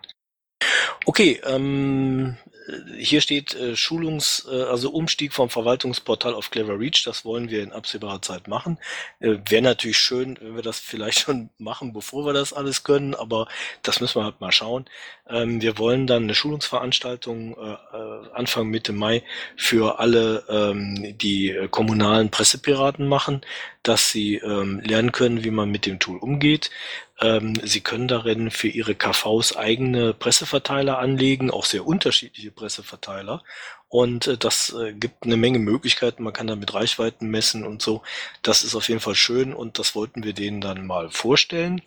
Okay, 1.07 1.41
ähm, 1.45 2.37
äh, 2.69 3.03
hier 3.03 3.21
steht 3.21 3.55
äh, 3.55 3.77
Schulungs, 3.77 4.47
äh, 4.51 4.63
also 4.63 4.91
Umstieg 4.91 5.33
vom 5.33 5.51
Verwaltungsportal 5.51 6.35
auf 6.35 6.51
Clever 6.51 6.79
Reach. 6.79 7.03
Das 7.05 7.25
wollen 7.25 7.51
wir 7.51 7.63
in 7.63 7.73
absehbarer 7.73 8.23
Zeit 8.23 8.49
machen. 8.49 8.79
Äh, 9.21 9.39
Wäre 9.49 9.63
natürlich 9.63 9.99
schön, 9.99 10.39
wenn 10.41 10.57
wir 10.57 10.63
das 10.63 10.79
vielleicht 10.81 11.21
schon 11.21 11.51
machen, 11.59 11.93
bevor 11.93 12.27
wir 12.27 12.33
das 12.33 12.53
alles 12.53 12.85
können, 12.85 13.15
aber 13.15 13.49
das 13.83 14.01
müssen 14.01 14.21
wir 14.21 14.25
halt 14.25 14.41
mal 14.41 14.53
schauen. 14.53 14.85
Ähm, 15.29 15.63
wir 15.63 15.79
wollen 15.79 16.07
dann 16.07 16.25
eine 16.25 16.35
Schulungsveranstaltung 16.35 17.57
äh, 17.57 17.73
äh, 17.73 18.31
Anfang 18.35 18.69
Mitte 18.69 18.93
Mai 18.93 19.23
für 19.57 19.99
alle 19.99 20.45
ähm, 20.49 21.17
die 21.19 21.51
äh, 21.51 21.69
kommunalen 21.69 22.31
Pressepiraten 22.31 23.07
machen, 23.09 23.43
dass 23.83 24.11
sie 24.11 24.37
ähm, 24.37 24.81
lernen 24.81 25.13
können, 25.13 25.45
wie 25.45 25.51
man 25.51 25.71
mit 25.71 25.87
dem 25.87 25.99
Tool 25.99 26.19
umgeht. 26.19 26.71
Ähm, 27.21 27.55
sie 27.63 27.81
können 27.81 28.09
darin 28.09 28.51
für 28.51 28.69
ihre 28.69 28.95
KVs 28.95 29.57
eigene 29.57 30.15
Presseverteiler 30.15 30.99
anlegen, 30.99 31.51
auch 31.51 31.65
sehr 31.65 31.87
unterschiedliche 31.87 32.51
Presseverteiler. 32.51 33.43
Und 33.89 34.27
äh, 34.27 34.39
das 34.39 34.75
äh, 34.75 34.93
gibt 34.93 35.25
eine 35.25 35.37
Menge 35.37 35.59
Möglichkeiten. 35.59 36.23
Man 36.23 36.33
kann 36.33 36.47
damit 36.47 36.73
Reichweiten 36.75 37.29
messen 37.29 37.67
und 37.67 37.83
so. 37.83 38.03
Das 38.43 38.63
ist 38.63 38.75
auf 38.75 38.89
jeden 38.89 39.01
Fall 39.01 39.17
schön 39.17 39.53
und 39.53 39.79
das 39.79 39.95
wollten 39.95 40.25
wir 40.25 40.33
denen 40.33 40.61
dann 40.61 40.87
mal 40.87 41.11
vorstellen. 41.11 41.83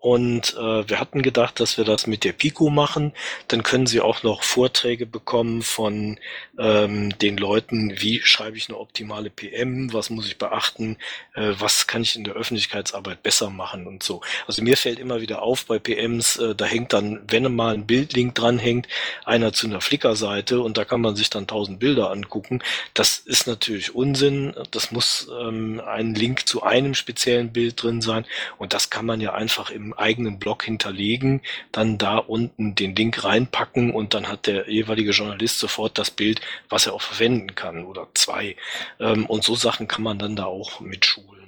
Und 0.00 0.56
äh, 0.58 0.88
wir 0.88 0.98
hatten 0.98 1.20
gedacht, 1.20 1.60
dass 1.60 1.76
wir 1.76 1.84
das 1.84 2.06
mit 2.06 2.24
der 2.24 2.32
Pico 2.32 2.70
machen. 2.70 3.12
Dann 3.48 3.62
können 3.62 3.86
Sie 3.86 4.00
auch 4.00 4.22
noch 4.22 4.42
Vorträge 4.42 5.04
bekommen 5.04 5.60
von 5.60 6.18
ähm, 6.58 7.18
den 7.18 7.36
Leuten, 7.36 8.00
wie 8.00 8.22
schreibe 8.22 8.56
ich 8.56 8.70
eine 8.70 8.78
optimale 8.78 9.28
PM, 9.28 9.92
was 9.92 10.08
muss 10.08 10.26
ich 10.26 10.38
beachten, 10.38 10.96
äh, 11.34 11.52
was 11.58 11.86
kann 11.86 12.00
ich 12.00 12.16
in 12.16 12.24
der 12.24 12.32
Öffentlichkeitsarbeit 12.32 13.22
besser 13.22 13.50
machen 13.50 13.86
und 13.86 14.02
so. 14.02 14.22
Also 14.46 14.62
mir 14.62 14.78
fällt 14.78 14.98
immer 14.98 15.20
wieder 15.20 15.42
auf 15.42 15.66
bei 15.66 15.78
PMs, 15.78 16.36
äh, 16.36 16.54
da 16.54 16.64
hängt 16.64 16.94
dann, 16.94 17.20
wenn 17.28 17.54
mal 17.54 17.74
ein 17.74 17.86
Bildlink 17.86 18.34
dranhängt, 18.34 18.88
einer 19.26 19.52
zu 19.52 19.66
einer 19.66 19.82
Flickr-Seite 19.82 20.62
und 20.62 20.78
da 20.78 20.86
kann 20.86 21.02
man 21.02 21.14
sich 21.14 21.28
dann 21.28 21.46
tausend 21.46 21.78
Bilder 21.78 22.10
angucken. 22.10 22.62
Das 22.94 23.18
ist 23.18 23.46
natürlich 23.46 23.94
Unsinn. 23.94 24.54
Das 24.70 24.92
muss 24.92 25.28
ähm, 25.42 25.82
ein 25.86 26.14
Link 26.14 26.48
zu 26.48 26.62
einem 26.62 26.94
speziellen 26.94 27.52
Bild 27.52 27.82
drin 27.82 28.00
sein 28.00 28.24
und 28.56 28.72
das 28.72 28.88
kann 28.88 29.04
man 29.04 29.20
ja 29.20 29.34
einfach 29.34 29.70
im 29.70 29.89
eigenen 29.94 30.38
Blog 30.38 30.64
hinterlegen, 30.64 31.42
dann 31.72 31.98
da 31.98 32.18
unten 32.18 32.74
den 32.74 32.94
Link 32.94 33.24
reinpacken 33.24 33.92
und 33.92 34.14
dann 34.14 34.28
hat 34.28 34.46
der 34.46 34.70
jeweilige 34.70 35.12
Journalist 35.12 35.58
sofort 35.58 35.98
das 35.98 36.10
Bild, 36.10 36.40
was 36.68 36.86
er 36.86 36.94
auch 36.94 37.02
verwenden 37.02 37.54
kann 37.54 37.84
oder 37.84 38.08
zwei. 38.14 38.56
Ähm, 38.98 39.26
und 39.26 39.44
so 39.44 39.54
Sachen 39.54 39.88
kann 39.88 40.02
man 40.02 40.18
dann 40.18 40.36
da 40.36 40.44
auch 40.44 40.80
mitschulen. 40.80 41.40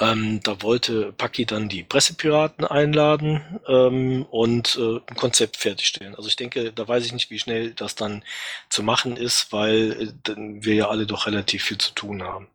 Ähm, 0.00 0.40
da 0.42 0.62
wollte 0.62 1.12
Paki 1.12 1.44
dann 1.44 1.68
die 1.68 1.82
Pressepiraten 1.82 2.64
einladen 2.64 3.60
ähm, 3.68 4.24
und 4.30 4.76
äh, 4.76 5.00
ein 5.06 5.16
Konzept 5.16 5.58
fertigstellen. 5.58 6.14
Also 6.14 6.28
ich 6.28 6.36
denke, 6.36 6.72
da 6.72 6.88
weiß 6.88 7.04
ich 7.04 7.12
nicht, 7.12 7.30
wie 7.30 7.38
schnell 7.38 7.72
das 7.74 7.96
dann 7.96 8.24
zu 8.70 8.82
machen 8.82 9.16
ist, 9.16 9.52
weil 9.52 10.14
äh, 10.26 10.34
wir 10.36 10.74
ja 10.74 10.88
alle 10.88 11.06
doch 11.06 11.26
relativ 11.26 11.64
viel 11.64 11.78
zu 11.78 11.92
tun 11.92 12.22
haben. 12.22 12.48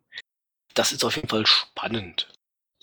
Das 0.74 0.92
ist 0.92 1.04
auf 1.04 1.16
jeden 1.16 1.28
Fall 1.28 1.46
spannend. 1.46 2.28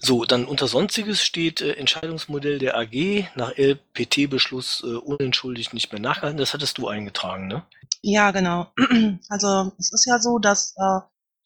So, 0.06 0.26
dann 0.26 0.44
unter 0.44 0.68
Sonstiges 0.68 1.24
steht 1.24 1.62
äh, 1.62 1.76
Entscheidungsmodell 1.76 2.60
der 2.60 2.78
AG 2.78 3.30
nach 3.36 3.54
LPT-Beschluss 3.56 4.84
äh, 4.86 4.98
unentschuldigt 4.98 5.74
nicht 5.74 5.94
mehr 5.94 6.02
nachgehalten. 6.02 6.38
Das 6.38 6.54
hattest 6.54 6.78
du 6.78 6.90
eingetragen, 6.90 7.48
ne? 7.48 7.64
Ja, 8.02 8.32
genau. 8.32 8.68
Also 9.30 9.72
es 9.80 9.94
ist 9.94 10.06
ja 10.06 10.20
so, 10.20 10.40
dass 10.40 10.76
äh, 10.76 11.00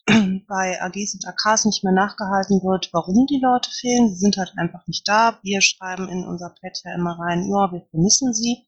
bei 0.47 0.81
AGs 0.81 1.15
und 1.15 1.27
AKs 1.27 1.65
nicht 1.65 1.83
mehr 1.83 1.93
nachgehalten 1.93 2.61
wird, 2.63 2.89
warum 2.93 3.25
die 3.27 3.41
Leute 3.41 3.69
fehlen. 3.69 4.09
Sie 4.09 4.19
sind 4.19 4.37
halt 4.37 4.53
einfach 4.57 4.87
nicht 4.87 5.07
da. 5.07 5.39
Wir 5.43 5.61
schreiben 5.61 6.07
in 6.07 6.25
unser 6.25 6.49
Pad 6.49 6.79
ja 6.85 6.95
immer 6.95 7.19
rein, 7.19 7.49
ja, 7.49 7.71
wir 7.71 7.85
vermissen 7.89 8.33
sie. 8.33 8.65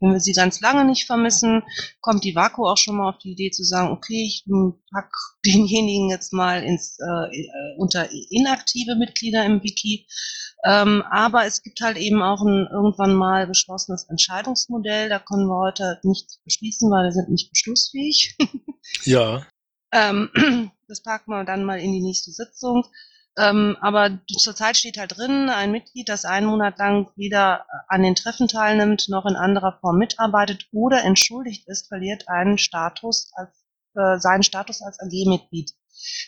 Wenn 0.00 0.12
wir 0.12 0.20
sie 0.20 0.32
ganz 0.32 0.60
lange 0.60 0.84
nicht 0.84 1.06
vermissen, 1.06 1.62
kommt 2.00 2.24
die 2.24 2.34
Vaku 2.34 2.66
auch 2.66 2.78
schon 2.78 2.96
mal 2.96 3.10
auf 3.10 3.18
die 3.18 3.32
Idee 3.32 3.50
zu 3.50 3.62
sagen, 3.62 3.90
okay, 3.90 4.24
ich 4.26 4.44
pack 4.90 5.12
denjenigen 5.46 6.10
jetzt 6.10 6.32
mal 6.32 6.64
ins 6.64 6.98
äh, 6.98 7.76
unter 7.78 8.08
inaktive 8.30 8.96
Mitglieder 8.96 9.44
im 9.44 9.62
Wiki. 9.62 10.08
Ähm, 10.64 11.02
aber 11.10 11.46
es 11.46 11.62
gibt 11.62 11.80
halt 11.80 11.96
eben 11.98 12.20
auch 12.20 12.42
ein 12.42 12.68
irgendwann 12.70 13.14
mal 13.14 13.46
beschlossenes 13.46 14.04
Entscheidungsmodell. 14.08 15.08
Da 15.08 15.18
können 15.18 15.46
wir 15.46 15.56
heute 15.56 16.00
nichts 16.02 16.40
beschließen, 16.44 16.90
weil 16.90 17.04
wir 17.04 17.12
sind 17.12 17.30
nicht 17.30 17.50
beschlussfähig. 17.50 18.36
ja. 19.04 19.46
Ähm, 19.92 20.30
das 20.90 21.02
packen 21.02 21.30
wir 21.30 21.44
dann 21.44 21.64
mal 21.64 21.80
in 21.80 21.92
die 21.92 22.02
nächste 22.02 22.32
Sitzung. 22.32 22.84
Ähm, 23.38 23.76
aber 23.80 24.18
zurzeit 24.38 24.76
steht 24.76 24.98
halt 24.98 25.16
drin, 25.16 25.48
ein 25.48 25.70
Mitglied, 25.70 26.08
das 26.08 26.24
einen 26.24 26.46
Monat 26.46 26.78
lang 26.78 27.08
weder 27.14 27.64
an 27.88 28.02
den 28.02 28.16
Treffen 28.16 28.48
teilnimmt, 28.48 29.08
noch 29.08 29.24
in 29.24 29.36
anderer 29.36 29.78
Form 29.80 29.98
mitarbeitet 29.98 30.66
oder 30.72 31.04
entschuldigt 31.04 31.68
ist, 31.68 31.86
verliert 31.88 32.28
einen 32.28 32.58
Status 32.58 33.30
als, 33.34 33.64
äh, 33.94 34.18
seinen 34.18 34.42
Status 34.42 34.82
als 34.82 34.98
AG-Mitglied. 35.00 35.72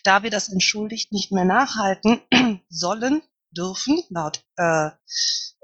Da 0.04 0.22
wir 0.22 0.30
das 0.30 0.48
entschuldigt 0.48 1.12
nicht 1.12 1.32
mehr 1.32 1.44
nachhalten 1.44 2.20
sollen, 2.68 3.22
dürfen, 3.50 4.02
laut 4.08 4.44
äh, 4.56 4.90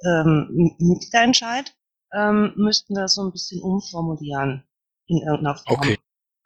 ähm, 0.04 0.74
Mitgliederentscheid, 0.78 1.72
ähm, 2.12 2.52
müssten 2.56 2.94
wir 2.94 3.02
das 3.02 3.14
so 3.14 3.22
ein 3.22 3.32
bisschen 3.32 3.62
umformulieren 3.62 4.64
in 5.06 5.18
irgendeiner 5.18 5.56
Form. 5.56 5.78
Okay. 5.78 5.98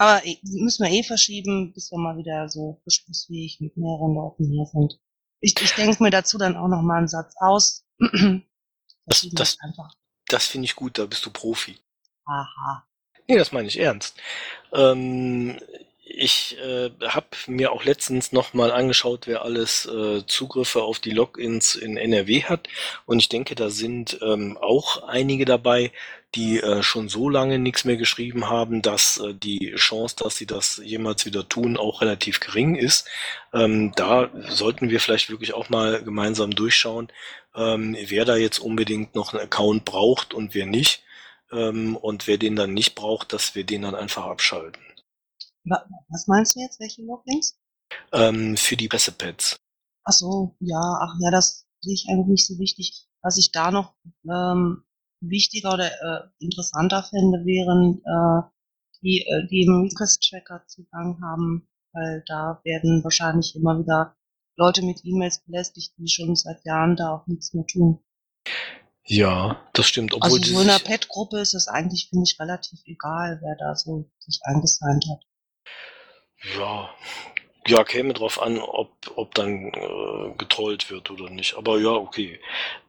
Aber 0.02 0.20
müssen 0.42 0.84
wir 0.84 0.90
eh 0.90 1.04
verschieben, 1.04 1.72
bis 1.72 1.92
wir 1.92 1.98
mal 1.98 2.16
wieder 2.16 2.48
so 2.48 2.82
beschlussfähig 2.84 3.60
mit 3.60 3.76
mehreren 3.76 4.16
Leuten 4.16 4.50
hier 4.50 4.66
sind. 4.66 4.98
Ich, 5.38 5.54
ich 5.62 5.74
denke 5.76 6.02
mir 6.02 6.10
dazu 6.10 6.38
dann 6.38 6.56
auch 6.56 6.66
noch 6.66 6.82
mal 6.82 6.98
einen 6.98 7.06
Satz 7.06 7.36
aus. 7.38 7.84
das 9.06 9.28
das, 9.30 9.58
das 10.26 10.46
finde 10.46 10.64
ich 10.64 10.74
gut, 10.74 10.98
da 10.98 11.06
bist 11.06 11.24
du 11.24 11.30
Profi. 11.30 11.78
Aha. 12.24 12.84
Nee, 13.28 13.36
das 13.36 13.52
meine 13.52 13.68
ich 13.68 13.78
ernst. 13.78 14.20
Ähm, 14.72 15.60
ich 16.14 16.58
äh, 16.58 16.90
habe 17.06 17.26
mir 17.46 17.72
auch 17.72 17.84
letztens 17.84 18.32
noch 18.32 18.52
mal 18.54 18.70
angeschaut, 18.70 19.26
wer 19.26 19.42
alles 19.42 19.86
äh, 19.86 20.24
Zugriffe 20.26 20.82
auf 20.82 20.98
die 20.98 21.10
Logins 21.10 21.74
in 21.74 21.96
NRW 21.96 22.44
hat. 22.44 22.68
Und 23.06 23.18
ich 23.18 23.28
denke, 23.28 23.54
da 23.54 23.70
sind 23.70 24.18
ähm, 24.22 24.58
auch 24.58 25.08
einige 25.08 25.44
dabei, 25.44 25.90
die 26.34 26.60
äh, 26.60 26.82
schon 26.82 27.08
so 27.08 27.28
lange 27.28 27.58
nichts 27.58 27.84
mehr 27.84 27.96
geschrieben 27.96 28.48
haben, 28.48 28.82
dass 28.82 29.18
äh, 29.18 29.34
die 29.34 29.72
Chance, 29.76 30.16
dass 30.18 30.36
sie 30.36 30.46
das 30.46 30.80
jemals 30.84 31.24
wieder 31.26 31.48
tun, 31.48 31.76
auch 31.76 32.00
relativ 32.02 32.40
gering 32.40 32.74
ist. 32.74 33.08
Ähm, 33.52 33.92
da 33.96 34.30
sollten 34.48 34.90
wir 34.90 35.00
vielleicht 35.00 35.30
wirklich 35.30 35.54
auch 35.54 35.70
mal 35.70 36.02
gemeinsam 36.02 36.50
durchschauen, 36.52 37.08
ähm, 37.54 37.96
wer 38.06 38.24
da 38.24 38.36
jetzt 38.36 38.58
unbedingt 38.58 39.14
noch 39.14 39.32
einen 39.32 39.42
Account 39.42 39.84
braucht 39.84 40.34
und 40.34 40.54
wer 40.54 40.66
nicht. 40.66 41.02
Ähm, 41.52 41.96
und 41.96 42.26
wer 42.26 42.38
den 42.38 42.56
dann 42.56 42.72
nicht 42.74 42.94
braucht, 42.94 43.32
dass 43.32 43.54
wir 43.54 43.64
den 43.64 43.82
dann 43.82 43.94
einfach 43.94 44.24
abschalten. 44.24 44.80
Was 45.64 46.26
meinst 46.26 46.56
du 46.56 46.60
jetzt? 46.60 46.80
Welche 46.80 47.02
Logins? 47.02 47.58
Ähm, 48.12 48.56
für 48.56 48.76
die 48.76 48.88
Pressepads. 48.88 49.56
Ach 50.04 50.12
so, 50.12 50.56
ja, 50.60 50.80
ach 51.00 51.14
ja, 51.20 51.30
das 51.30 51.66
sehe 51.80 51.94
ich 51.94 52.06
eigentlich 52.08 52.28
nicht 52.28 52.46
so 52.46 52.58
wichtig. 52.58 53.06
Was 53.22 53.38
ich 53.38 53.52
da 53.52 53.70
noch 53.70 53.94
ähm, 54.28 54.84
wichtiger 55.20 55.74
oder 55.74 55.86
äh, 55.86 56.28
interessanter 56.38 57.02
fände, 57.04 57.44
wären 57.44 58.02
äh, 58.04 58.48
die, 59.02 59.20
äh, 59.20 59.46
die 59.48 59.62
im 59.62 59.82
Request-Tracker 59.82 60.66
Zugang 60.66 61.20
haben, 61.22 61.68
weil 61.92 62.24
da 62.26 62.60
werden 62.64 63.04
wahrscheinlich 63.04 63.54
immer 63.54 63.78
wieder 63.78 64.16
Leute 64.56 64.82
mit 64.82 65.04
E-Mails 65.04 65.44
belästigt, 65.44 65.94
die 65.98 66.08
schon 66.08 66.34
seit 66.34 66.64
Jahren 66.64 66.96
da 66.96 67.14
auch 67.14 67.26
nichts 67.26 67.54
mehr 67.54 67.66
tun. 67.66 68.00
Ja, 69.04 69.60
das 69.72 69.86
stimmt. 69.86 70.14
Obwohl 70.14 70.38
also 70.38 70.54
so 70.54 70.60
in 70.60 70.70
einer 70.70 70.78
Pet-Gruppe 70.78 71.40
ist 71.40 71.54
es 71.54 71.68
eigentlich, 71.68 72.08
finde 72.08 72.24
ich, 72.24 72.38
relativ 72.38 72.80
egal, 72.84 73.40
wer 73.42 73.56
da 73.56 73.74
so 73.74 74.10
sich 74.18 74.40
eingesigned 74.44 75.04
hat. 75.10 75.24
Ja, 76.56 76.90
ja, 77.66 77.84
käme 77.84 78.12
drauf 78.12 78.42
an, 78.42 78.58
ob, 78.58 78.90
ob 79.14 79.34
dann 79.34 79.66
äh, 79.68 80.34
getrollt 80.36 80.90
wird 80.90 81.10
oder 81.10 81.30
nicht. 81.30 81.56
Aber 81.56 81.78
ja, 81.78 81.90
okay. 81.90 82.40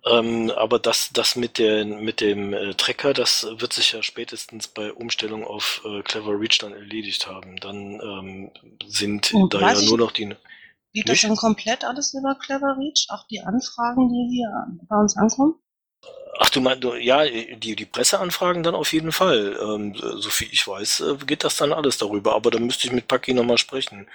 Ähm, 0.05 0.49
aber 0.49 0.79
das, 0.79 1.11
das 1.13 1.35
mit, 1.35 1.59
der, 1.59 1.85
mit 1.85 2.21
dem 2.21 2.53
äh, 2.53 2.73
Tracker, 2.73 3.13
das 3.13 3.45
wird 3.57 3.73
sich 3.73 3.91
ja 3.91 4.01
spätestens 4.01 4.67
bei 4.67 4.91
Umstellung 4.91 5.45
auf 5.45 5.83
äh, 5.85 6.01
Clever 6.01 6.39
Reach 6.39 6.57
dann 6.59 6.73
erledigt 6.73 7.27
haben. 7.27 7.57
Dann 7.57 8.01
ähm, 8.01 8.51
sind 8.87 9.31
Und 9.33 9.53
da 9.53 9.73
ja 9.73 9.81
nur 9.81 9.99
noch 9.99 10.11
die. 10.11 10.35
Geht 10.93 11.09
das 11.09 11.21
dann 11.21 11.35
komplett 11.35 11.83
alles 11.83 12.13
über 12.13 12.35
Clever 12.35 12.75
Reach? 12.79 13.07
Auch 13.09 13.27
die 13.27 13.41
Anfragen, 13.41 14.09
die 14.09 14.35
hier 14.35 14.49
bei 14.87 14.97
uns 14.97 15.15
ankommen? 15.17 15.55
Ach, 16.39 16.49
du 16.49 16.61
meinst, 16.61 16.83
ja, 16.99 17.25
die, 17.25 17.75
die 17.75 17.85
Presseanfragen 17.85 18.63
dann 18.63 18.75
auf 18.75 18.91
jeden 18.91 19.11
Fall. 19.11 19.57
Ähm, 19.61 19.95
so 19.95 20.29
viel 20.29 20.49
ich 20.51 20.67
weiß, 20.67 21.01
äh, 21.01 21.25
geht 21.25 21.43
das 21.43 21.57
dann 21.57 21.73
alles 21.73 21.97
darüber. 21.97 22.33
Aber 22.35 22.49
da 22.49 22.59
müsste 22.59 22.87
ich 22.87 22.93
mit 22.93 23.07
Paki 23.07 23.33
nochmal 23.33 23.57
sprechen. 23.57 24.07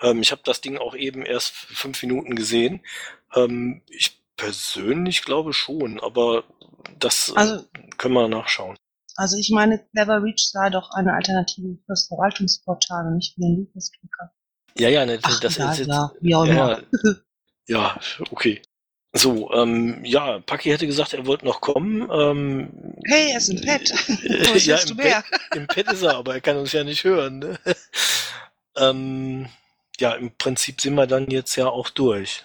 Ähm, 0.00 0.20
ich 0.20 0.32
habe 0.32 0.42
das 0.44 0.60
Ding 0.60 0.78
auch 0.78 0.94
eben 0.94 1.24
erst 1.24 1.54
fünf 1.54 2.02
Minuten 2.02 2.34
gesehen. 2.34 2.80
Ähm, 3.34 3.82
ich 3.88 4.20
persönlich 4.36 5.22
glaube 5.22 5.52
schon, 5.52 6.00
aber 6.00 6.44
das 6.98 7.30
äh, 7.30 7.38
also, 7.38 7.64
können 7.98 8.14
wir 8.14 8.28
nachschauen. 8.28 8.76
Also 9.16 9.36
ich 9.36 9.50
meine, 9.50 9.86
Clever 9.92 10.22
Reach 10.22 10.50
sei 10.50 10.70
doch 10.70 10.90
eine 10.92 11.12
Alternative 11.12 11.76
für 11.76 11.84
das 11.86 12.08
Verwaltungsportal 12.08 13.06
und 13.06 13.16
nicht 13.16 13.34
für 13.34 13.42
den 13.42 13.58
Lucas-Drucker. 13.58 14.32
Ja, 14.78 14.88
ja, 14.88 15.04
ne, 15.04 15.18
Ach, 15.22 15.40
das 15.40 15.56
egal, 15.56 15.72
ist 15.72 15.78
jetzt, 15.80 15.88
ja. 15.88 16.12
Ja, 16.22 16.80
ja, 17.66 18.00
okay. 18.30 18.62
So, 19.12 19.52
ähm, 19.52 20.04
ja, 20.04 20.38
Paki 20.38 20.70
hätte 20.70 20.86
gesagt, 20.86 21.14
er 21.14 21.26
wollte 21.26 21.44
noch 21.44 21.60
kommen. 21.60 22.08
Ähm, 22.12 22.94
hey, 23.06 23.32
er 23.32 23.38
ist 23.38 23.48
im 23.48 23.60
Pad. 23.60 23.90
Wo 24.08 24.56
ja, 24.56 24.76
im 24.76 24.96
Pad, 24.96 25.24
im 25.56 25.66
Pad 25.66 25.92
ist 25.92 26.02
er, 26.02 26.16
aber 26.16 26.34
er 26.34 26.40
kann 26.40 26.56
uns 26.56 26.72
ja 26.72 26.84
nicht 26.84 27.02
hören. 27.02 27.40
Ne? 27.40 27.58
ähm, 28.76 29.48
ja, 29.98 30.12
im 30.12 30.30
Prinzip 30.36 30.80
sind 30.80 30.94
wir 30.94 31.08
dann 31.08 31.28
jetzt 31.28 31.56
ja 31.56 31.66
auch 31.66 31.90
durch. 31.90 32.44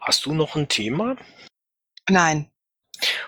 Hast 0.00 0.26
du 0.26 0.34
noch 0.34 0.56
ein 0.56 0.68
Thema? 0.68 1.16
Nein. 2.08 2.50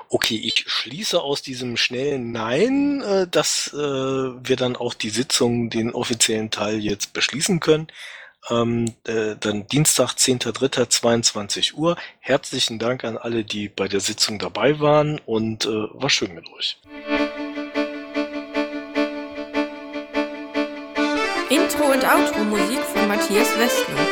Okay, 0.09 0.37
ich 0.37 0.65
schließe 0.67 1.21
aus 1.21 1.43
diesem 1.43 1.77
schnellen 1.77 2.33
Nein, 2.33 3.03
äh, 3.03 3.29
dass 3.29 3.73
äh, 3.73 3.77
wir 3.77 4.57
dann 4.57 4.77
auch 4.77 4.95
die 4.95 5.11
Sitzung, 5.11 5.71
den 5.71 5.93
offiziellen 5.93 6.51
Teil 6.51 6.79
jetzt 6.79 7.13
beschließen 7.13 7.61
können. 7.61 7.89
Ähm, 8.51 8.95
äh, 9.07 9.37
dann 9.39 9.67
Dienstag, 9.67 10.13
10.03.22 10.15 11.75
Uhr. 11.75 11.97
Herzlichen 12.21 12.79
Dank 12.79 13.05
an 13.05 13.19
alle, 13.19 13.45
die 13.45 13.69
bei 13.69 13.89
der 13.89 14.01
Sitzung 14.01 14.39
dabei 14.39 14.81
waren 14.81 15.21
und 15.27 15.67
äh, 15.67 15.69
war 15.69 16.11
schön 16.11 16.35
mit 16.35 16.51
euch. 16.53 16.79
Intro 21.51 21.85
und 21.93 22.05
Outro 22.05 22.45
Musik 22.45 22.81
von 22.81 23.09
Matthias 23.09 23.49
Westner. 23.59 24.07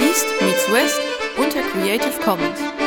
East 0.00 0.26
meets 0.40 0.70
West 0.70 1.00
unter 1.38 1.62
Creative 1.62 2.20
Commons. 2.22 2.81